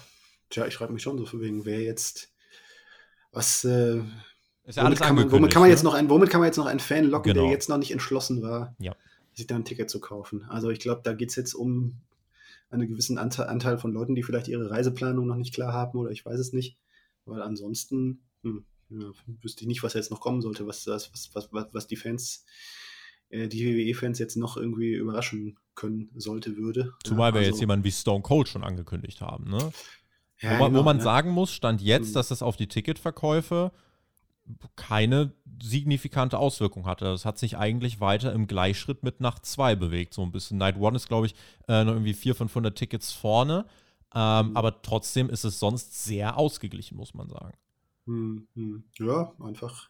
tja, 0.49 0.68
ich 0.68 0.74
schreibe 0.76 0.93
mich 0.93 1.01
schon 1.01 1.18
so 1.18 1.26
für 1.26 1.41
wegen, 1.41 1.66
wer 1.66 1.82
jetzt 1.82 2.32
was. 3.32 3.63
Äh, 3.63 4.03
ist 4.66 4.78
ja 4.78 4.84
alles 4.84 4.99
kann 4.99 5.16
man, 5.16 5.32
womit 5.32 5.51
kann 5.51 5.61
man 5.61 5.70
jetzt 5.70 5.84
ne? 5.84 5.89
noch 5.89 5.93
einen, 5.93 6.09
womit 6.09 6.30
kann 6.30 6.39
man 6.39 6.47
jetzt 6.47 6.57
noch 6.57 6.66
einen 6.66 6.80
Fan 6.80 7.05
locken, 7.05 7.34
genau. 7.34 7.45
der 7.45 7.51
jetzt 7.51 7.70
noch 7.70 7.78
nicht 7.78 7.91
entschlossen 7.91 8.41
war, 8.41 8.76
ja. 8.80 8.95
sich 9.34 9.47
da 9.47 9.55
ein 9.55 9.66
Ticket 9.66 9.89
zu 9.89 9.99
kaufen? 9.99 10.45
Also 10.49 10.70
ich 10.70 10.80
glaube, 10.80 11.01
da 11.03 11.13
geht 11.13 11.30
es 11.30 11.36
jetzt 11.36 11.53
um 11.53 12.01
einen 12.70 12.88
gewissen 12.88 13.18
Anteil 13.18 13.78
von 13.78 13.93
Leuten, 13.93 14.16
die 14.16 14.24
vielleicht 14.24 14.47
ihre 14.47 14.70
Reiseplanung 14.70 15.28
noch 15.28 15.36
nicht 15.36 15.53
klar 15.53 15.74
haben 15.74 15.97
oder 15.99 16.11
ich 16.11 16.26
weiß 16.26 16.39
es 16.39 16.53
nicht. 16.53 16.78
Weil 17.26 17.41
ansonsten 17.41 18.22
hm, 18.43 18.66
ja, 18.89 19.11
wüsste 19.41 19.61
ich 19.61 19.68
nicht, 19.68 19.84
was 19.84 19.93
jetzt 19.93 20.11
noch 20.11 20.20
kommen 20.20 20.41
sollte, 20.41 20.68
was, 20.68 20.88
was, 20.88 21.11
was, 21.34 21.49
was, 21.51 21.88
die 21.88 21.95
Fans, 21.95 22.45
äh, 23.30 23.47
die 23.47 23.66
WWE-Fans 23.66 24.20
jetzt 24.20 24.36
noch 24.36 24.57
irgendwie 24.57 24.93
überraschen 24.93 25.57
können 25.74 26.09
sollte, 26.16 26.55
würde. 26.55 26.93
Zumal 27.03 27.32
ja, 27.32 27.36
wir 27.36 27.39
also, 27.39 27.51
jetzt 27.51 27.59
jemanden 27.59 27.84
wie 27.84 27.91
Stone 27.91 28.22
Cold 28.22 28.47
schon 28.47 28.63
angekündigt 28.63 29.22
haben, 29.22 29.49
ne? 29.49 29.72
Ja, 30.39 30.51
wo 30.51 30.63
man, 30.63 30.72
genau, 30.72 30.80
wo 30.80 30.84
man 30.84 30.97
ne? 30.97 31.03
sagen 31.03 31.32
muss, 31.32 31.51
stand 31.51 31.82
jetzt, 31.82 32.07
hm. 32.07 32.13
dass 32.13 32.32
es 32.32 32.41
auf 32.41 32.57
die 32.57 32.68
Ticketverkäufe 32.68 33.72
keine 34.76 35.34
signifikante 35.62 36.38
Auswirkung 36.38 36.86
hatte. 36.86 37.06
Das 37.06 37.26
hat 37.26 37.38
sich 37.38 37.58
eigentlich 37.58 38.00
weiter 38.00 38.34
im 38.34 38.48
Gleichschritt 38.48 39.04
mit 39.04 39.22
Nacht 39.22 39.46
2 39.46 39.76
bewegt. 39.76 40.14
So 40.14 40.22
ein 40.24 40.32
bisschen. 40.32 40.58
Night 40.58 40.76
1 40.76 40.96
ist, 40.96 41.08
glaube 41.08 41.28
ich, 41.28 41.36
äh, 41.68 41.84
noch 41.84 41.93
irgendwie 41.93 42.14
400, 42.14 42.38
500 42.38 42.78
Tickets 42.78 43.12
vorne. 43.12 43.66
Ähm, 44.14 44.50
mhm. 44.50 44.58
Aber 44.58 44.82
trotzdem 44.82 45.30
ist 45.30 45.43
es 45.43 45.60
sonst 45.60 46.04
sehr 46.04 46.38
ausgeglichen, 46.38 46.98
muss 46.98 47.14
man 47.14 47.30
sagen. 47.30 47.58
Mhm. 48.06 48.48
mhm. 48.54 48.84
Ja, 48.98 49.34
einfach 49.39 49.89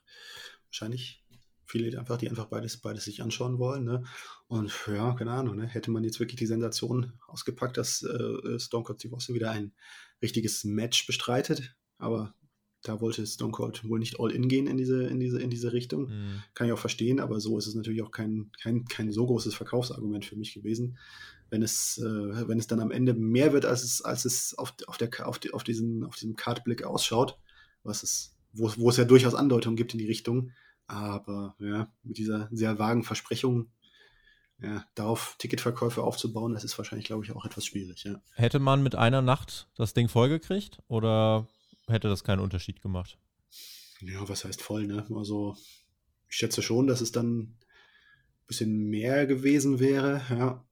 wahrscheinlich 0.68 1.24
viele 1.66 1.98
einfach, 1.98 2.18
die 2.18 2.30
einfach 2.30 2.46
beides, 2.46 2.78
beides 2.78 3.06
sich 3.06 3.22
anschauen 3.22 3.60
wollen. 3.60 3.84
Ne? 3.84 4.04
Und 4.48 4.72
ja, 4.88 5.14
keine 5.14 5.32
Ahnung, 5.32 5.56
ne? 5.56 5.68
hätte 5.68 5.92
man 5.92 6.04
jetzt 6.04 6.20
wirklich 6.20 6.38
die 6.38 6.46
Sensation 6.46 7.14
ausgepackt, 7.28 7.78
dass 7.78 8.04
äh, 8.04 8.60
Stone 8.60 8.84
Cold 8.84 9.00
Steve 9.00 9.16
Austin 9.16 9.36
wieder 9.36 9.52
ein 9.52 9.74
richtiges 10.22 10.64
Match 10.64 11.06
bestreitet. 11.08 11.76
Aber 11.98 12.34
da 12.88 13.02
wollte 13.02 13.26
Stone 13.26 13.52
Cold 13.52 13.88
wohl 13.88 14.00
nicht 14.00 14.20
all 14.20 14.32
in 14.32 14.48
gehen 14.48 14.68
in 14.68 14.78
diese, 14.78 15.04
in 15.04 15.20
diese, 15.20 15.42
in 15.42 15.50
diese 15.50 15.74
Richtung. 15.74 16.10
Mhm. 16.10 16.44
Kann 16.54 16.68
ich 16.68 16.74
auch 16.74 16.80
verstehen, 16.80 17.20
aber 17.20 17.40
so 17.40 17.58
ist 17.58 17.68
es 17.68 17.76
natürlich 17.76 18.04
auch 18.04 18.12
kein, 18.12 18.52
kein, 18.62 18.86
kein 18.86 19.12
so 19.12 19.26
großes 19.26 19.56
Verkaufsargument 19.56 20.26
für 20.26 20.36
mich 20.36 20.54
gewesen. 20.54 20.98
Wenn 21.50 21.64
es, 21.64 21.98
äh, 21.98 22.48
wenn 22.48 22.60
es 22.60 22.68
dann 22.68 22.80
am 22.80 22.92
Ende 22.92 23.14
mehr 23.14 23.54
wird, 23.54 23.66
als 23.66 23.84
es, 23.84 24.02
als 24.02 24.26
es 24.26 24.58
auf, 24.58 24.74
auf, 24.88 24.98
der, 24.98 25.10
auf, 25.28 25.40
die, 25.40 25.54
auf, 25.54 25.64
diesen, 25.64 26.04
auf 26.04 26.16
diesem 26.16 26.36
Kartblick 26.36 26.84
ausschaut, 26.84 27.38
was 27.84 28.04
es, 28.04 28.36
wo, 28.54 28.72
wo 28.78 28.90
es 28.90 28.98
ja 28.98 29.06
durchaus 29.06 29.36
Andeutungen 29.36 29.76
gibt 29.76 29.94
in 29.94 30.00
die 30.00 30.08
Richtung. 30.08 30.52
Aber 30.88 31.56
ja, 31.60 31.92
mit 32.04 32.18
dieser 32.18 32.48
sehr 32.52 32.78
vagen 32.78 33.04
Versprechung, 33.04 33.72
ja, 34.62 34.86
darauf 34.96 35.36
Ticketverkäufe 35.40 36.04
aufzubauen, 36.04 36.54
das 36.54 36.64
ist 36.64 36.78
wahrscheinlich, 36.78 37.08
glaube 37.08 37.26
ich, 37.26 37.32
auch 37.32 37.46
etwas 37.46 37.66
schwierig. 37.66 38.04
Ja. 38.04 38.22
Hätte 38.36 38.60
man 38.60 38.84
mit 38.84 38.96
einer 38.96 39.22
Nacht 39.22 39.68
das 39.76 39.94
Ding 39.94 40.08
vollgekriegt 40.08 40.80
oder 40.88 41.48
hätte 41.88 42.08
das 42.08 42.24
keinen 42.24 42.40
Unterschied 42.40 42.82
gemacht. 42.82 43.18
Ja, 44.02 44.28
was 44.28 44.46
heißt 44.46 44.62
voll, 44.62 44.88
ne? 44.88 45.06
Also, 45.16 45.56
ich 46.30 46.36
schätze 46.36 46.62
schon, 46.62 46.88
dass 46.88 47.02
es 47.02 47.12
dann 47.12 47.40
ein 47.40 47.58
bisschen 48.48 48.90
mehr 48.90 49.26
gewesen 49.26 49.80
wäre, 49.80 50.22
ja. 50.30 50.66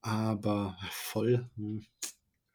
Aber 0.00 0.76
voll, 0.90 1.48
hm, 1.56 1.84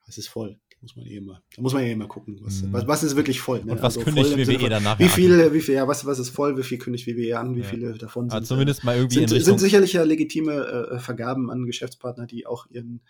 es 0.08 0.18
ist 0.18 0.30
voll. 0.30 0.60
Da 0.70 0.78
muss 0.82 0.96
man 0.96 1.06
eh 1.06 1.18
immer, 1.18 1.44
da 1.56 1.62
muss 1.62 1.74
man 1.74 1.84
eh 1.84 1.92
immer 1.92 2.08
gucken, 2.08 2.40
was, 2.42 2.62
mhm. 2.62 2.74
was, 2.74 2.88
was, 2.88 3.04
ist 3.04 3.16
wirklich 3.16 3.42
voll. 3.42 3.64
Ne? 3.64 3.74
Und 3.74 3.82
was 3.82 3.98
also 3.98 4.02
kündigt 4.02 4.38
WWE 4.38 4.60
von, 4.60 4.70
danach 4.70 5.00
wie 5.00 5.10
viele, 5.10 5.54
wie 5.54 5.62
viel, 5.62 5.76
ja, 5.76 5.88
was, 5.88 6.06
was 6.06 6.20
ist 6.20 6.30
voll, 6.30 6.58
wie 6.58 6.64
viel 6.64 6.78
kündigt 6.78 7.06
WWE 7.06 7.38
an, 7.38 7.56
wie 7.56 7.62
ja. 7.62 7.68
viele 7.68 7.98
davon 7.98 8.30
sind. 8.30 8.34
Also 8.34 8.56
zumindest 8.56 8.84
mal 8.84 8.96
irgendwie 8.96 9.20
sind, 9.20 9.32
in 9.32 9.44
sind 9.44 9.60
sicherlich 9.60 9.94
ja 9.94 10.04
legitime 10.04 10.54
äh, 10.92 11.00
Vergaben 11.00 11.52
an 11.52 11.66
Geschäftspartner, 11.66 12.28
die 12.28 12.46
auch 12.46 12.66
ihren, 12.70 13.02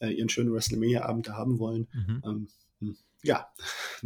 äh, 0.00 0.10
ihren 0.10 0.28
schönen 0.28 0.52
WrestleMania-Abend 0.52 1.28
da 1.28 1.32
haben 1.34 1.58
wollen. 1.58 1.88
Mhm. 1.92 2.22
Ähm, 2.24 2.48
hm 2.80 2.96
ja. 3.22 3.48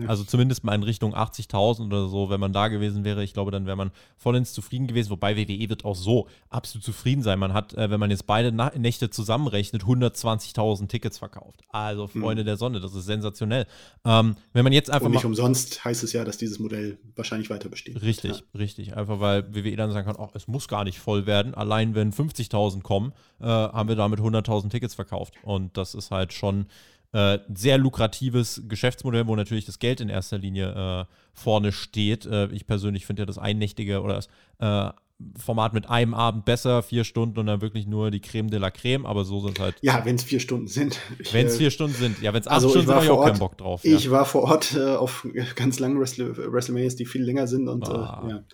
Also 0.06 0.24
zumindest 0.24 0.64
mal 0.64 0.74
in 0.74 0.84
Richtung 0.84 1.14
80.000 1.14 1.84
oder 1.84 2.08
so, 2.08 2.30
wenn 2.30 2.40
man 2.40 2.54
da 2.54 2.68
gewesen 2.68 3.04
wäre. 3.04 3.22
Ich 3.22 3.34
glaube, 3.34 3.50
dann 3.50 3.66
wäre 3.66 3.76
man 3.76 3.90
vollends 4.16 4.54
zufrieden 4.54 4.86
gewesen. 4.86 5.10
Wobei 5.10 5.36
WWE 5.36 5.68
wird 5.68 5.84
auch 5.84 5.94
so 5.94 6.28
absolut 6.48 6.82
zufrieden 6.82 7.22
sein. 7.22 7.38
Man 7.38 7.52
hat, 7.52 7.74
äh, 7.74 7.90
wenn 7.90 8.00
man 8.00 8.10
jetzt 8.10 8.26
beide 8.26 8.52
Na 8.52 8.72
Nächte 8.74 9.10
zusammenrechnet, 9.10 9.82
120.000 9.82 10.88
Tickets 10.88 11.18
verkauft. 11.18 11.60
Also 11.68 12.08
mhm. 12.14 12.22
Freunde 12.22 12.42
mhm. 12.42 12.46
der 12.46 12.56
Sonne, 12.56 12.80
das 12.80 12.94
ist 12.94 13.04
sensationell. 13.04 13.66
Ähm, 14.06 14.36
wenn 14.54 14.64
man 14.64 14.72
jetzt 14.72 14.88
einfach 14.88 15.04
Und 15.04 15.12
nicht 15.12 15.26
umsonst 15.26 15.84
heißt 15.84 16.02
es 16.04 16.14
ja, 16.14 16.24
dass 16.24 16.38
dieses 16.38 16.58
Modell 16.58 16.96
wahrscheinlich 17.14 17.50
weiter 17.50 17.68
besteht. 17.68 18.00
Richtig, 18.00 18.38
ja. 18.38 18.58
richtig. 18.58 18.96
Einfach 18.96 19.20
weil 19.20 19.54
WWE 19.54 19.76
dann 19.76 19.92
sagen 19.92 20.06
kann, 20.06 20.16
ach, 20.18 20.34
es 20.34 20.48
muss 20.48 20.68
gar 20.68 20.84
nicht 20.84 20.98
voll 20.98 21.26
werden. 21.26 21.54
Allein 21.54 21.94
wenn 21.94 22.14
50.000 22.14 22.80
kommen, 22.80 23.12
äh, 23.40 23.44
haben 23.44 23.90
wir 23.90 23.96
damit 23.96 24.20
100.000 24.20 24.70
Tickets 24.70 24.94
verkauft. 24.94 25.34
Und 25.42 25.76
das 25.76 25.94
ist 25.94 26.10
halt 26.10 26.32
schon 26.32 26.64
äh, 27.12 27.38
sehr 27.54 27.78
lukratives 27.78 28.62
Geschäftsmodell, 28.68 29.26
wo 29.26 29.36
natürlich 29.36 29.66
das 29.66 29.78
Geld 29.78 30.00
in 30.00 30.08
erster 30.08 30.38
Linie 30.38 31.06
äh, 31.08 31.14
vorne 31.34 31.72
steht. 31.72 32.26
Äh, 32.26 32.46
ich 32.52 32.66
persönlich 32.66 33.06
finde 33.06 33.22
ja 33.22 33.26
das 33.26 33.38
einnächtige 33.38 34.00
oder 34.00 34.14
das 34.14 34.28
äh, 34.58 34.92
Format 35.36 35.72
mit 35.72 35.88
einem 35.88 36.14
Abend 36.14 36.44
besser, 36.44 36.82
vier 36.82 37.04
Stunden 37.04 37.38
und 37.38 37.46
dann 37.46 37.60
wirklich 37.60 37.86
nur 37.86 38.10
die 38.10 38.20
Creme 38.20 38.50
de 38.50 38.58
la 38.58 38.70
Creme, 38.70 39.06
aber 39.06 39.24
so 39.24 39.40
sind 39.40 39.60
halt. 39.60 39.76
Ja, 39.82 40.04
wenn 40.04 40.16
es 40.16 40.24
vier 40.24 40.40
Stunden 40.40 40.66
sind. 40.66 40.98
Wenn 41.32 41.46
es 41.46 41.54
äh, 41.54 41.58
vier 41.58 41.70
Stunden 41.70 41.94
sind, 41.94 42.20
ja, 42.22 42.32
wenn 42.32 42.40
es 42.40 42.48
acht 42.48 42.56
also 42.56 42.70
Stunden 42.70 42.86
sind, 42.88 42.94
habe 42.96 43.04
ich 43.04 43.10
auch 43.10 43.18
Ort, 43.18 43.28
keinen 43.28 43.38
Bock 43.38 43.58
drauf. 43.58 43.84
Ich 43.84 44.04
ja. 44.06 44.10
war 44.10 44.24
vor 44.24 44.42
Ort 44.42 44.74
äh, 44.76 44.96
auf 44.96 45.26
ganz 45.54 45.78
langen 45.78 46.00
Wrestle 46.00 46.36
WrestleManias, 46.36 46.96
die 46.96 47.06
viel 47.06 47.22
länger 47.22 47.46
sind 47.46 47.68
und 47.68 47.88
ah. 47.88 48.26
ja, 48.28 48.44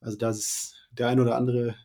also 0.00 0.16
da 0.16 0.30
ist 0.30 0.74
der 0.90 1.08
ein 1.08 1.20
oder 1.20 1.36
andere, 1.36 1.76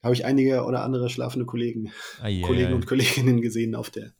da 0.00 0.06
habe 0.06 0.14
ich 0.14 0.24
einige 0.24 0.64
oder 0.64 0.82
andere 0.82 1.08
schlafende 1.08 1.46
Kollegen, 1.46 1.92
ah, 2.20 2.28
yeah. 2.28 2.46
Kollegen 2.46 2.72
und 2.74 2.86
Kolleginnen 2.86 3.40
gesehen 3.40 3.74
auf 3.74 3.90
der 3.90 4.12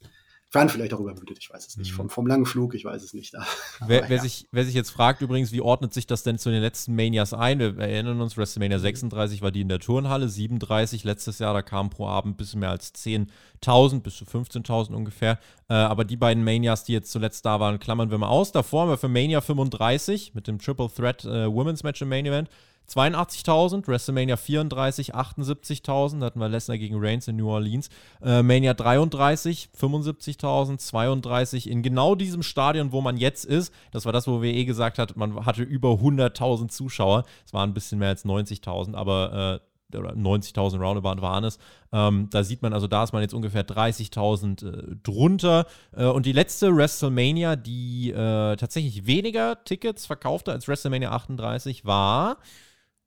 waren 0.53 0.69
vielleicht 0.71 0.95
auch 0.95 1.01
übermüdet, 1.01 1.39
ich 1.39 1.51
weiß 1.51 1.67
es 1.67 1.77
nicht. 1.77 1.93
Mhm. 1.93 1.97
Vom, 1.97 2.11
vom 2.11 2.27
langen 2.27 2.47
Flug, 2.47 2.75
ich 2.75 2.85
weiß 2.85 3.03
es 3.03 3.13
nicht. 3.13 3.35
Aber, 3.37 3.49
wer, 3.87 4.09
wer 4.09 4.17
ja. 4.17 4.23
sich, 4.23 4.49
wer 4.51 4.65
sich 4.65 4.75
jetzt 4.75 4.91
fragt 4.91 5.21
übrigens, 5.21 5.53
wie 5.53 5.61
ordnet 5.61 5.93
sich 5.93 6.07
das 6.07 6.23
denn 6.23 6.39
zu 6.39 6.51
den 6.51 6.63
letzten 6.63 6.95
Manias 6.95 7.35
ein? 7.35 7.59
Wir 7.59 7.77
erinnern 7.79 8.21
uns, 8.21 8.37
WrestleMania 8.37 8.79
36 8.79 9.43
war 9.43 9.51
die 9.51 9.61
in 9.61 9.69
der 9.69 9.81
Turnhalle, 9.81 10.29
37 10.29 11.05
letztes 11.05 11.39
Jahr, 11.39 11.53
da 11.53 11.63
kamen 11.63 11.91
pro 11.91 12.07
Abend 12.07 12.37
bis 12.39 12.55
mehr 12.55 12.71
als 12.71 12.95
10.000, 12.95 14.01
bis 14.01 14.17
zu 14.17 14.25
15.000 14.25 14.95
ungefähr. 14.95 15.39
Äh, 15.69 15.75
aber 15.75 16.05
die 16.05 16.17
beiden 16.17 16.43
Manias, 16.43 16.85
die 16.85 16.93
jetzt 16.93 17.13
zuletzt 17.13 17.45
da 17.45 17.61
waren, 17.61 17.79
klammern 17.79 18.11
wir 18.11 18.19
mal 18.19 18.29
aus. 18.29 18.53
Davor 18.53 18.83
haben 18.83 18.91
wir 18.91 18.99
für 18.99 19.09
Mania 19.09 19.43
35 19.43 20.35
mit 20.35 20.47
dem 20.47 20.59
Triple 20.59 20.91
Threat 20.95 21.25
äh, 21.25 21.47
Women's 21.53 21.83
Match 21.83 22.01
im 22.01 22.09
Main 22.09 22.25
Event 22.25 22.49
82.000, 22.89 23.87
WrestleMania 23.87 24.37
34, 24.37 25.15
78.000, 25.15 26.21
da 26.21 26.27
hatten 26.27 26.41
wir 26.41 26.49
Lesnar 26.49 26.79
gegen 26.79 26.97
Reigns 26.99 27.29
in 27.29 27.37
New 27.37 27.49
Orleans. 27.49 27.91
Äh, 28.23 28.43
Mania 28.43 28.75
33, 28.75 29.69
75.000, 29.79 30.79
32 30.79 31.69
in 31.69 31.83
genau 31.83 32.15
diesem 32.15 32.43
Stadion, 32.43 32.93
wo 32.93 33.01
man 33.01 33.17
jetzt 33.17 33.45
ist. 33.45 33.73
Das 33.91 34.07
war 34.07 34.13
das, 34.13 34.27
wo 34.27 34.41
wir 34.41 34.53
eh 34.53 34.65
gesagt 34.65 34.99
hat, 34.99 35.17
man 35.17 35.45
hatte 35.45 35.63
über 35.63 35.91
100.000 35.91 36.69
Zuschauer. 36.69 37.25
Es 37.45 37.53
waren 37.53 37.71
ein 37.71 37.75
bisschen 37.75 37.99
mehr 37.99 38.09
als 38.09 38.25
90.000, 38.25 38.95
aber 38.95 39.61
äh, 39.63 39.69
oder 39.97 40.13
90.000 40.13 40.81
Roundabout 40.81 41.23
waren 41.23 41.45
es. 41.45 41.59
Ähm, 41.93 42.29
da 42.31 42.45
sieht 42.45 42.63
man 42.63 42.73
also, 42.73 42.87
da 42.87 43.05
ist 43.05 43.13
man 43.13 43.23
jetzt 43.23 43.33
ungefähr 43.33 43.67
30.000 43.67 44.67
äh, 44.67 44.97
drunter. 45.03 45.67
Äh, 45.97 46.05
und 46.07 46.27
die 46.27 46.33
letzte 46.33 46.75
WrestleMania, 46.75 47.57
die 47.57 48.11
äh, 48.11 48.57
tatsächlich 48.57 49.07
weniger 49.07 49.65
Tickets 49.65 50.07
verkaufte 50.07 50.53
als 50.53 50.69
WrestleMania 50.69 51.11
38, 51.13 51.87
war 51.87 52.39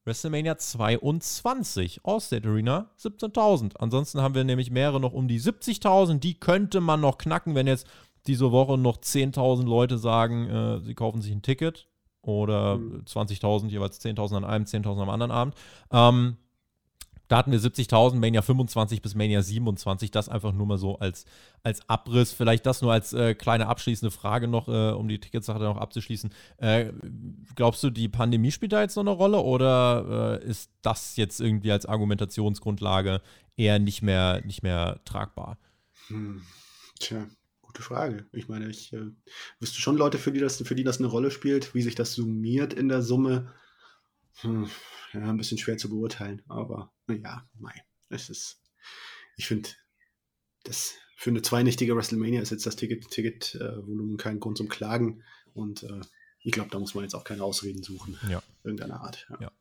WrestleMania 0.05 0.57
22, 0.57 2.01
Allstate 2.03 2.47
Arena 2.47 2.89
17.000. 2.99 3.77
Ansonsten 3.77 4.21
haben 4.21 4.35
wir 4.35 4.43
nämlich 4.43 4.71
mehrere 4.71 4.99
noch 4.99 5.13
um 5.13 5.27
die 5.27 5.39
70.000. 5.39 6.19
Die 6.19 6.39
könnte 6.39 6.81
man 6.81 7.01
noch 7.01 7.17
knacken, 7.17 7.53
wenn 7.53 7.67
jetzt 7.67 7.87
diese 8.27 8.51
Woche 8.51 8.77
noch 8.77 8.97
10.000 8.97 9.65
Leute 9.65 9.97
sagen, 9.97 10.47
äh, 10.49 10.79
sie 10.79 10.95
kaufen 10.95 11.21
sich 11.21 11.31
ein 11.31 11.41
Ticket. 11.41 11.87
Oder 12.23 12.77
mhm. 12.77 13.03
20.000, 13.05 13.69
jeweils 13.69 13.99
10.000 13.99 14.37
an 14.37 14.45
einem, 14.45 14.65
10.000 14.65 15.01
am 15.01 15.09
anderen 15.09 15.31
Abend. 15.31 15.55
Ähm, 15.91 16.37
da 17.31 17.37
hatten 17.37 17.53
wir 17.53 17.59
70.000, 17.61 18.15
Mania 18.15 18.41
25 18.41 19.01
bis 19.01 19.15
Mania 19.15 19.41
27. 19.41 20.11
Das 20.11 20.27
einfach 20.27 20.51
nur 20.51 20.65
mal 20.65 20.77
so 20.77 20.99
als, 20.99 21.23
als 21.63 21.87
Abriss. 21.87 22.33
Vielleicht 22.33 22.65
das 22.65 22.81
nur 22.81 22.91
als 22.91 23.13
äh, 23.13 23.35
kleine 23.35 23.67
abschließende 23.67 24.11
Frage 24.11 24.49
noch, 24.49 24.67
äh, 24.67 24.91
um 24.91 25.07
die 25.07 25.17
Ticketsache 25.17 25.59
noch 25.59 25.77
abzuschließen. 25.77 26.29
Äh, 26.57 26.91
glaubst 27.55 27.83
du, 27.83 27.89
die 27.89 28.09
Pandemie 28.09 28.51
spielt 28.51 28.73
da 28.73 28.81
jetzt 28.81 28.97
noch 28.97 29.03
eine 29.03 29.11
Rolle 29.11 29.39
oder 29.39 30.41
äh, 30.41 30.45
ist 30.45 30.71
das 30.81 31.15
jetzt 31.15 31.39
irgendwie 31.39 31.71
als 31.71 31.85
Argumentationsgrundlage 31.85 33.21
eher 33.55 33.79
nicht 33.79 34.01
mehr, 34.01 34.41
nicht 34.43 34.61
mehr 34.61 34.99
tragbar? 35.05 35.57
Hm. 36.07 36.41
Tja, 36.99 37.29
gute 37.61 37.81
Frage. 37.81 38.25
Ich 38.33 38.49
meine, 38.49 38.67
ich 38.67 38.91
äh, 38.91 39.05
wüsste 39.61 39.79
schon 39.79 39.95
Leute, 39.95 40.17
für 40.17 40.33
die, 40.33 40.41
das, 40.41 40.61
für 40.61 40.75
die 40.75 40.83
das 40.83 40.97
eine 40.97 41.07
Rolle 41.07 41.31
spielt, 41.31 41.73
wie 41.73 41.81
sich 41.81 41.95
das 41.95 42.11
summiert 42.11 42.73
in 42.73 42.89
der 42.89 43.01
Summe. 43.01 43.53
Hm 44.41 44.69
ja, 45.13 45.29
ein 45.29 45.37
bisschen 45.37 45.57
schwer 45.57 45.77
zu 45.77 45.89
beurteilen, 45.89 46.41
aber 46.47 46.93
naja, 47.07 47.47
nein. 47.59 47.81
Es 48.09 48.29
ist, 48.29 48.61
ich 49.37 49.47
finde, 49.47 49.69
das 50.63 50.93
für 51.15 51.29
eine 51.29 51.41
zweinnächtige 51.41 51.95
WrestleMania 51.95 52.41
ist 52.41 52.51
jetzt 52.51 52.65
das 52.65 52.75
Ticket-Volumen 52.75 53.09
Ticket, 53.09 53.55
äh, 53.55 54.17
kein 54.17 54.39
Grund 54.39 54.57
zum 54.57 54.69
Klagen 54.69 55.23
und 55.53 55.83
äh, 55.83 56.01
ich 56.43 56.51
glaube, 56.51 56.69
da 56.71 56.79
muss 56.79 56.95
man 56.95 57.03
jetzt 57.03 57.13
auch 57.13 57.23
keine 57.23 57.43
Ausreden 57.43 57.83
suchen. 57.83 58.17
Ja. 58.27 58.41
Irgendeiner 58.63 59.01
Art. 59.01 59.27
Ja. 59.29 59.37
ja. 59.41 59.51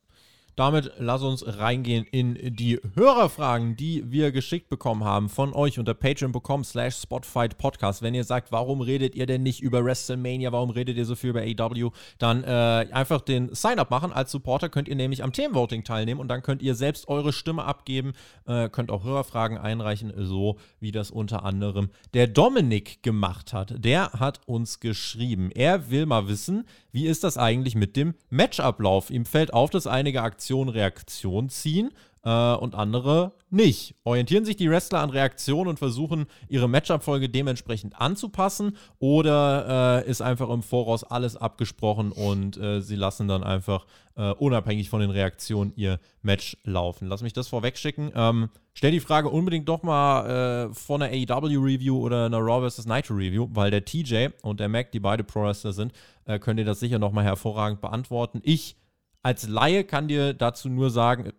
Damit 0.56 0.92
lass 0.98 1.22
uns 1.22 1.44
reingehen 1.46 2.04
in 2.04 2.54
die 2.54 2.80
Hörerfragen, 2.94 3.76
die 3.76 4.10
wir 4.10 4.32
geschickt 4.32 4.68
bekommen 4.68 5.04
haben 5.04 5.28
von 5.28 5.52
euch 5.54 5.78
unter 5.78 5.94
patreon.com 5.94 6.64
slash 6.64 6.96
spotfight 6.96 7.58
podcast. 7.58 8.02
Wenn 8.02 8.14
ihr 8.14 8.24
sagt, 8.24 8.52
warum 8.52 8.80
redet 8.80 9.14
ihr 9.14 9.26
denn 9.26 9.42
nicht 9.42 9.62
über 9.62 9.84
WrestleMania, 9.84 10.52
warum 10.52 10.70
redet 10.70 10.96
ihr 10.96 11.04
so 11.04 11.14
viel 11.14 11.30
über 11.30 11.42
AW, 11.42 11.90
dann 12.18 12.44
äh, 12.44 12.86
einfach 12.92 13.20
den 13.20 13.54
Sign-up 13.54 13.90
machen. 13.90 14.12
Als 14.12 14.30
Supporter 14.30 14.68
könnt 14.68 14.88
ihr 14.88 14.96
nämlich 14.96 15.22
am 15.22 15.32
Themenvoting 15.32 15.84
teilnehmen 15.84 16.20
und 16.20 16.28
dann 16.28 16.42
könnt 16.42 16.62
ihr 16.62 16.74
selbst 16.74 17.08
eure 17.08 17.32
Stimme 17.32 17.64
abgeben, 17.64 18.12
äh, 18.46 18.68
könnt 18.68 18.90
auch 18.90 19.04
Hörerfragen 19.04 19.58
einreichen, 19.58 20.12
so 20.16 20.58
wie 20.80 20.92
das 20.92 21.10
unter 21.10 21.44
anderem 21.44 21.90
der 22.14 22.26
Dominik 22.26 23.02
gemacht 23.02 23.52
hat. 23.52 23.74
Der 23.84 24.12
hat 24.12 24.40
uns 24.46 24.80
geschrieben, 24.80 25.50
er 25.52 25.90
will 25.90 26.06
mal 26.06 26.28
wissen, 26.28 26.66
wie 26.92 27.06
ist 27.06 27.24
das 27.24 27.36
eigentlich 27.36 27.74
mit 27.74 27.96
dem 27.96 28.14
Matchablauf? 28.30 29.10
Ihm 29.10 29.24
fällt 29.24 29.52
auf, 29.52 29.70
dass 29.70 29.86
einige 29.86 30.22
Aktionen 30.22 30.70
Reaktion 30.70 31.48
ziehen 31.48 31.90
äh, 32.22 32.54
und 32.54 32.74
andere 32.74 33.32
nicht. 33.50 33.94
Orientieren 34.04 34.44
sich 34.44 34.56
die 34.56 34.70
Wrestler 34.70 35.00
an 35.00 35.10
Reaktionen 35.10 35.68
und 35.68 35.78
versuchen, 35.78 36.26
ihre 36.48 36.68
Matchup-Folge 36.68 37.28
dementsprechend 37.28 38.00
anzupassen 38.00 38.76
oder 38.98 40.02
äh, 40.04 40.10
ist 40.10 40.20
einfach 40.20 40.50
im 40.50 40.62
Voraus 40.62 41.04
alles 41.04 41.36
abgesprochen 41.36 42.12
und 42.12 42.56
äh, 42.56 42.80
sie 42.80 42.96
lassen 42.96 43.28
dann 43.28 43.42
einfach 43.42 43.86
äh, 44.16 44.30
unabhängig 44.32 44.90
von 44.90 45.00
den 45.00 45.10
Reaktionen 45.10 45.72
ihr 45.76 45.98
Match 46.22 46.56
laufen? 46.64 47.08
Lass 47.08 47.22
mich 47.22 47.32
das 47.32 47.48
vorwegschicken. 47.48 48.12
Ähm, 48.14 48.50
stell 48.74 48.90
die 48.90 49.00
Frage 49.00 49.28
unbedingt 49.28 49.68
doch 49.68 49.82
mal 49.82 50.68
äh, 50.70 50.74
vor 50.74 51.00
einer 51.00 51.12
AEW-Review 51.12 51.98
oder 51.98 52.26
einer 52.26 52.38
Raw 52.38 52.68
vs. 52.68 52.86
Nitro-Review, 52.86 53.48
weil 53.52 53.70
der 53.70 53.84
TJ 53.84 54.28
und 54.42 54.60
der 54.60 54.68
Mac, 54.68 54.92
die 54.92 55.00
beide 55.00 55.24
Pro-Wrestler 55.24 55.72
sind, 55.72 55.92
äh, 56.26 56.38
könnt 56.38 56.60
ihr 56.60 56.66
das 56.66 56.80
sicher 56.80 56.98
nochmal 56.98 57.24
hervorragend 57.24 57.80
beantworten. 57.80 58.40
Ich 58.44 58.76
als 59.22 59.46
Laie 59.48 59.84
kann 59.84 60.08
dir 60.08 60.32
dazu 60.32 60.68
nur 60.68 60.90
sagen, 60.90 61.32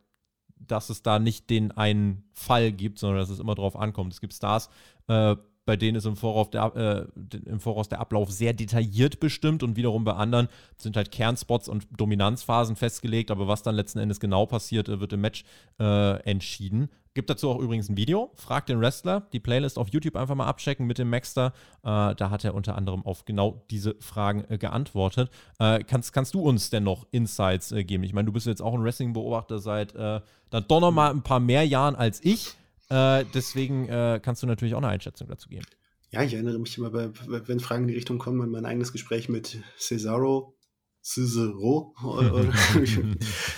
dass 0.67 0.89
es 0.89 1.03
da 1.03 1.19
nicht 1.19 1.49
den 1.49 1.71
einen 1.71 2.23
Fall 2.33 2.71
gibt, 2.71 2.99
sondern 2.99 3.19
dass 3.19 3.29
es 3.29 3.39
immer 3.39 3.55
drauf 3.55 3.75
ankommt. 3.75 4.13
Es 4.13 4.21
gibt 4.21 4.33
Stars, 4.33 4.69
äh, 5.07 5.35
bei 5.65 5.77
denen 5.77 5.95
ist 5.95 6.05
im 6.05 6.15
Voraus, 6.15 6.49
der, 6.49 7.07
äh, 7.13 7.39
im 7.49 7.59
Voraus 7.59 7.87
der 7.87 7.99
Ablauf 7.99 8.31
sehr 8.31 8.53
detailliert 8.53 9.19
bestimmt 9.19 9.63
und 9.63 9.75
wiederum 9.75 10.03
bei 10.03 10.13
anderen 10.13 10.47
sind 10.75 10.97
halt 10.97 11.11
Kernspots 11.11 11.69
und 11.69 11.87
Dominanzphasen 11.95 12.75
festgelegt, 12.75 13.31
aber 13.31 13.47
was 13.47 13.63
dann 13.63 13.75
letzten 13.75 13.99
Endes 13.99 14.19
genau 14.19 14.45
passiert, 14.45 14.89
äh, 14.89 14.99
wird 14.99 15.13
im 15.13 15.21
Match 15.21 15.43
äh, 15.79 16.19
entschieden. 16.23 16.89
Gibt 17.13 17.29
dazu 17.29 17.49
auch 17.49 17.59
übrigens 17.59 17.89
ein 17.89 17.97
Video. 17.97 18.31
Fragt 18.35 18.69
den 18.69 18.79
Wrestler. 18.79 19.27
Die 19.33 19.41
Playlist 19.41 19.77
auf 19.77 19.89
YouTube 19.89 20.15
einfach 20.15 20.35
mal 20.35 20.47
abchecken 20.47 20.87
mit 20.87 20.97
dem 20.97 21.09
Maxter. 21.09 21.47
Äh, 21.83 22.15
da 22.15 22.29
hat 22.29 22.45
er 22.45 22.55
unter 22.55 22.75
anderem 22.75 23.05
auf 23.05 23.25
genau 23.25 23.65
diese 23.69 23.95
Fragen 23.99 24.45
äh, 24.47 24.57
geantwortet. 24.57 25.29
Äh, 25.59 25.83
kannst, 25.83 26.13
kannst 26.13 26.33
du 26.33 26.41
uns 26.41 26.69
denn 26.69 26.83
noch 26.83 27.05
Insights 27.11 27.73
äh, 27.73 27.83
geben? 27.83 28.05
Ich 28.05 28.13
meine, 28.13 28.27
du 28.27 28.31
bist 28.31 28.47
jetzt 28.47 28.61
auch 28.61 28.73
ein 28.73 28.83
Wrestling-Beobachter 28.83 29.59
seit 29.59 29.93
äh, 29.93 30.21
dann 30.51 30.65
doch 30.69 30.79
noch 30.79 30.91
mal 30.91 31.11
ein 31.11 31.21
paar 31.21 31.41
mehr 31.41 31.67
Jahren 31.67 31.95
als 31.95 32.23
ich. 32.23 32.55
Äh, 32.91 33.25
deswegen 33.33 33.87
kannst 34.21 34.43
du 34.43 34.47
natürlich 34.47 34.75
auch 34.75 34.79
eine 34.79 34.89
Einschätzung 34.89 35.27
dazu 35.27 35.49
geben. 35.49 35.65
Ja, 36.11 36.23
ich 36.23 36.33
erinnere 36.33 36.59
mich 36.59 36.77
immer, 36.77 36.89
bei, 36.89 37.09
wenn 37.47 37.61
Fragen 37.61 37.83
in 37.83 37.87
die 37.87 37.95
Richtung 37.95 38.19
kommen, 38.19 38.41
an 38.41 38.49
mein 38.49 38.65
eigenes 38.65 38.91
Gespräch 38.91 39.29
mit 39.29 39.63
Cesaro, 39.79 40.57
Cicero, 41.01 41.95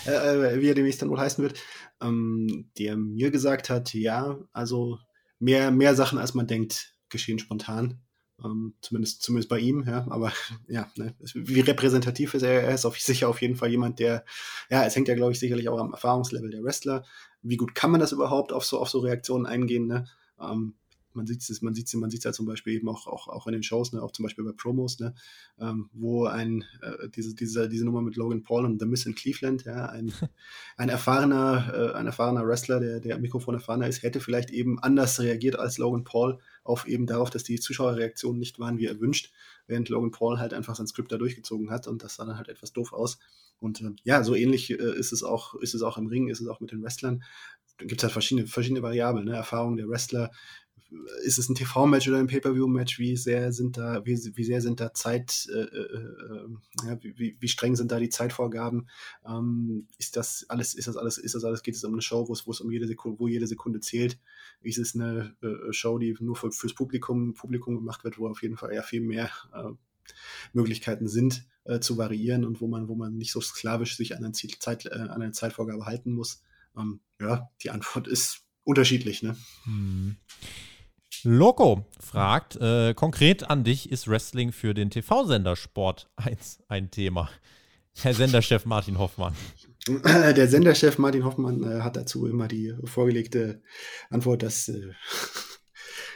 äh, 0.05 0.61
wie 0.61 0.69
er 0.69 0.75
demnächst 0.75 1.01
dann 1.01 1.09
wohl 1.09 1.19
heißen 1.19 1.43
wird, 1.43 1.59
ähm, 1.99 2.69
der 2.77 2.95
mir 2.95 3.31
gesagt 3.31 3.71
hat, 3.71 3.93
ja, 3.95 4.38
also 4.53 4.99
mehr, 5.39 5.71
mehr 5.71 5.95
Sachen, 5.95 6.19
als 6.19 6.36
man 6.36 6.45
denkt, 6.45 6.95
geschehen 7.09 7.39
spontan. 7.39 8.03
Ähm, 8.43 8.73
zumindest, 8.81 9.21
zumindest 9.21 9.49
bei 9.49 9.59
ihm, 9.59 9.83
ja, 9.87 10.05
aber 10.09 10.33
ja, 10.67 10.91
ne, 10.97 11.15
wie 11.33 11.61
repräsentativ 11.61 12.33
ist 12.33 12.43
er? 12.43 12.63
Er 12.63 12.75
ist 12.75 12.85
auf, 12.85 12.99
sicher 12.99 13.29
auf 13.29 13.41
jeden 13.41 13.55
Fall 13.55 13.69
jemand, 13.69 13.99
der, 13.99 14.25
ja, 14.69 14.83
es 14.85 14.95
hängt 14.95 15.07
ja, 15.07 15.15
glaube 15.15 15.31
ich, 15.31 15.39
sicherlich 15.39 15.69
auch 15.69 15.79
am 15.79 15.93
Erfahrungslevel 15.93 16.51
der 16.51 16.63
Wrestler. 16.63 17.05
Wie 17.41 17.57
gut 17.57 17.75
kann 17.75 17.91
man 17.91 17.99
das 17.99 18.11
überhaupt 18.11 18.51
auf 18.51 18.65
so, 18.65 18.79
auf 18.79 18.89
so 18.89 18.99
Reaktionen 18.99 19.45
eingehen? 19.45 19.87
Ne? 19.87 20.05
Ähm, 20.39 20.75
man 21.15 21.27
sieht 21.27 21.47
es, 21.47 21.61
man 21.61 21.73
sieht 21.73 21.93
man 21.93 22.09
sieht 22.09 22.23
ja 22.23 22.31
zum 22.31 22.45
Beispiel 22.45 22.73
eben 22.73 22.89
auch, 22.89 23.07
auch, 23.07 23.27
auch 23.27 23.47
in 23.47 23.53
den 23.53 23.63
Shows, 23.63 23.93
ne, 23.93 24.01
auch 24.01 24.11
zum 24.11 24.23
Beispiel 24.23 24.43
bei 24.43 24.51
Promos, 24.51 24.99
ne, 24.99 25.13
ähm, 25.59 25.89
wo 25.93 26.25
ein, 26.25 26.65
äh, 26.81 27.09
diese, 27.09 27.35
diese, 27.35 27.69
diese 27.69 27.85
Nummer 27.85 28.01
mit 28.01 28.15
Logan 28.15 28.43
Paul 28.43 28.65
und 28.65 28.79
The 28.79 28.85
Miss 28.85 29.05
in 29.05 29.15
Cleveland, 29.15 29.63
ja, 29.65 29.85
ein, 29.87 30.11
ein 30.77 30.89
erfahrener, 30.89 31.73
äh, 31.73 31.97
ein 31.97 32.07
erfahrener 32.07 32.47
Wrestler, 32.47 32.79
der, 32.79 32.99
der 32.99 33.19
Mikrofon 33.19 33.55
erfahrener 33.55 33.87
ist, 33.87 34.03
hätte 34.03 34.19
vielleicht 34.19 34.49
eben 34.51 34.79
anders 34.79 35.19
reagiert 35.19 35.57
als 35.57 35.77
Logan 35.77 36.03
Paul 36.03 36.39
auf 36.64 36.88
eben 36.88 37.05
darauf, 37.05 37.30
dass 37.30 37.43
die 37.43 37.59
Zuschauerreaktionen 37.59 38.39
nicht 38.39 38.59
waren, 38.59 38.78
wie 38.78 38.86
erwünscht, 38.86 39.32
während 39.68 39.89
Logan 39.89 40.11
Paul 40.11 40.39
halt 40.39 40.53
einfach 40.53 40.76
sein 40.76 40.88
Skript 40.88 41.11
da 41.11 41.18
durchgezogen 41.18 41.70
hat 41.70 41.88
und 41.88 42.03
das 42.03 42.16
sah 42.16 42.26
dann 42.26 42.38
halt 42.38 42.49
etwas 42.49 42.74
doof 42.74 42.93
aus. 42.93 43.20
Und 43.59 43.82
äh, 43.82 43.91
ja, 44.03 44.24
so 44.24 44.36
ähnlich 44.36 44.70
äh, 44.72 44.76
ist 44.97 45.14
es 45.14 45.24
auch, 45.24 45.55
ist 45.55 45.74
es 45.74 45.82
auch 45.82 45.97
im 45.97 46.07
Ring, 46.07 46.30
ist 46.30 46.41
es 46.41 46.47
auch 46.47 46.59
mit 46.59 46.72
den 46.72 46.84
Wrestlern. 46.84 47.24
Da 47.78 47.86
gibt 47.86 48.01
es 48.01 48.03
halt 48.03 48.14
verschiedene, 48.14 48.47
verschiedene 48.47 48.84
Variablen, 48.84 49.26
ne? 49.26 49.36
Erfahrung 49.36 49.78
der 49.78 49.88
Wrestler, 49.88 50.32
ist 51.23 51.37
es 51.37 51.49
ein 51.49 51.55
TV-Match 51.55 52.07
oder 52.07 52.19
ein 52.19 52.27
Pay-Per-View-Match? 52.27 52.99
Wie 52.99 53.17
sehr 53.17 53.51
sind 53.51 53.77
da, 53.77 54.05
wie, 54.05 54.17
wie 54.35 54.43
sehr 54.43 54.61
sind 54.61 54.79
da 54.79 54.93
Zeit, 54.93 55.47
äh, 55.53 55.59
äh, 55.59 55.97
äh, 55.97 56.87
ja, 56.87 56.97
wie, 57.01 57.37
wie 57.39 57.47
streng 57.47 57.75
sind 57.75 57.91
da 57.91 57.99
die 57.99 58.09
Zeitvorgaben? 58.09 58.89
Ähm, 59.25 59.87
ist 59.97 60.17
das 60.17 60.45
alles, 60.49 60.73
ist 60.73 60.87
das 60.87 60.97
alles, 60.97 61.17
ist 61.17 61.35
das 61.35 61.43
alles, 61.43 61.63
geht 61.63 61.75
es 61.75 61.83
um 61.83 61.93
eine 61.93 62.01
Show, 62.01 62.27
wo 62.27 62.33
es, 62.33 62.45
wo 62.47 62.51
es 62.51 62.61
um 62.61 62.71
jede 62.71 62.87
Sekunde, 62.87 63.19
wo 63.19 63.27
jede 63.27 63.47
Sekunde 63.47 63.79
zählt? 63.79 64.19
Ist 64.61 64.77
es 64.77 64.95
eine 64.95 65.35
äh, 65.41 65.73
Show, 65.73 65.97
die 65.97 66.15
nur 66.19 66.35
für, 66.35 66.51
fürs 66.51 66.73
Publikum, 66.73 67.33
Publikum 67.33 67.75
gemacht 67.75 68.03
wird, 68.03 68.17
wo 68.17 68.27
auf 68.27 68.41
jeden 68.41 68.57
Fall 68.57 68.71
eher 68.71 68.83
viel 68.83 69.01
mehr 69.01 69.29
äh, 69.53 69.71
Möglichkeiten 70.53 71.07
sind, 71.07 71.45
äh, 71.65 71.79
zu 71.79 71.97
variieren 71.97 72.45
und 72.45 72.61
wo 72.61 72.67
man, 72.67 72.87
wo 72.87 72.95
man 72.95 73.15
nicht 73.15 73.31
so 73.31 73.41
sklavisch 73.41 73.97
sich 73.97 74.15
an 74.15 74.23
eine, 74.23 74.33
Zeit, 74.33 74.91
an 74.91 75.09
eine 75.09 75.31
Zeitvorgabe 75.31 75.85
halten 75.85 76.13
muss? 76.13 76.43
Ähm, 76.77 76.99
ja, 77.19 77.49
die 77.61 77.69
Antwort 77.69 78.07
ist 78.07 78.43
unterschiedlich, 78.63 79.23
ne? 79.23 79.35
Hm. 79.65 80.17
Loco 81.24 81.86
fragt, 81.99 82.57
äh, 82.57 82.93
konkret 82.93 83.49
an 83.49 83.63
dich, 83.63 83.91
ist 83.91 84.07
Wrestling 84.07 84.51
für 84.51 84.74
den 84.74 84.89
TV-Sender 84.89 85.55
Sport 85.55 86.09
1 86.17 86.59
ein 86.67 86.91
Thema? 86.91 87.30
Herr 88.01 88.13
Senderchef 88.13 88.65
Martin 88.65 88.97
Hoffmann. 88.97 89.34
Der 89.88 90.47
Senderchef 90.47 90.97
Martin 90.97 91.24
Hoffmann 91.24 91.63
äh, 91.63 91.82
hat 91.82 91.95
dazu 91.95 92.26
immer 92.26 92.47
die 92.47 92.74
vorgelegte 92.86 93.61
Antwort, 94.09 94.43
dass 94.43 94.67
äh, 94.67 94.91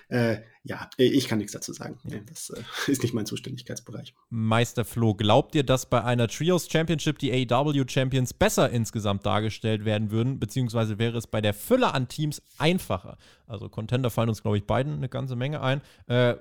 äh, 0.10 0.38
ja, 0.64 0.89
ich 0.97 1.28
kann 1.28 1.38
nichts 1.38 1.53
dazu 1.53 1.74
sagen. 1.74 1.97
Ja. 2.05 2.20
Das 2.28 2.49
äh, 2.49 2.62
ist 2.91 3.03
nicht 3.03 3.14
mein 3.14 3.26
Zuständigkeitsbereich. 3.26 4.14
Meister 4.30 4.86
Flo, 4.86 5.16
glaubt 5.16 5.55
ihr, 5.55 5.64
dass 5.64 5.86
bei 5.86 6.03
einer 6.03 6.28
Trios 6.28 6.70
Championship 6.70 7.20
die 7.20 7.51
AW 7.51 7.86
Champions 7.88 8.34
besser 8.34 8.70
insgesamt 8.70 9.26
dargestellt 9.26 9.86
werden 9.86 10.12
würden, 10.12 10.39
beziehungsweise 10.39 10.99
wäre 10.99 11.18
es 11.18 11.28
bei 11.28 11.41
der 11.41 11.53
Fülle 11.53 11.93
an 11.93 12.08
Teams 12.08 12.41
einfacher? 12.58 13.18
Also 13.47 13.70
Contender 13.70 14.10
fallen 14.10 14.30
uns, 14.30 14.41
glaube 14.41 14.58
ich, 14.58 14.66
beiden 14.66 14.95
eine 14.95 15.10
ganze 15.10 15.36
Menge 15.36 15.62
ein. 15.62 15.82
Äh, 16.08 16.36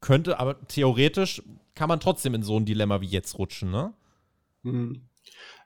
könnte, 0.00 0.38
aber 0.38 0.66
theoretisch 0.68 1.42
kann 1.74 1.88
man 1.88 2.00
trotzdem 2.00 2.34
in 2.34 2.42
so 2.42 2.58
ein 2.58 2.64
Dilemma 2.64 3.00
wie 3.00 3.06
jetzt 3.06 3.38
rutschen, 3.38 3.70
ne? 3.70 3.92
Mhm. 4.62 5.02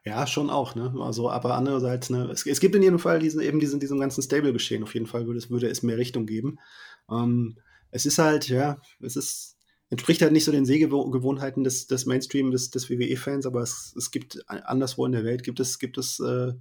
Ja, 0.05 0.27
schon 0.27 0.49
auch, 0.49 0.75
ne? 0.75 0.95
Also, 1.01 1.31
aber 1.31 1.55
andererseits, 1.57 2.09
ne, 2.09 2.25
es, 2.33 2.47
es 2.47 2.61
gibt 2.61 2.75
in 2.75 2.83
jedem 2.83 2.99
Fall 2.99 3.19
diesen, 3.19 3.43
eben 3.43 3.61
diesen, 3.61 3.81
diesen 3.81 4.01
ganzen 4.01 4.23
Stable-Geschehen. 4.23 4.83
Auf 4.83 4.95
jeden 4.95 5.07
Fall 5.07 5.27
würde 5.27 5.39
es, 5.39 5.51
würde 5.51 5.69
es 5.69 5.83
mehr 5.83 5.99
Richtung 5.99 6.25
geben. 6.25 6.59
Ähm, 7.11 7.57
es 7.91 8.07
ist 8.07 8.19
halt, 8.19 8.49
ja, 8.49 8.81
es 9.01 9.17
ist, 9.17 9.57
entspricht 9.91 10.23
halt 10.23 10.33
nicht 10.33 10.45
so 10.45 10.53
den 10.53 10.65
Sehgewohnheiten 10.65 11.65
des, 11.65 11.87
des 11.87 12.07
Mainstream, 12.07 12.51
des, 12.51 12.71
des 12.71 12.89
WWE-Fans, 12.89 13.47
aber 13.47 13.63
es, 13.63 13.95
es 13.97 14.11
gibt 14.11 14.39
anderswo 14.49 15.05
in 15.05 15.13
der 15.13 15.25
Welt 15.25 15.43
gibt 15.43 15.61
es, 15.61 15.79
gibt 15.79 15.99
es 15.99 16.21
äh, 16.21 16.53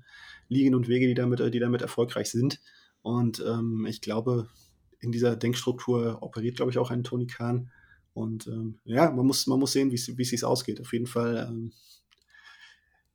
Ligen 0.48 0.74
und 0.74 0.88
Wege, 0.88 1.08
die 1.08 1.14
damit, 1.14 1.54
die 1.54 1.60
damit 1.60 1.82
erfolgreich 1.82 2.30
sind. 2.32 2.60
Und 3.02 3.44
ähm, 3.48 3.86
ich 3.88 4.02
glaube, 4.02 4.50
in 5.00 5.12
dieser 5.12 5.36
Denkstruktur 5.36 6.22
operiert, 6.22 6.58
glaube 6.58 6.72
ich, 6.72 6.78
auch 6.78 6.92
ein 6.92 7.04
Tony 7.04 7.28
Khan. 7.28 7.72
Und 8.14 8.48
ähm, 8.48 8.80
ja, 8.84 9.12
man 9.12 9.26
muss, 9.26 9.48
man 9.48 9.60
muss 9.60 9.72
sehen, 9.72 9.92
wie 9.92 9.96
es 9.96 10.30
sich 10.30 10.44
ausgeht. 10.44 10.82
Auf 10.82 10.92
jeden 10.92 11.06
Fall 11.06 11.48
ähm, 11.50 11.72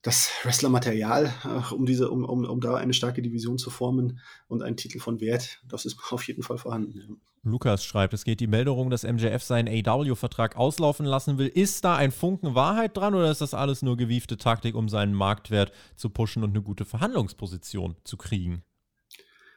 das 0.04 0.30
Wrestler-Material, 0.42 1.32
um, 1.72 1.86
diese, 1.86 2.10
um, 2.10 2.24
um, 2.24 2.44
um 2.44 2.60
da 2.60 2.74
eine 2.74 2.92
starke 2.92 3.22
Division 3.22 3.56
zu 3.56 3.70
formen 3.70 4.20
und 4.48 4.62
einen 4.62 4.76
Titel 4.76 5.00
von 5.00 5.20
Wert, 5.20 5.60
das 5.66 5.86
ist 5.86 5.98
auf 6.12 6.26
jeden 6.28 6.42
Fall 6.42 6.58
vorhanden. 6.58 7.20
Lukas 7.42 7.84
schreibt, 7.84 8.14
es 8.14 8.24
geht 8.24 8.40
die 8.40 8.46
Meldung, 8.46 8.88
dass 8.90 9.02
MJF 9.02 9.42
seinen 9.42 9.68
AW-Vertrag 9.68 10.56
auslaufen 10.56 11.04
lassen 11.04 11.36
will. 11.36 11.48
Ist 11.48 11.84
da 11.84 11.96
ein 11.96 12.12
Funken 12.12 12.54
Wahrheit 12.54 12.96
dran 12.96 13.14
oder 13.14 13.30
ist 13.30 13.40
das 13.40 13.52
alles 13.52 13.82
nur 13.82 13.96
gewiefte 13.96 14.36
Taktik, 14.36 14.74
um 14.74 14.88
seinen 14.88 15.14
Marktwert 15.14 15.72
zu 15.96 16.08
pushen 16.08 16.42
und 16.42 16.50
eine 16.50 16.62
gute 16.62 16.84
Verhandlungsposition 16.84 17.96
zu 18.04 18.16
kriegen? 18.16 18.62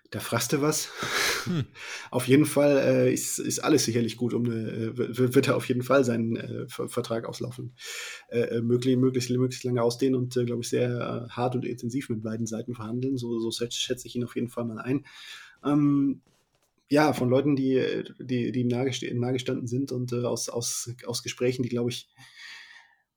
Da 0.09 0.21
fragst 0.21 0.53
du 0.53 0.61
was. 0.61 0.89
Hm. 1.43 1.65
Auf 2.11 2.27
jeden 2.27 2.45
Fall 2.45 2.77
äh, 2.77 3.13
ist, 3.13 3.39
ist 3.39 3.59
alles 3.59 3.83
sicherlich 3.83 4.15
gut, 4.15 4.33
um 4.33 4.45
eine, 4.45 4.55
äh, 4.55 4.97
wird 5.33 5.47
er 5.47 5.57
auf 5.57 5.67
jeden 5.67 5.81
Fall 5.81 6.05
seinen 6.05 6.37
äh, 6.37 6.67
Vertrag 6.67 7.25
auslaufen. 7.25 7.75
Äh, 8.29 8.39
äh 8.39 8.61
möglichst, 8.61 8.99
möglichst, 8.99 9.29
möglichst 9.31 9.63
lange 9.65 9.83
ausdehnen 9.83 10.15
und, 10.15 10.37
äh, 10.37 10.45
glaube 10.45 10.61
ich, 10.61 10.69
sehr 10.69 11.27
hart 11.29 11.55
und 11.55 11.65
intensiv 11.65 12.09
mit 12.09 12.23
beiden 12.23 12.45
Seiten 12.45 12.73
verhandeln. 12.73 13.17
So, 13.17 13.39
so 13.39 13.51
schätze 13.51 14.07
ich 14.07 14.15
ihn 14.15 14.23
auf 14.23 14.35
jeden 14.35 14.49
Fall 14.49 14.63
mal 14.65 14.79
ein. 14.79 15.05
Ähm, 15.65 16.21
ja, 16.89 17.11
von 17.11 17.29
Leuten, 17.29 17.57
die, 17.57 18.03
die, 18.17 18.53
die 18.53 18.61
ihm 18.61 18.67
nahegestanden 18.69 19.67
sind 19.67 19.91
und 19.91 20.13
aus, 20.13 20.47
aus, 20.47 20.89
aus 21.05 21.21
Gesprächen, 21.21 21.63
die, 21.63 21.69
glaube 21.69 21.89
ich, 21.89 22.07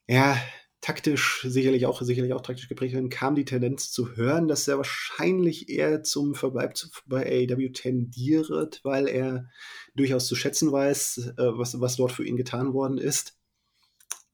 ja, 0.08 0.36
taktisch 0.80 1.46
sicherlich 1.46 1.86
auch, 1.86 2.00
sicherlich 2.00 2.32
auch 2.32 2.40
taktisch 2.40 2.68
geprägt 2.68 2.94
werden, 2.94 3.10
kam 3.10 3.34
die 3.34 3.44
Tendenz 3.44 3.90
zu 3.90 4.16
hören, 4.16 4.48
dass 4.48 4.66
er 4.66 4.78
wahrscheinlich 4.78 5.68
eher 5.68 6.02
zum 6.02 6.34
Verbleib 6.34 6.74
bei 7.06 7.26
AEW 7.26 7.70
tendiert, 7.72 8.80
weil 8.82 9.06
er 9.06 9.48
durchaus 9.94 10.26
zu 10.26 10.36
schätzen 10.36 10.72
weiß, 10.72 11.34
äh, 11.36 11.58
was, 11.58 11.80
was 11.80 11.96
dort 11.96 12.12
für 12.12 12.24
ihn 12.24 12.36
getan 12.36 12.72
worden 12.72 12.98
ist. 12.98 13.36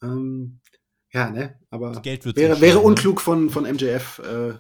Ähm, 0.03 0.61
ja, 1.13 1.31
ne, 1.31 1.59
aber 1.71 2.05
wäre, 2.05 2.61
wäre 2.61 2.79
ne? 2.79 2.81
unklug 2.81 3.21
von, 3.21 3.51
von 3.51 3.65
MJF, 3.65 4.19
äh, 4.19 4.55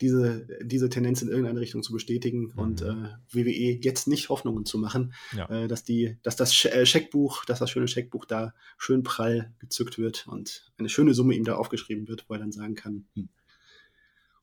diese, 0.00 0.46
diese 0.62 0.88
Tendenz 0.88 1.22
in 1.22 1.28
irgendeine 1.28 1.60
Richtung 1.60 1.82
zu 1.82 1.92
bestätigen 1.92 2.52
mhm. 2.52 2.58
und 2.58 2.82
äh, 2.82 2.94
WWE 3.32 3.78
jetzt 3.82 4.08
nicht 4.08 4.28
Hoffnungen 4.28 4.64
zu 4.64 4.78
machen, 4.78 5.14
ja. 5.36 5.48
äh, 5.48 5.68
dass, 5.68 5.84
die, 5.84 6.16
dass 6.22 6.36
das 6.36 6.64
äh, 6.64 6.86
Scheckbuch, 6.86 7.44
dass 7.44 7.58
das 7.58 7.70
schöne 7.70 7.88
Scheckbuch 7.88 8.24
da 8.24 8.54
schön 8.76 9.02
prall 9.02 9.52
gezückt 9.58 9.98
wird 9.98 10.26
und 10.28 10.70
eine 10.78 10.88
schöne 10.88 11.14
Summe 11.14 11.34
ihm 11.34 11.44
da 11.44 11.56
aufgeschrieben 11.56 12.08
wird, 12.08 12.24
wo 12.28 12.34
er 12.34 12.40
dann 12.40 12.52
sagen 12.52 12.74
kann, 12.74 13.06
hm, 13.14 13.28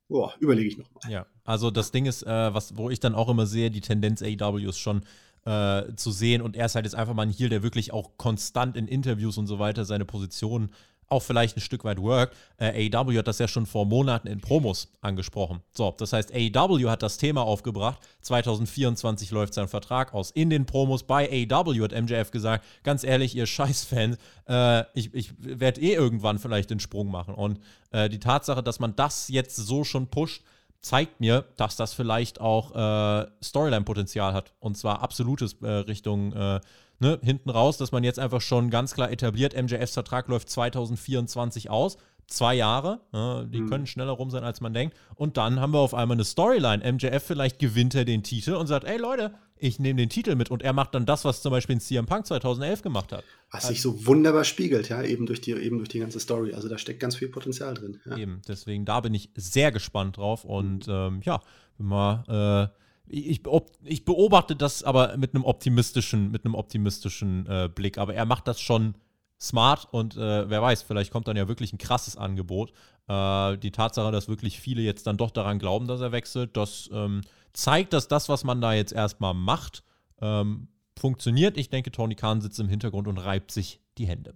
boah, 0.08 0.34
überlege 0.40 0.68
ich 0.68 0.78
nochmal. 0.78 1.12
Ja, 1.12 1.26
also 1.44 1.72
das 1.72 1.92
Ding 1.92 2.06
ist, 2.06 2.24
äh, 2.24 2.54
was, 2.54 2.78
wo 2.78 2.90
ich 2.90 3.00
dann 3.00 3.16
auch 3.16 3.30
immer 3.30 3.46
sehe, 3.46 3.72
die 3.72 3.82
Tendenz 3.82 4.22
AEW 4.22 4.70
ist 4.70 4.80
schon 4.80 5.04
äh, 5.46 5.96
zu 5.96 6.12
sehen 6.12 6.42
und 6.42 6.56
er 6.56 6.66
ist 6.66 6.76
halt 6.76 6.86
jetzt 6.86 6.96
einfach 6.96 7.14
mal 7.14 7.24
ein 7.24 7.32
Heal, 7.32 7.50
der 7.50 7.64
wirklich 7.64 7.94
auch 7.94 8.18
konstant 8.18 8.76
in 8.76 8.88
Interviews 8.88 9.38
und 9.38 9.48
so 9.48 9.60
weiter 9.60 9.86
seine 9.86 10.06
Position 10.06 10.72
auch 11.08 11.22
vielleicht 11.22 11.58
ein 11.58 11.62
Stück 11.62 11.84
weit 11.84 12.02
Work. 12.02 12.32
Äh, 12.58 12.90
AEW 12.94 13.18
hat 13.18 13.28
das 13.28 13.40
ja 13.40 13.48
schon 13.48 13.66
vor 13.66 13.86
Monaten 13.86 14.28
in 14.28 14.42
Promos 14.42 14.92
angesprochen. 15.02 15.62
So, 15.72 15.94
das 15.98 16.14
heißt, 16.14 16.34
AEW 16.34 16.90
hat 16.90 17.04
das 17.04 17.18
Thema 17.18 17.44
aufgebracht. 17.44 18.00
2024 18.22 19.32
läuft 19.32 19.54
sein 19.54 19.68
Vertrag 19.68 20.14
aus. 20.14 20.32
In 20.32 20.50
den 20.50 20.66
Promos 20.66 21.04
bei 21.04 21.30
AEW 21.30 21.84
hat 21.84 21.92
MJF 21.92 22.32
gesagt, 22.32 22.66
ganz 22.84 23.04
ehrlich, 23.04 23.36
ihr 23.36 23.46
Scheißfans, 23.46 24.18
äh, 24.48 24.84
ich, 24.94 25.14
ich 25.14 25.34
werde 25.38 25.82
eh 25.82 25.94
irgendwann 25.94 26.40
vielleicht 26.40 26.70
den 26.70 26.80
Sprung 26.80 27.10
machen. 27.10 27.36
Und 27.36 27.60
äh, 27.92 28.10
die 28.10 28.20
Tatsache, 28.20 28.64
dass 28.64 28.80
man 28.80 28.96
das 28.96 29.28
jetzt 29.28 29.56
so 29.56 29.84
schon 29.84 30.08
pusht, 30.08 30.44
zeigt 30.86 31.20
mir, 31.20 31.46
dass 31.58 31.76
das 31.76 31.94
vielleicht 31.94 32.40
auch 32.40 32.76
äh, 32.76 33.26
Storyline-Potenzial 33.44 34.34
hat. 34.34 34.54
Und 34.60 34.78
zwar 34.78 35.02
absolutes 35.02 35.54
äh, 35.64 35.68
Richtung 35.68 36.32
äh, 36.34 36.60
ne, 37.00 37.20
hinten 37.24 37.50
raus, 37.50 37.78
dass 37.78 37.92
man 37.92 38.04
jetzt 38.04 38.20
einfach 38.20 38.42
schon 38.42 38.70
ganz 38.70 38.94
klar 38.94 39.10
etabliert, 39.10 39.60
MJFs 39.60 39.94
Vertrag 39.94 40.28
läuft 40.28 40.48
2024 40.48 41.72
aus. 41.72 41.98
Zwei 42.28 42.56
Jahre, 42.56 43.02
ne, 43.12 43.48
die 43.52 43.62
mhm. 43.62 43.70
können 43.70 43.88
schneller 43.88 44.14
rum 44.14 44.32
sein, 44.32 44.44
als 44.44 44.60
man 44.60 44.74
denkt. 44.74 44.98
Und 45.16 45.38
dann 45.38 45.60
haben 45.60 45.74
wir 45.74 45.80
auf 45.80 45.94
einmal 45.94 46.16
eine 46.16 46.24
Storyline. 46.24 46.92
MJF 46.92 47.24
vielleicht 47.24 47.60
gewinnt 47.60 47.94
er 47.94 48.04
den 48.04 48.24
Titel 48.24 48.54
und 48.54 48.68
sagt, 48.68 48.86
ey 48.86 48.98
Leute, 48.98 49.34
ich 49.58 49.80
nehme 49.80 49.98
den 49.98 50.10
Titel 50.10 50.36
mit 50.36 50.52
und 50.52 50.62
er 50.62 50.74
macht 50.74 50.96
dann 50.96 51.06
das, 51.06 51.24
was 51.24 51.42
zum 51.42 51.52
Beispiel 51.52 51.76
in 51.76 51.80
CM 51.80 52.06
Punk 52.06 52.26
2011 52.26 52.82
gemacht 52.82 53.12
hat. 53.12 53.24
Was 53.52 53.68
sich 53.68 53.82
so 53.82 54.06
wunderbar 54.06 54.44
spiegelt, 54.44 54.90
ja, 54.90 55.02
eben 55.02 55.26
durch, 55.26 55.40
die, 55.40 55.52
eben 55.52 55.78
durch 55.78 55.90
die 55.90 56.00
ganze 56.00 56.20
Story. 56.20 56.54
Also 56.54 56.68
da 56.68 56.78
steckt 56.78 57.00
ganz 57.00 57.16
viel 57.16 57.30
Potenzial 57.30 57.74
drin. 57.74 58.00
Ja. 58.06 58.18
Eben, 58.18 58.42
deswegen 58.48 58.86
da 58.86 59.00
bin 59.00 59.14
ich 59.14 59.30
sehr 59.36 59.72
gespannt 59.72 60.18
drauf 60.18 60.44
und 60.44 60.88
mhm. 60.88 60.94
ähm, 60.94 61.22
ja, 61.24 61.42
mal, 61.78 62.72
äh, 62.72 62.86
ich, 63.08 63.42
ich, 63.84 64.06
beobachte 64.06 64.56
das 64.56 64.84
aber 64.84 65.16
mit 65.18 65.36
einem 65.36 65.44
optimistischen, 65.44 66.32
mit 66.32 66.44
einem 66.44 66.56
optimistischen 66.56 67.46
äh, 67.46 67.70
Blick. 67.74 67.98
Aber 67.98 68.16
er 68.16 68.26
macht 68.26 68.48
das 68.48 68.60
schon 68.60 68.96
smart 69.40 69.88
und 69.92 70.16
äh, 70.16 70.50
wer 70.50 70.62
weiß, 70.62 70.84
vielleicht 70.84 71.12
kommt 71.12 71.28
dann 71.28 71.38
ja 71.38 71.48
wirklich 71.48 71.74
ein 71.74 71.78
krasses 71.78 72.18
Angebot. 72.18 72.72
Äh, 73.08 73.58
die 73.58 73.72
Tatsache, 73.72 74.12
dass 74.12 74.28
wirklich 74.28 74.60
viele 74.60 74.82
jetzt 74.82 75.08
dann 75.08 75.18
doch 75.18 75.32
daran 75.32 75.60
glauben, 75.60 75.88
dass 75.88 76.02
er 76.02 76.12
wechselt, 76.12 76.58
das 76.58 76.90
ähm, 76.94 77.22
zeigt, 77.54 77.94
dass 77.94 78.08
das, 78.08 78.30
was 78.30 78.44
man 78.44 78.62
da 78.62 78.74
jetzt 78.74 78.94
erstmal 78.94 79.34
macht, 79.34 79.84
ähm, 80.22 80.68
funktioniert. 81.00 81.58
Ich 81.58 81.70
denke, 81.70 81.92
Tony 81.92 82.16
Khan 82.16 82.42
sitzt 82.42 82.60
im 82.60 82.70
Hintergrund 82.70 83.08
und 83.08 83.18
reibt 83.18 83.52
sich 83.52 83.82
die 83.98 84.08
Hände. 84.08 84.36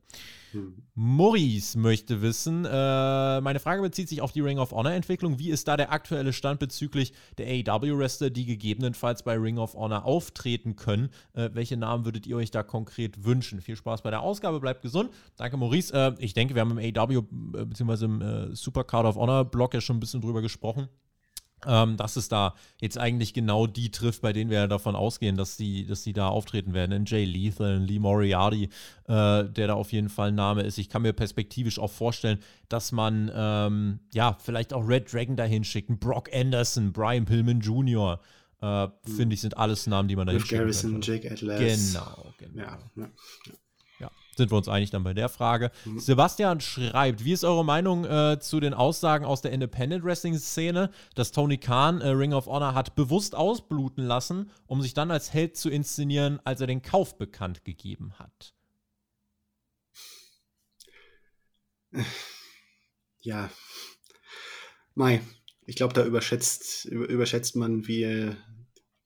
Hm. 0.52 0.84
Maurice 0.96 1.78
möchte 1.78 2.22
wissen, 2.22 2.66
äh, 2.66 3.42
meine 3.42 3.60
Frage 3.60 3.82
bezieht 3.82 4.10
sich 4.10 4.22
auf 4.22 4.32
die 4.32 4.42
Ring 4.42 4.58
of 4.58 4.72
Honor 4.72 4.94
Entwicklung. 4.94 5.38
Wie 5.38 5.50
ist 5.50 5.68
da 5.68 5.78
der 5.78 5.92
aktuelle 5.92 6.34
Stand 6.34 6.60
bezüglich 6.60 7.14
der 7.38 7.48
AEW-Wrestler, 7.48 8.30
die 8.30 8.46
gegebenenfalls 8.46 9.24
bei 9.24 9.36
Ring 9.36 9.58
of 9.58 9.76
Honor 9.76 10.06
auftreten 10.06 10.76
können? 10.76 11.10
Äh, 11.34 11.50
welche 11.54 11.78
Namen 11.78 12.06
würdet 12.06 12.26
ihr 12.26 12.38
euch 12.38 12.52
da 12.52 12.64
konkret 12.64 13.26
wünschen? 13.26 13.62
Viel 13.62 13.76
Spaß 13.76 14.02
bei 14.02 14.10
der 14.10 14.22
Ausgabe, 14.22 14.60
bleibt 14.60 14.82
gesund. 14.82 15.12
Danke, 15.36 15.58
Maurice. 15.58 15.94
Äh, 15.94 16.16
ich 16.20 16.34
denke, 16.34 16.56
wir 16.56 16.62
haben 16.62 16.78
im 16.78 16.96
AEW 16.96 17.20
äh, 17.56 17.66
bzw. 17.66 18.06
im 18.06 18.22
äh, 18.22 18.56
Super 18.56 18.86
Card 18.86 19.06
of 19.06 19.16
Honor 19.16 19.46
Blog 19.46 19.74
ja 19.74 19.82
schon 19.82 19.98
ein 19.98 20.00
bisschen 20.00 20.22
drüber 20.22 20.42
gesprochen 20.42 20.88
ähm, 21.66 21.98
dass 21.98 22.16
es 22.16 22.30
da 22.30 22.56
jetzt 22.80 22.98
eigentlich 22.98 23.34
genau 23.34 23.68
die 23.68 23.92
trifft, 23.92 24.22
bei 24.22 24.34
denen 24.34 24.50
wir 24.50 24.60
ja 24.60 24.68
davon 24.68 24.96
ausgehen, 24.96 25.38
dass 25.38 25.58
die, 25.58 25.86
dass 25.86 26.04
die 26.04 26.14
da 26.14 26.28
auftreten 26.28 26.74
werden. 26.74 26.92
In 26.92 27.06
Jay 27.06 27.26
Lethal, 27.26 27.78
in 27.78 27.84
Lee 27.84 28.00
Moriarty, 28.00 28.70
äh, 29.08 29.44
der 29.46 29.68
da 29.68 29.74
auf 29.74 29.92
jeden 29.92 30.10
Fall 30.10 30.30
ein 30.30 30.36
Name 30.36 30.64
ist. 30.64 30.78
Ich 30.78 30.90
kann 30.90 31.02
mir 31.02 31.14
perspektivisch 31.14 31.80
auch 31.80 31.92
vorstellen, 31.92 32.40
dass 32.70 32.92
man 32.92 33.32
ähm, 33.34 34.00
ja 34.14 34.38
vielleicht 34.40 34.74
auch 34.74 34.88
Red 34.88 35.12
Dragon 35.12 35.36
dahin 35.36 35.64
schickt, 35.64 36.00
Brock 36.00 36.30
Anderson, 36.34 36.92
Brian 36.92 37.26
Pillman 37.26 37.62
Jr. 37.62 38.20
Äh, 38.62 38.88
Finde 39.04 39.34
ich, 39.34 39.42
sind 39.42 39.58
alles 39.58 39.88
Namen, 39.88 40.10
die 40.10 40.16
man 40.16 40.28
da 40.28 40.34
hinschicken 40.34 40.60
Garrison, 40.60 41.02
Jake 41.02 41.32
Atlas. 41.32 41.94
Genau, 41.94 42.34
genau. 42.38 42.58
Ja, 42.58 42.80
ja 42.96 43.10
sind 44.40 44.52
wir 44.52 44.58
uns 44.58 44.68
einig 44.68 44.90
dann 44.90 45.04
bei 45.04 45.14
der 45.14 45.30
Frage. 45.30 45.72
Mhm. 45.86 46.00
Sebastian 46.00 46.62
schreibt, 46.62 47.24
wie 47.24 47.34
ist 47.34 47.44
eure 47.44 47.64
Meinung 47.64 48.06
äh, 48.06 48.40
zu 48.40 48.60
den 48.60 48.74
Aussagen 48.74 49.26
aus 49.26 49.42
der 49.42 49.52
Independent 49.52 50.04
Wrestling 50.04 50.38
Szene, 50.38 50.90
dass 51.14 51.32
Tony 51.32 51.58
Khan 51.58 52.02
äh, 52.02 52.10
Ring 52.10 52.34
of 52.34 52.48
Honor 52.48 52.74
hat 52.74 52.96
bewusst 52.96 53.36
ausbluten 53.36 54.04
lassen, 54.06 54.50
um 54.66 54.82
sich 54.82 54.94
dann 54.94 55.12
als 55.12 55.34
Held 55.34 55.58
zu 55.58 55.70
inszenieren, 55.70 56.40
als 56.44 56.62
er 56.62 56.68
den 56.68 56.82
Kauf 56.82 57.18
bekannt 57.18 57.64
gegeben 57.66 58.14
hat? 58.18 58.54
Ja, 63.22 63.50
Mai, 64.96 65.22
ich 65.66 65.76
glaube, 65.76 65.94
da 65.94 66.06
überschätzt, 66.06 66.86
überschätzt 66.86 67.56
man, 67.56 67.88
wie, 67.88 68.32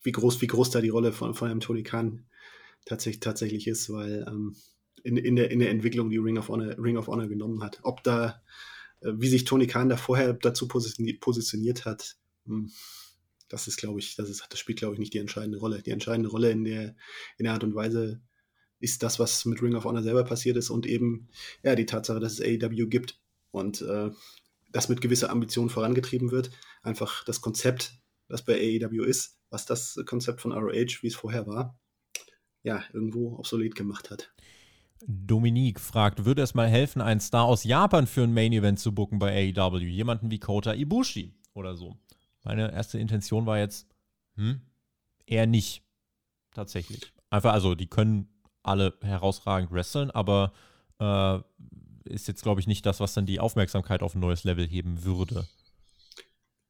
wie, 0.02 0.12
groß, 0.12 0.42
wie 0.42 0.48
groß 0.48 0.70
da 0.70 0.82
die 0.82 0.90
Rolle 0.90 1.14
von, 1.14 1.34
von 1.34 1.50
einem 1.50 1.60
Tony 1.60 1.84
Khan 1.84 2.26
tatsächlich, 2.86 3.20
tatsächlich 3.20 3.68
ist, 3.68 3.90
weil 3.90 4.26
ähm, 4.28 4.56
in, 5.04 5.18
in, 5.18 5.36
der, 5.36 5.52
in 5.52 5.60
der 5.60 5.70
Entwicklung, 5.70 6.10
die 6.10 6.18
Ring 6.18 6.38
of 6.38 6.50
Honor, 6.50 6.76
Ring 6.78 6.98
of 6.98 7.08
Honor 7.08 7.28
genommen 7.28 7.62
hat. 7.62 7.80
Ob 7.84 8.04
da, 8.04 8.42
äh, 9.02 9.12
wie 9.16 9.28
sich 9.28 9.44
Tony 9.44 9.68
Khan 9.68 9.90
da 9.90 9.98
vorher 9.98 10.34
dazu 10.34 10.68
positioniert, 10.68 11.86
hat, 11.86 12.16
hm, 12.46 12.72
das 13.50 13.68
ist, 13.68 13.78
glaube 13.78 14.00
ich, 14.00 14.16
das, 14.16 14.30
ist, 14.30 14.46
das 14.50 14.60
spielt, 14.60 14.80
glaube 14.80 14.96
ich, 14.96 15.00
nicht 15.00 15.14
die 15.14 15.20
entscheidende 15.20 15.60
Rolle. 15.60 15.82
Die 15.82 15.92
entscheidende 15.92 16.30
Rolle 16.30 16.52
in 16.52 16.64
der, 16.64 16.96
in 17.38 17.44
der 17.44 17.54
Art 17.54 17.64
und 17.64 17.76
Weise 17.76 18.22
ist 18.80 19.04
das, 19.04 19.20
was 19.20 19.46
mit 19.46 19.62
Ring 19.62 19.76
of 19.76 19.86
Honor 19.86 20.04
selber 20.04 20.24
passiert 20.24 20.58
ist 20.58 20.70
und 20.70 20.86
eben 20.86 21.30
ja, 21.62 21.76
die 21.76 21.86
Tatsache, 21.86 22.20
dass 22.20 22.40
es 22.40 22.42
AEW 22.42 22.88
gibt 22.88 23.22
und 23.52 23.82
äh, 23.82 24.10
das 24.72 24.90
mit 24.90 25.02
gewisser 25.02 25.30
Ambition 25.30 25.70
vorangetrieben 25.70 26.32
wird. 26.32 26.52
Einfach 26.82 27.24
das 27.24 27.42
Konzept, 27.42 27.94
das 28.28 28.44
bei 28.44 28.56
AEW 28.56 29.04
ist, 29.04 29.38
was 29.50 29.66
das 29.66 29.98
Konzept 30.06 30.42
von 30.42 30.52
ROH, 30.52 31.02
wie 31.02 31.08
es 31.08 31.16
vorher 31.16 31.46
war, 31.46 31.80
ja, 32.64 32.84
irgendwo 32.92 33.38
obsolet 33.38 33.76
gemacht 33.76 34.10
hat. 34.10 34.34
Dominique 35.08 35.80
fragt, 35.80 36.26
würde 36.26 36.42
es 36.42 36.54
mal 36.54 36.68
helfen, 36.68 37.02
einen 37.02 37.20
Star 37.20 37.46
aus 37.46 37.64
Japan 37.64 38.08
für 38.08 38.24
ein 38.24 38.34
Main-Event 38.34 38.80
zu 38.80 38.94
booken 38.94 39.20
bei 39.20 39.54
AEW? 39.56 39.80
Jemanden 39.80 40.32
wie 40.32 40.40
Kota 40.40 40.74
Ibushi 40.74 41.34
oder 41.54 41.76
so. 41.76 41.98
Meine 42.44 42.72
erste 42.72 43.00
Intention 43.00 43.46
war 43.46 43.58
jetzt, 43.58 43.88
hm, 44.36 44.62
eher 45.26 45.48
nicht. 45.48 45.84
Tatsächlich. 46.54 47.02
Einfach, 47.30 47.54
also, 47.54 47.76
die 47.76 47.88
können 47.88 48.28
alle 48.62 48.94
herausragend 49.02 49.72
wresteln, 49.72 50.12
aber 50.12 50.54
äh, 51.00 51.40
ist 52.06 52.28
jetzt, 52.28 52.44
glaube 52.44 52.62
ich, 52.62 52.68
nicht 52.68 52.86
das, 52.86 53.00
was 53.00 53.14
dann 53.14 53.26
die 53.26 53.40
Aufmerksamkeit 53.40 54.04
auf 54.04 54.16
ein 54.16 54.20
neues 54.20 54.44
Level 54.44 54.68
heben 54.68 55.04
würde. 55.04 55.48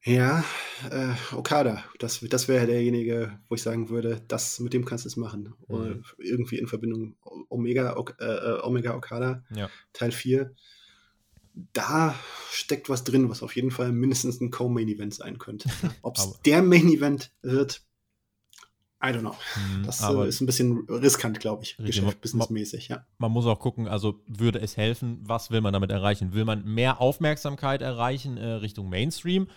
Ja, 0.06 0.44
äh, 0.92 1.14
Okada, 1.34 1.84
das, 1.98 2.20
das 2.30 2.50
wäre 2.50 2.68
derjenige, 2.68 3.40
wo 3.48 3.56
ich 3.56 3.62
sagen 3.62 3.90
würde, 3.90 4.22
das 4.28 4.60
mit 4.60 4.74
dem 4.74 4.84
kannst 4.84 5.06
du 5.06 5.08
es 5.08 5.16
machen. 5.16 5.54
Mhm. 5.70 6.04
irgendwie 6.18 6.58
in 6.58 6.68
Verbindung 6.68 7.16
Omega, 7.48 7.96
äh, 8.20 8.26
äh, 8.26 8.62
Omega 8.64 8.96
Okada, 8.96 9.44
ja. 9.56 9.70
Teil 9.94 10.12
4. 10.12 10.52
Da 11.72 12.16
steckt 12.52 12.90
was 12.90 13.06
drin, 13.06 13.30
was 13.30 13.44
auf 13.44 13.56
jeden 13.56 13.72
Fall 13.72 13.94
mindestens 13.94 14.42
ein 14.42 14.52
Co-Main-Event 14.52 15.14
sein 15.14 15.38
könnte. 15.38 15.70
Ob 16.02 16.18
es 16.18 16.40
der 16.46 16.62
Main-Event 16.62 17.32
wird, 17.42 17.82
I 19.02 19.08
don't 19.08 19.20
know. 19.20 19.36
Mhm, 19.56 19.86
das 19.86 20.02
äh, 20.02 20.28
ist 20.28 20.42
ein 20.42 20.46
bisschen 20.48 20.86
riskant, 20.90 21.40
glaube 21.40 21.64
ich, 21.64 21.78
businessmäßig, 21.78 22.90
ja. 22.90 23.06
Man 23.20 23.32
muss 23.32 23.46
auch 23.46 23.60
gucken, 23.60 23.88
also 23.88 24.22
würde 24.28 24.60
es 24.60 24.76
helfen, 24.76 25.20
was 25.22 25.50
will 25.50 25.62
man 25.62 25.72
damit 25.72 25.92
erreichen? 25.92 26.34
Will 26.34 26.44
man 26.44 26.66
mehr 26.66 27.00
Aufmerksamkeit 27.00 27.82
erreichen 27.82 28.36
äh, 28.36 28.46
Richtung 28.46 28.90
Mainstream? 28.90 29.48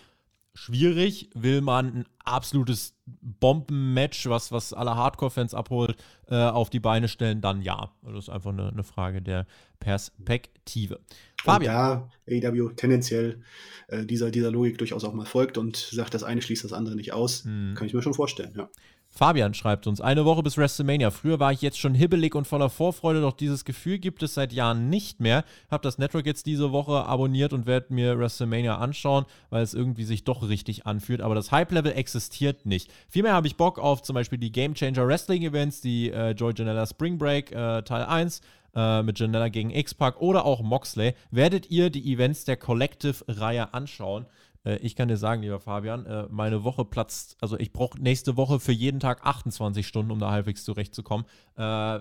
Schwierig. 0.57 1.29
Will 1.33 1.61
man 1.61 1.99
ein 1.99 2.05
absolutes 2.25 2.95
Bombenmatch, 3.05 4.27
was, 4.27 4.51
was 4.51 4.73
alle 4.73 4.95
Hardcore-Fans 4.95 5.53
abholt, 5.53 5.95
äh, 6.27 6.35
auf 6.35 6.69
die 6.69 6.79
Beine 6.79 7.07
stellen, 7.07 7.41
dann 7.41 7.61
ja. 7.61 7.91
Also 8.01 8.15
das 8.15 8.25
ist 8.25 8.29
einfach 8.29 8.51
eine, 8.51 8.69
eine 8.69 8.83
Frage 8.83 9.21
der 9.21 9.45
Perspektive. 9.79 10.99
Fabian. 11.43 11.73
ja, 11.73 12.09
AEW 12.49 12.69
tendenziell 12.75 13.41
äh, 13.87 14.05
dieser, 14.05 14.31
dieser 14.31 14.51
Logik 14.51 14.77
durchaus 14.77 15.03
auch 15.03 15.13
mal 15.13 15.25
folgt 15.25 15.57
und 15.57 15.77
sagt, 15.77 16.13
das 16.13 16.23
eine 16.23 16.41
schließt 16.41 16.63
das 16.63 16.73
andere 16.73 16.95
nicht 16.95 17.13
aus. 17.13 17.45
Mhm. 17.45 17.75
Kann 17.75 17.87
ich 17.87 17.93
mir 17.93 18.01
schon 18.01 18.13
vorstellen, 18.13 18.53
ja. 18.57 18.69
Fabian 19.17 19.55
schreibt 19.55 19.87
uns, 19.87 19.99
eine 19.99 20.25
Woche 20.25 20.43
bis 20.43 20.57
WrestleMania. 20.57 21.09
Früher 21.09 21.39
war 21.39 21.51
ich 21.51 21.63
jetzt 21.63 21.79
schon 21.79 21.95
hibbelig 21.95 22.35
und 22.35 22.45
voller 22.45 22.69
Vorfreude, 22.69 23.19
doch 23.19 23.33
dieses 23.33 23.65
Gefühl 23.65 23.97
gibt 23.97 24.21
es 24.21 24.35
seit 24.35 24.53
Jahren 24.53 24.89
nicht 24.89 25.19
mehr. 25.19 25.43
Hab 25.71 25.81
das 25.81 25.97
Network 25.97 26.27
jetzt 26.27 26.45
diese 26.45 26.71
Woche 26.71 27.03
abonniert 27.05 27.51
und 27.51 27.65
werde 27.65 27.93
mir 27.93 28.19
WrestleMania 28.19 28.77
anschauen, 28.77 29.25
weil 29.49 29.63
es 29.63 29.73
irgendwie 29.73 30.03
sich 30.03 30.23
doch 30.23 30.47
richtig 30.47 30.85
anfühlt. 30.85 31.21
Aber 31.21 31.33
das 31.33 31.51
Hype-Level 31.51 31.93
existiert 31.93 32.67
nicht. 32.67 32.91
Vielmehr 33.09 33.33
habe 33.33 33.47
ich 33.47 33.57
Bock 33.57 33.79
auf 33.79 34.03
zum 34.03 34.13
Beispiel 34.13 34.37
die 34.37 34.51
Game 34.51 34.75
Changer 34.75 35.07
Wrestling 35.07 35.41
Events, 35.41 35.81
die 35.81 36.11
äh, 36.11 36.31
Joy 36.31 36.53
Janella 36.55 36.85
Spring 36.85 37.17
Break 37.17 37.51
äh, 37.51 37.81
Teil 37.81 38.03
1 38.03 38.41
äh, 38.75 39.01
mit 39.01 39.19
Janella 39.19 39.49
gegen 39.49 39.71
X-Pac 39.71 40.21
oder 40.21 40.45
auch 40.45 40.61
Moxley. 40.61 41.15
Werdet 41.31 41.71
ihr 41.71 41.89
die 41.89 42.13
Events 42.13 42.45
der 42.45 42.57
Collective-Reihe 42.57 43.73
anschauen? 43.73 44.27
Äh, 44.67 44.77
ich 44.77 44.95
kann 44.95 45.07
dir 45.07 45.17
sagen, 45.17 45.41
lieber 45.41 45.59
Fabian, 45.59 46.05
äh, 46.05 46.27
meine 46.29 46.63
Woche 46.63 46.85
platzt, 46.85 47.37
also 47.41 47.57
ich 47.57 47.71
brauche 47.71 47.99
nächste 47.99 48.37
Woche 48.37 48.59
für 48.59 48.71
jeden 48.71 48.99
Tag 48.99 49.25
28 49.25 49.87
Stunden, 49.87 50.11
um 50.11 50.19
da 50.19 50.31
halbwegs 50.31 50.63
zurechtzukommen. 50.63 51.25
Äh, 51.57 51.99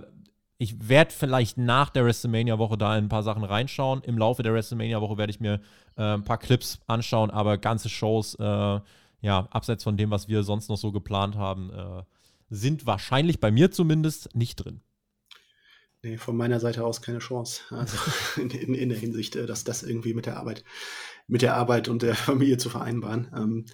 ich 0.59 0.89
werde 0.89 1.13
vielleicht 1.13 1.59
nach 1.59 1.91
der 1.91 2.05
WrestleMania-Woche 2.07 2.79
da 2.79 2.97
in 2.97 3.05
ein 3.05 3.09
paar 3.09 3.23
Sachen 3.23 3.45
reinschauen. 3.45 4.03
Im 4.03 4.17
Laufe 4.17 4.43
der 4.43 4.55
WrestleMania-Woche 4.55 5.19
werde 5.19 5.31
ich 5.31 5.39
mir 5.39 5.61
ein 5.97 6.25
paar 6.25 6.39
Clips 6.39 6.81
anschauen, 6.87 7.31
aber 7.31 7.59
ganze 7.59 7.91
Shows, 7.91 8.39
ja, 8.39 9.49
abseits 9.51 9.85
von 9.85 9.99
dem, 9.99 10.11
was 10.11 10.29
wir 10.29 10.45
sonst 10.45 10.71
noch 10.71 10.79
so 10.79 10.93
geplant 10.93 11.37
haben, 11.37 11.71
sind 12.49 12.87
wahrscheinlich 12.87 13.39
bei 13.39 13.51
mir 13.51 13.71
zumindest 13.71 14.35
nicht 14.35 14.57
drin. 14.57 14.81
Nee, 16.03 16.17
von 16.17 16.37
meiner 16.39 16.61
Seite 16.61 16.87
aus 16.87 17.03
keine 17.03 17.19
Chance. 17.19 17.63
Also 17.71 17.99
in, 18.41 18.49
in, 18.49 18.75
in 18.75 18.89
der 18.89 18.99
Hinsicht, 18.99 19.35
dass 19.35 19.65
das 19.65 19.83
irgendwie 19.83 20.15
mit 20.15 20.25
der 20.25 20.39
Arbeit 20.39 20.65
mit 21.27 21.43
der 21.43 21.57
Arbeit 21.57 21.89
und 21.89 22.03
der 22.03 22.15
Familie 22.15 22.59
zu 22.59 22.71
vereinbaren. 22.71 23.31
Ähm, 23.35 23.67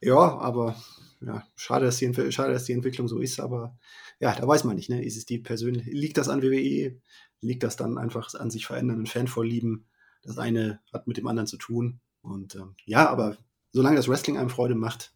ja, 0.00 0.16
aber 0.16 0.76
ja, 1.20 1.44
schade, 1.54 1.86
dass 1.86 1.98
die, 1.98 2.32
schade, 2.32 2.52
dass 2.52 2.64
die 2.64 2.72
Entwicklung 2.72 3.08
so 3.08 3.18
ist, 3.18 3.38
aber 3.40 3.76
ja, 4.18 4.34
da 4.34 4.46
weiß 4.46 4.64
man 4.64 4.76
nicht, 4.76 4.90
ne? 4.90 5.04
Ist 5.04 5.16
es 5.16 5.26
die 5.26 5.38
persönlich, 5.38 5.86
liegt 5.86 6.16
das 6.16 6.28
an 6.28 6.42
WWE? 6.42 7.00
Liegt 7.40 7.62
das 7.62 7.76
dann 7.76 7.98
einfach 7.98 8.32
an 8.34 8.50
sich 8.50 8.66
verändernden 8.66 9.06
Fanvorlieben? 9.06 9.86
Das 10.22 10.38
eine 10.38 10.80
hat 10.92 11.08
mit 11.08 11.16
dem 11.16 11.26
anderen 11.26 11.48
zu 11.48 11.56
tun. 11.56 12.00
Und 12.20 12.54
ähm, 12.54 12.76
ja, 12.84 13.08
aber 13.08 13.36
solange 13.72 13.96
das 13.96 14.08
Wrestling 14.08 14.38
einem 14.38 14.50
Freude 14.50 14.76
macht, 14.76 15.12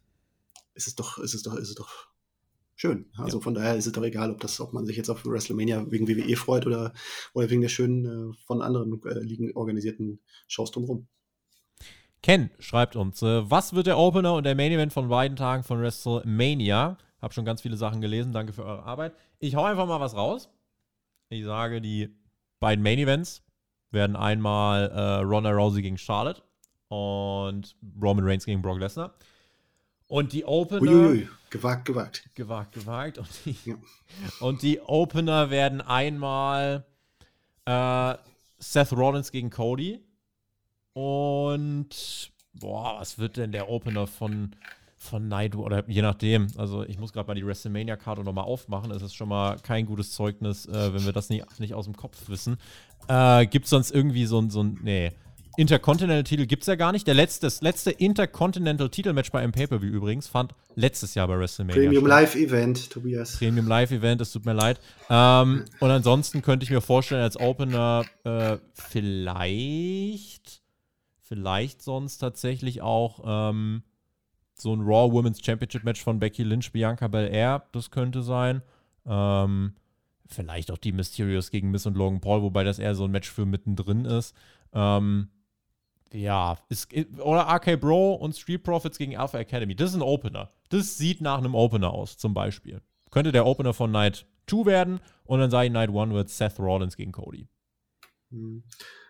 ist 0.73 0.87
es 0.87 0.95
doch, 0.95 1.17
ist 1.19 1.33
es 1.33 1.41
doch, 1.41 1.55
ist 1.55 1.69
es 1.69 1.75
doch 1.75 2.09
schön. 2.75 3.09
Also 3.17 3.37
ja. 3.37 3.43
von 3.43 3.53
daher 3.53 3.75
ist 3.75 3.87
es 3.87 3.93
doch 3.93 4.03
egal, 4.03 4.31
ob 4.31 4.39
das, 4.41 4.59
ob 4.59 4.73
man 4.73 4.85
sich 4.85 4.97
jetzt 4.97 5.09
auf 5.09 5.25
WrestleMania 5.25 5.89
wegen 5.89 6.07
WWE 6.07 6.35
freut 6.35 6.65
oder, 6.65 6.93
oder 7.33 7.49
wegen 7.49 7.61
der 7.61 7.69
schönen, 7.69 8.05
äh, 8.05 8.33
von 8.45 8.61
anderen 8.61 9.01
äh, 9.05 9.19
Ligen 9.19 9.55
organisierten 9.55 10.19
Shows 10.47 10.71
drumherum. 10.71 11.07
Ken 12.23 12.49
schreibt 12.59 12.95
uns, 12.95 13.21
äh, 13.21 13.49
was 13.49 13.73
wird 13.73 13.87
der 13.87 13.97
Opener 13.97 14.33
und 14.33 14.45
der 14.45 14.55
Main 14.55 14.71
Event 14.71 14.93
von 14.93 15.09
beiden 15.09 15.35
Tagen 15.35 15.63
von 15.63 15.81
WrestleMania? 15.81 16.97
Hab 17.21 17.33
schon 17.33 17.45
ganz 17.45 17.61
viele 17.61 17.77
Sachen 17.77 18.01
gelesen, 18.01 18.33
danke 18.33 18.53
für 18.53 18.65
eure 18.65 18.83
Arbeit. 18.83 19.13
Ich 19.39 19.55
hau 19.55 19.63
einfach 19.63 19.87
mal 19.87 19.99
was 19.99 20.15
raus. 20.15 20.49
Ich 21.29 21.43
sage, 21.45 21.81
die 21.81 22.09
beiden 22.59 22.83
Main 22.83 22.99
Events 22.99 23.43
werden 23.91 24.15
einmal 24.15 24.89
äh, 24.89 25.23
Ronda 25.23 25.51
Rousey 25.51 25.81
gegen 25.81 25.97
Charlotte 25.97 26.41
und 26.89 27.75
Roman 28.01 28.25
Reigns 28.25 28.45
gegen 28.45 28.61
Brock 28.61 28.79
Lesnar. 28.79 29.13
Und 30.07 30.33
die 30.33 30.45
Opener. 30.45 30.81
Uiuiui. 30.81 31.27
Gewagt, 31.49 31.85
gewagt. 31.85 32.29
Gewagt, 32.35 32.73
gewagt. 32.73 33.17
Und 33.17 33.29
die, 33.45 33.55
ja. 33.65 33.75
und 34.39 34.61
die 34.61 34.81
Opener 34.81 35.49
werden 35.49 35.81
einmal 35.81 36.85
äh, 37.65 38.15
Seth 38.57 38.91
Rollins 38.93 39.31
gegen 39.31 39.49
Cody. 39.49 40.03
Und 40.97 42.31
boah, 42.53 42.95
was 42.99 43.19
wird 43.19 43.37
denn 43.37 43.51
der 43.51 43.69
Opener 43.69 44.07
von, 44.07 44.55
von 44.97 45.27
Naidu? 45.27 45.63
Oder 45.63 45.87
je 45.87 46.01
nachdem. 46.01 46.47
Also 46.57 46.83
ich 46.85 46.97
muss 46.97 47.13
gerade 47.13 47.27
mal 47.27 47.35
die 47.35 47.45
WrestleMania-Karte 47.45 48.23
nochmal 48.23 48.45
aufmachen. 48.45 48.89
Es 48.89 49.03
ist 49.03 49.13
schon 49.13 49.29
mal 49.29 49.57
kein 49.61 49.85
gutes 49.85 50.09
Zeugnis, 50.09 50.65
äh, 50.65 50.91
wenn 50.95 51.05
wir 51.05 51.13
das 51.13 51.29
nicht, 51.29 51.59
nicht 51.59 51.75
aus 51.75 51.85
dem 51.85 51.95
Kopf 51.95 52.29
wissen. 52.29 52.57
Äh, 53.07 53.45
Gibt 53.45 53.65
es 53.65 53.69
sonst 53.69 53.91
irgendwie 53.91 54.25
so 54.25 54.41
ein, 54.41 54.49
so 54.49 54.63
ein. 54.63 54.79
Nee. 54.81 55.11
Intercontinental-Titel 55.55 56.47
gibt 56.47 56.63
es 56.63 56.67
ja 56.67 56.73
gar 56.73 56.91
nicht. 56.91 57.05
Der 57.05 57.13
letzte, 57.13 57.45
das 57.45 57.61
letzte 57.61 57.91
Intercontinental-Titelmatch 57.91 59.31
bei 59.31 59.39
einem 59.39 59.51
Pay-Per-View 59.51 59.91
übrigens 59.91 60.27
fand 60.27 60.55
letztes 60.73 61.13
Jahr 61.13 61.27
bei 61.27 61.37
WrestleMania. 61.37 61.79
Premium 61.79 62.07
Live-Event, 62.07 62.89
Tobias. 62.89 63.37
Premium 63.37 63.67
Live-Event, 63.67 64.21
es 64.21 64.31
tut 64.31 64.45
mir 64.45 64.53
leid. 64.53 64.79
Ähm, 65.11 65.65
und 65.79 65.91
ansonsten 65.91 66.41
könnte 66.41 66.63
ich 66.63 66.71
mir 66.71 66.81
vorstellen, 66.81 67.21
als 67.21 67.39
Opener 67.39 68.05
äh, 68.23 68.57
vielleicht, 68.73 70.63
vielleicht 71.27 71.81
sonst 71.81 72.19
tatsächlich 72.19 72.81
auch 72.81 73.21
ähm, 73.25 73.83
so 74.55 74.73
ein 74.73 74.81
Raw 74.81 75.11
Women's 75.11 75.43
Championship 75.43 75.83
Match 75.83 76.03
von 76.03 76.19
Becky 76.19 76.43
Lynch, 76.43 76.71
Bianca 76.71 77.07
Belair, 77.07 77.67
das 77.71 77.91
könnte 77.91 78.23
sein. 78.23 78.61
Ähm, 79.05 79.73
vielleicht 80.25 80.71
auch 80.71 80.77
die 80.77 80.91
Mysterios 80.91 81.51
gegen 81.51 81.71
Miss 81.71 81.85
und 81.85 81.95
Logan 81.95 82.21
Paul, 82.21 82.41
wobei 82.41 82.63
das 82.63 82.79
eher 82.79 82.95
so 82.95 83.05
ein 83.05 83.11
Match 83.11 83.29
für 83.29 83.45
mittendrin 83.45 84.05
ist. 84.05 84.35
Ähm, 84.73 85.29
ja, 86.13 86.57
ist, 86.69 86.93
oder 87.19 87.41
RK 87.41 87.79
Bro 87.79 88.15
und 88.15 88.35
Street 88.35 88.63
Profits 88.63 88.97
gegen 88.97 89.17
Alpha 89.17 89.37
Academy. 89.37 89.75
Das 89.75 89.91
ist 89.91 89.95
ein 89.95 90.01
Opener. 90.01 90.51
Das 90.69 90.97
sieht 90.97 91.21
nach 91.21 91.37
einem 91.37 91.55
Opener 91.55 91.91
aus, 91.91 92.17
zum 92.17 92.33
Beispiel. 92.33 92.81
Könnte 93.11 93.31
der 93.31 93.45
Opener 93.45 93.73
von 93.73 93.91
Night 93.91 94.25
2 94.47 94.65
werden 94.65 94.99
und 95.25 95.39
dann 95.39 95.51
sage 95.51 95.67
ich, 95.67 95.73
Night 95.73 95.89
1 95.89 96.13
wird 96.13 96.29
Seth 96.29 96.59
Rollins 96.59 96.95
gegen 96.95 97.11
Cody. 97.11 97.47
Hm. 98.31 98.63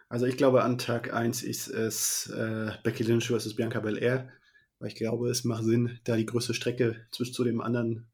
Also 0.09 0.25
ich 0.25 0.37
glaube, 0.37 0.63
an 0.63 0.77
Tag 0.77 1.13
1 1.13 1.43
ist 1.43 1.67
es 1.67 2.27
äh, 2.27 2.71
Becky 2.83 3.03
Lynch 3.03 3.27
vs. 3.27 3.55
Bianca 3.55 3.79
Belair, 3.79 4.29
weil 4.79 4.89
ich 4.89 4.95
glaube, 4.95 5.29
es 5.29 5.43
macht 5.43 5.65
Sinn, 5.65 5.99
da 6.05 6.15
die 6.15 6.25
größte 6.25 6.53
Strecke 6.53 7.05
zwischen 7.11 7.33
zu 7.33 7.43
dem 7.43 7.61
anderen 7.61 8.07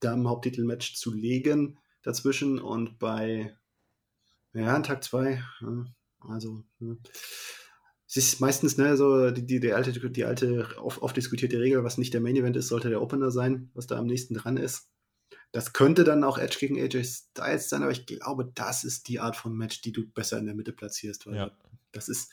Damen-Haupttitelmatch 0.00 0.94
zu 0.94 1.12
legen 1.12 1.78
dazwischen 2.02 2.58
und 2.58 2.98
bei 2.98 3.56
ja, 4.52 4.74
an 4.74 4.82
Tag 4.82 5.04
2, 5.04 5.42
also 6.20 6.64
es 8.08 8.16
ist 8.16 8.40
meistens 8.40 8.76
ne, 8.78 8.96
so 8.96 9.30
die, 9.30 9.46
die, 9.46 9.60
die 9.60 9.72
alte, 9.72 9.92
die 10.10 10.24
alte 10.24 10.66
oft, 10.78 11.02
oft 11.02 11.16
diskutierte 11.16 11.60
Regel, 11.60 11.84
was 11.84 11.98
nicht 11.98 12.12
der 12.12 12.20
Main 12.20 12.36
Event 12.36 12.56
ist, 12.56 12.68
sollte 12.68 12.88
der 12.88 13.00
Opener 13.00 13.30
sein, 13.30 13.70
was 13.74 13.86
da 13.86 13.96
am 13.96 14.06
nächsten 14.06 14.34
dran 14.34 14.56
ist. 14.56 14.88
Das 15.52 15.72
könnte 15.72 16.04
dann 16.04 16.22
auch 16.24 16.38
Edge 16.38 16.56
gegen 16.60 16.80
AJ 16.80 17.04
Styles 17.04 17.68
sein, 17.68 17.82
aber 17.82 17.90
ich 17.92 18.06
glaube, 18.06 18.50
das 18.54 18.84
ist 18.84 19.08
die 19.08 19.18
Art 19.20 19.36
von 19.36 19.56
Match, 19.56 19.80
die 19.82 19.92
du 19.92 20.06
besser 20.06 20.38
in 20.38 20.46
der 20.46 20.54
Mitte 20.54 20.72
platzierst. 20.72 21.26
Weil 21.26 21.34
ja. 21.34 21.50
das 21.92 22.08
ist, 22.08 22.30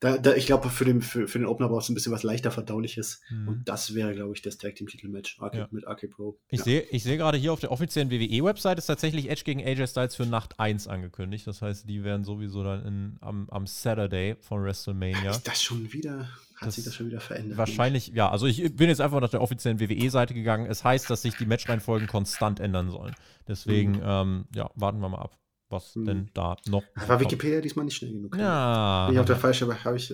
da, 0.00 0.16
da, 0.16 0.34
ich 0.34 0.46
glaube, 0.46 0.70
für 0.70 0.86
den, 0.86 1.02
für, 1.02 1.28
für 1.28 1.38
den 1.38 1.46
Opener 1.46 1.68
brauchst 1.68 1.88
du 1.88 1.92
ein 1.92 1.94
bisschen 1.94 2.12
was 2.12 2.22
leichter 2.22 2.50
Verdauliches. 2.50 3.20
Mhm. 3.28 3.48
Und 3.48 3.68
das 3.68 3.94
wäre, 3.94 4.14
glaube 4.14 4.32
ich, 4.34 4.40
das 4.40 4.56
Tag 4.56 4.74
Team 4.74 4.86
Titelmatch 4.86 5.38
ja. 5.52 5.68
mit 5.70 5.86
RK 5.86 6.08
Pro. 6.08 6.38
Ich 6.48 6.60
ja. 6.60 6.64
sehe 6.64 6.80
ich 6.90 7.02
seh 7.02 7.18
gerade 7.18 7.36
hier 7.36 7.52
auf 7.52 7.60
der 7.60 7.70
offiziellen 7.70 8.10
WWE-Website 8.10 8.78
ist 8.78 8.86
tatsächlich 8.86 9.28
Edge 9.28 9.42
gegen 9.44 9.62
AJ 9.62 9.88
Styles 9.88 10.16
für 10.16 10.24
Nacht 10.24 10.58
1 10.58 10.88
angekündigt. 10.88 11.46
Das 11.46 11.60
heißt, 11.60 11.86
die 11.86 12.02
werden 12.02 12.24
sowieso 12.24 12.64
dann 12.64 12.84
in, 12.86 13.16
am, 13.20 13.50
am 13.50 13.66
Saturday 13.66 14.36
von 14.40 14.62
WrestleMania. 14.62 15.32
Ist 15.32 15.46
das 15.46 15.62
schon 15.62 15.92
wieder? 15.92 16.30
Hat 16.60 16.68
das 16.68 16.74
sich 16.76 16.84
das 16.84 16.94
schon 16.94 17.06
wieder 17.06 17.20
verändert? 17.20 17.56
Wahrscheinlich, 17.56 18.08
ja. 18.08 18.30
Also 18.30 18.46
ich 18.46 18.76
bin 18.76 18.88
jetzt 18.88 19.00
einfach 19.00 19.20
nach 19.20 19.30
der 19.30 19.40
offiziellen 19.40 19.80
WWE-Seite 19.80 20.34
gegangen. 20.34 20.66
Es 20.66 20.84
heißt, 20.84 21.08
dass 21.08 21.22
sich 21.22 21.34
die 21.36 21.46
Matchreihenfolgen 21.46 22.06
konstant 22.06 22.60
ändern 22.60 22.90
sollen. 22.90 23.14
Deswegen, 23.48 23.92
mhm. 23.92 24.02
ähm, 24.04 24.44
ja, 24.54 24.70
warten 24.74 25.00
wir 25.00 25.08
mal 25.08 25.20
ab 25.20 25.36
was 25.70 25.94
hm. 25.94 26.04
denn 26.04 26.30
da 26.34 26.56
noch. 26.66 26.82
War 27.06 27.20
Wikipedia 27.20 27.60
diesmal 27.60 27.84
nicht 27.84 27.96
schnell 27.96 28.12
genug? 28.12 28.36
Ja. 28.36 29.06
Bin 29.06 29.14
ich 29.14 29.20
auf 29.20 29.26
der 29.26 29.36
falsche, 29.36 29.84
habe 29.84 29.96
ich, 29.96 30.12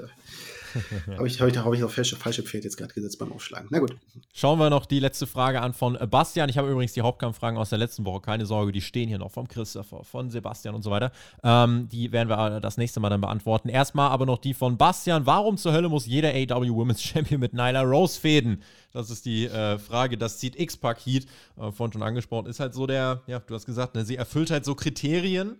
habe 1.16 1.26
ich, 1.26 1.40
heute, 1.40 1.64
hab 1.64 1.72
ich 1.72 1.82
auf 1.84 1.94
falsche, 1.94 2.16
falsche 2.16 2.42
Pferd 2.42 2.64
jetzt 2.64 2.76
gerade 2.76 2.92
gesetzt 2.92 3.18
beim 3.18 3.32
Aufschlagen. 3.32 3.68
Na 3.70 3.78
gut. 3.78 3.96
Schauen 4.32 4.58
wir 4.58 4.70
noch 4.70 4.86
die 4.86 5.00
letzte 5.00 5.26
Frage 5.26 5.60
an 5.60 5.72
von 5.72 5.98
Bastian. 6.10 6.48
Ich 6.48 6.58
habe 6.58 6.70
übrigens 6.70 6.92
die 6.92 7.02
Hauptkampffragen 7.02 7.58
aus 7.58 7.70
der 7.70 7.78
letzten 7.78 8.04
Woche. 8.04 8.20
Keine 8.20 8.46
Sorge, 8.46 8.72
die 8.72 8.80
stehen 8.80 9.08
hier 9.08 9.18
noch 9.18 9.30
vom 9.30 9.48
Christopher, 9.48 10.04
von 10.04 10.30
Sebastian 10.30 10.74
und 10.74 10.82
so 10.82 10.90
weiter. 10.90 11.12
Ähm, 11.42 11.88
die 11.90 12.12
werden 12.12 12.28
wir 12.28 12.60
das 12.60 12.76
nächste 12.76 13.00
Mal 13.00 13.10
dann 13.10 13.20
beantworten. 13.20 13.68
Erstmal 13.68 14.10
aber 14.10 14.26
noch 14.26 14.38
die 14.38 14.54
von 14.54 14.76
Bastian. 14.76 15.26
Warum 15.26 15.56
zur 15.56 15.72
Hölle 15.72 15.88
muss 15.88 16.06
jeder 16.06 16.30
AW 16.30 16.68
Women's 16.70 17.02
Champion 17.04 17.40
mit 17.40 17.52
Nyla 17.52 17.82
Rose 17.82 18.18
fäden? 18.20 18.62
Das 18.92 19.10
ist 19.10 19.26
die 19.26 19.46
äh, 19.46 19.78
Frage. 19.78 20.16
Das 20.16 20.38
zieht 20.38 20.58
X-Pack 20.58 21.04
Heat, 21.04 21.26
äh, 21.58 21.70
vorhin 21.70 21.92
schon 21.92 22.02
angesprochen, 22.02 22.46
ist 22.46 22.60
halt 22.60 22.74
so 22.74 22.86
der, 22.86 23.22
ja, 23.26 23.40
du 23.40 23.54
hast 23.54 23.66
gesagt, 23.66 23.94
ne, 23.94 24.04
sie 24.04 24.16
erfüllt 24.16 24.50
halt 24.50 24.64
so 24.64 24.74
Kriterien. 24.74 25.56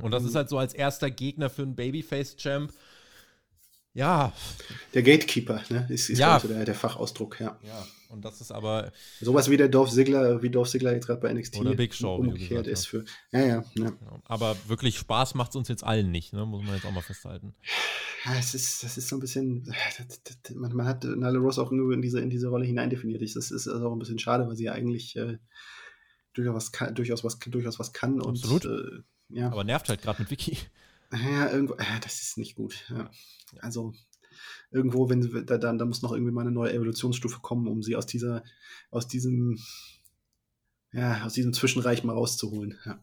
Und 0.00 0.10
das 0.10 0.22
mhm. 0.22 0.28
ist 0.28 0.34
halt 0.34 0.48
so 0.48 0.58
als 0.58 0.74
erster 0.74 1.10
Gegner 1.10 1.50
für 1.50 1.62
einen 1.62 1.76
Babyface-Champ. 1.76 2.72
Ja. 3.94 4.32
Der 4.92 5.02
Gatekeeper, 5.04 5.62
ne? 5.70 5.86
Ist, 5.88 6.10
ist 6.10 6.18
ja. 6.18 6.38
so 6.40 6.48
der, 6.48 6.64
der, 6.64 6.74
Fachausdruck, 6.74 7.40
ja. 7.40 7.56
Ja, 7.62 7.86
und 8.08 8.24
das 8.24 8.40
ist 8.40 8.50
aber. 8.50 8.92
Sowas 9.20 9.48
wie 9.48 9.56
der 9.56 9.68
Dorf 9.68 9.90
Sigler, 9.90 10.42
wie 10.42 10.50
Dorf 10.50 10.68
Sigler 10.68 10.92
jetzt 10.92 11.06
gerade 11.06 11.20
bei 11.20 11.32
NXT 11.32 11.58
oder 11.58 11.74
Big 11.74 11.94
Show, 11.94 12.16
umgekehrt 12.16 12.66
ist 12.66 12.86
für. 12.86 13.04
Ja, 13.30 13.40
ja, 13.40 13.64
ja. 13.74 13.92
Aber 14.24 14.56
wirklich 14.66 14.98
Spaß 14.98 15.34
macht 15.34 15.50
es 15.50 15.56
uns 15.56 15.68
jetzt 15.68 15.84
allen 15.84 16.10
nicht, 16.10 16.32
ne? 16.32 16.44
Muss 16.44 16.64
man 16.64 16.74
jetzt 16.74 16.84
auch 16.86 16.92
mal 16.92 17.02
festhalten. 17.02 17.54
Ja, 18.24 18.36
es 18.36 18.54
ist, 18.54 18.82
das 18.82 18.98
ist 18.98 19.08
so 19.08 19.16
ein 19.16 19.20
bisschen. 19.20 19.72
Man, 20.54 20.74
man 20.74 20.86
hat 20.86 21.04
Nyla 21.04 21.38
Rose 21.38 21.62
auch 21.62 21.70
in 21.70 22.02
diese, 22.02 22.20
in 22.20 22.30
diese 22.30 22.48
Rolle 22.48 22.66
hineindefiniert. 22.66 23.22
Das 23.22 23.36
ist 23.36 23.68
also 23.68 23.88
auch 23.88 23.92
ein 23.92 23.98
bisschen 24.00 24.18
schade, 24.18 24.48
weil 24.48 24.56
sie 24.56 24.64
ja 24.64 24.72
eigentlich 24.72 25.14
äh, 25.14 25.38
durchaus, 26.32 26.72
kann, 26.72 26.94
durchaus, 26.96 27.22
was, 27.22 27.38
durchaus 27.38 27.78
was 27.78 27.92
kann. 27.92 28.20
Absolut. 28.20 28.66
Und, 28.66 29.04
äh, 29.30 29.40
ja. 29.40 29.52
Aber 29.52 29.62
nervt 29.62 29.88
halt 29.88 30.02
gerade 30.02 30.22
mit 30.22 30.30
Vicky. 30.30 30.58
Ja, 31.14 31.50
irgendwo, 31.50 31.74
äh, 31.74 32.00
das 32.02 32.20
ist 32.20 32.38
nicht 32.38 32.56
gut. 32.56 32.84
Ja. 32.88 33.10
Also 33.60 33.94
irgendwo, 34.70 35.08
wenn 35.08 35.46
da, 35.46 35.58
da, 35.58 35.84
muss 35.84 36.02
noch 36.02 36.12
irgendwie 36.12 36.32
mal 36.32 36.42
eine 36.42 36.50
neue 36.50 36.72
Evolutionsstufe 36.72 37.40
kommen, 37.40 37.68
um 37.68 37.82
sie 37.82 37.96
aus 37.96 38.06
dieser, 38.06 38.42
aus 38.90 39.06
diesem, 39.06 39.58
ja, 40.92 41.24
aus 41.24 41.34
diesem 41.34 41.52
Zwischenreich 41.52 42.04
mal 42.04 42.14
rauszuholen. 42.14 42.78
Ja. 42.84 42.98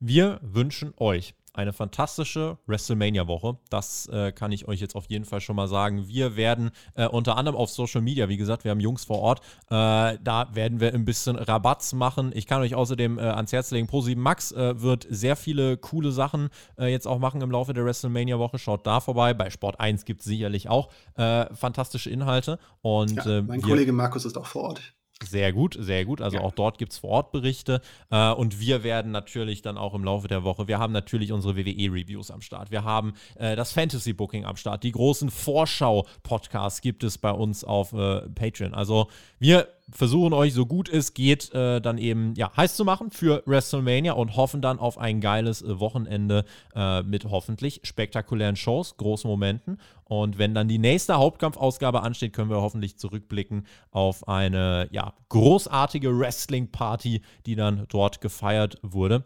Wir 0.00 0.40
wünschen 0.42 0.92
euch 0.96 1.34
eine 1.54 1.72
fantastische 1.72 2.58
WrestleMania-Woche. 2.66 3.58
Das 3.68 4.06
äh, 4.06 4.32
kann 4.32 4.52
ich 4.52 4.68
euch 4.68 4.80
jetzt 4.80 4.94
auf 4.94 5.06
jeden 5.06 5.24
Fall 5.24 5.40
schon 5.40 5.56
mal 5.56 5.68
sagen. 5.68 6.08
Wir 6.08 6.36
werden 6.36 6.70
äh, 6.94 7.06
unter 7.06 7.36
anderem 7.36 7.56
auf 7.56 7.70
Social 7.70 8.00
Media, 8.00 8.28
wie 8.28 8.36
gesagt, 8.36 8.64
wir 8.64 8.70
haben 8.70 8.80
Jungs 8.80 9.04
vor 9.04 9.18
Ort, 9.18 9.40
äh, 9.66 10.18
da 10.22 10.48
werden 10.52 10.80
wir 10.80 10.94
ein 10.94 11.04
bisschen 11.04 11.36
Rabatts 11.36 11.92
machen. 11.92 12.32
Ich 12.34 12.46
kann 12.46 12.62
euch 12.62 12.74
außerdem 12.74 13.18
äh, 13.18 13.22
ans 13.22 13.52
Herz 13.52 13.70
legen, 13.70 13.88
Pro7 13.88 14.16
Max 14.16 14.52
äh, 14.52 14.80
wird 14.80 15.06
sehr 15.10 15.36
viele 15.36 15.76
coole 15.76 16.12
Sachen 16.12 16.48
äh, 16.78 16.86
jetzt 16.86 17.06
auch 17.06 17.18
machen 17.18 17.42
im 17.42 17.50
Laufe 17.50 17.74
der 17.74 17.84
WrestleMania-Woche. 17.84 18.58
Schaut 18.58 18.86
da 18.86 19.00
vorbei. 19.00 19.34
Bei 19.34 19.50
Sport 19.50 19.80
1 19.80 20.04
gibt 20.04 20.20
es 20.20 20.26
sicherlich 20.26 20.68
auch 20.68 20.90
fantastische 21.14 22.10
Inhalte. 22.10 22.58
Und, 22.80 23.12
ja, 23.24 23.42
mein 23.42 23.60
Kollege 23.62 23.92
Markus 23.92 24.24
ist 24.24 24.36
auch 24.36 24.46
vor 24.46 24.62
Ort. 24.62 24.94
Sehr 25.28 25.52
gut, 25.52 25.76
sehr 25.78 26.04
gut. 26.04 26.20
Also 26.20 26.38
ja. 26.38 26.42
auch 26.42 26.52
dort 26.52 26.78
gibt 26.78 26.92
es 26.92 26.98
vor 26.98 27.10
Ort 27.10 27.32
Berichte. 27.32 27.80
Äh, 28.10 28.32
und 28.32 28.60
wir 28.60 28.82
werden 28.82 29.12
natürlich 29.12 29.62
dann 29.62 29.78
auch 29.78 29.94
im 29.94 30.04
Laufe 30.04 30.28
der 30.28 30.44
Woche, 30.44 30.68
wir 30.68 30.78
haben 30.78 30.92
natürlich 30.92 31.32
unsere 31.32 31.56
WWE-Reviews 31.56 32.30
am 32.30 32.40
Start. 32.40 32.70
Wir 32.70 32.84
haben 32.84 33.14
äh, 33.36 33.56
das 33.56 33.72
Fantasy-Booking 33.72 34.44
am 34.44 34.56
Start. 34.56 34.82
Die 34.82 34.92
großen 34.92 35.30
Vorschau-Podcasts 35.30 36.80
gibt 36.80 37.04
es 37.04 37.18
bei 37.18 37.30
uns 37.30 37.64
auf 37.64 37.92
äh, 37.92 38.22
Patreon. 38.28 38.74
Also 38.74 39.08
wir 39.38 39.68
versuchen 39.90 40.32
euch 40.32 40.54
so 40.54 40.66
gut 40.66 40.88
es 40.88 41.14
geht 41.14 41.52
äh, 41.54 41.80
dann 41.80 41.98
eben 41.98 42.34
ja 42.34 42.50
heiß 42.56 42.76
zu 42.76 42.84
machen 42.84 43.10
für 43.10 43.42
WrestleMania 43.46 44.12
und 44.12 44.36
hoffen 44.36 44.62
dann 44.62 44.78
auf 44.78 44.98
ein 44.98 45.20
geiles 45.20 45.62
äh, 45.62 45.80
Wochenende 45.80 46.44
äh, 46.74 47.02
mit 47.02 47.24
hoffentlich 47.24 47.80
spektakulären 47.82 48.56
Shows, 48.56 48.96
großen 48.96 49.28
Momenten 49.28 49.78
und 50.04 50.38
wenn 50.38 50.54
dann 50.54 50.68
die 50.68 50.78
nächste 50.78 51.16
Hauptkampfausgabe 51.16 52.02
ansteht, 52.02 52.32
können 52.32 52.50
wir 52.50 52.60
hoffentlich 52.60 52.98
zurückblicken 52.98 53.66
auf 53.90 54.28
eine 54.28 54.88
ja 54.92 55.14
großartige 55.30 56.18
Wrestling 56.18 56.70
Party, 56.70 57.22
die 57.46 57.56
dann 57.56 57.86
dort 57.88 58.20
gefeiert 58.20 58.78
wurde. 58.82 59.24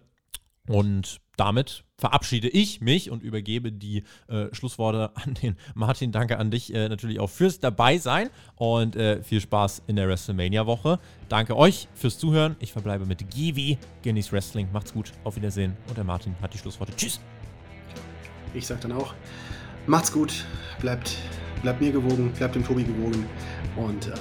Und 0.69 1.21
damit 1.37 1.85
verabschiede 1.99 2.49
ich 2.49 2.81
mich 2.81 3.11
und 3.11 3.23
übergebe 3.23 3.73
die 3.73 4.05
äh, 4.29 4.47
Schlussworte 4.53 5.11
an 5.14 5.35
den 5.35 5.57
Martin. 5.75 6.12
Danke 6.12 6.39
an 6.39 6.51
dich 6.51 6.75
äh, 6.75 6.89
natürlich 6.89 7.21
auch 7.21 7.31
fürs 7.31 7.61
Dabeisein 7.61 8.31
und 8.57 8.97
äh, 8.97 9.23
viel 9.23 9.41
Spaß 9.41 9.83
in 9.87 9.97
der 9.97 10.09
WrestleMania-Woche. 10.09 10.99
Danke 11.29 11.57
euch 11.57 11.89
fürs 11.95 12.19
Zuhören. 12.19 12.57
Ich 12.59 12.73
verbleibe 12.73 13.07
mit 13.07 13.29
Givi, 13.31 13.79
Guinness 14.03 14.33
Wrestling. 14.33 14.69
Macht's 14.73 14.93
gut, 14.93 15.12
auf 15.25 15.37
Wiedersehen. 15.37 15.77
Und 15.89 15.97
der 15.97 16.05
Martin 16.05 16.35
hat 16.43 16.53
die 16.55 16.59
Schlussworte. 16.59 16.95
Tschüss. 16.97 17.21
Ich 18.55 18.67
sag 18.67 18.81
dann 18.81 18.93
auch, 18.93 19.12
macht's 19.87 20.11
gut, 20.11 20.47
bleibt, 20.81 21.17
bleibt 21.62 21.81
mir 21.81 21.93
gewogen, 21.93 22.33
bleibt 22.33 22.55
dem 22.55 22.64
Tobi 22.64 22.85
gewogen 22.85 23.27
und 23.77 24.07
ähm, 24.07 24.14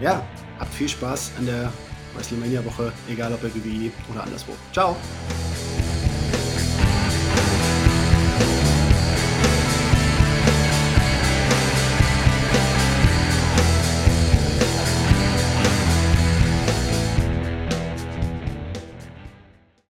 ja, 0.00 0.22
habt 0.58 0.74
viel 0.74 0.88
Spaß 0.88 1.32
an 1.38 1.46
der 1.46 1.72
WrestleMania-Woche, 2.18 2.92
egal 3.08 3.32
ob 3.32 3.42
bei 3.42 3.48
WWE 3.48 3.90
oder 4.10 4.22
anderswo. 4.24 4.52
Ciao! 4.72 4.96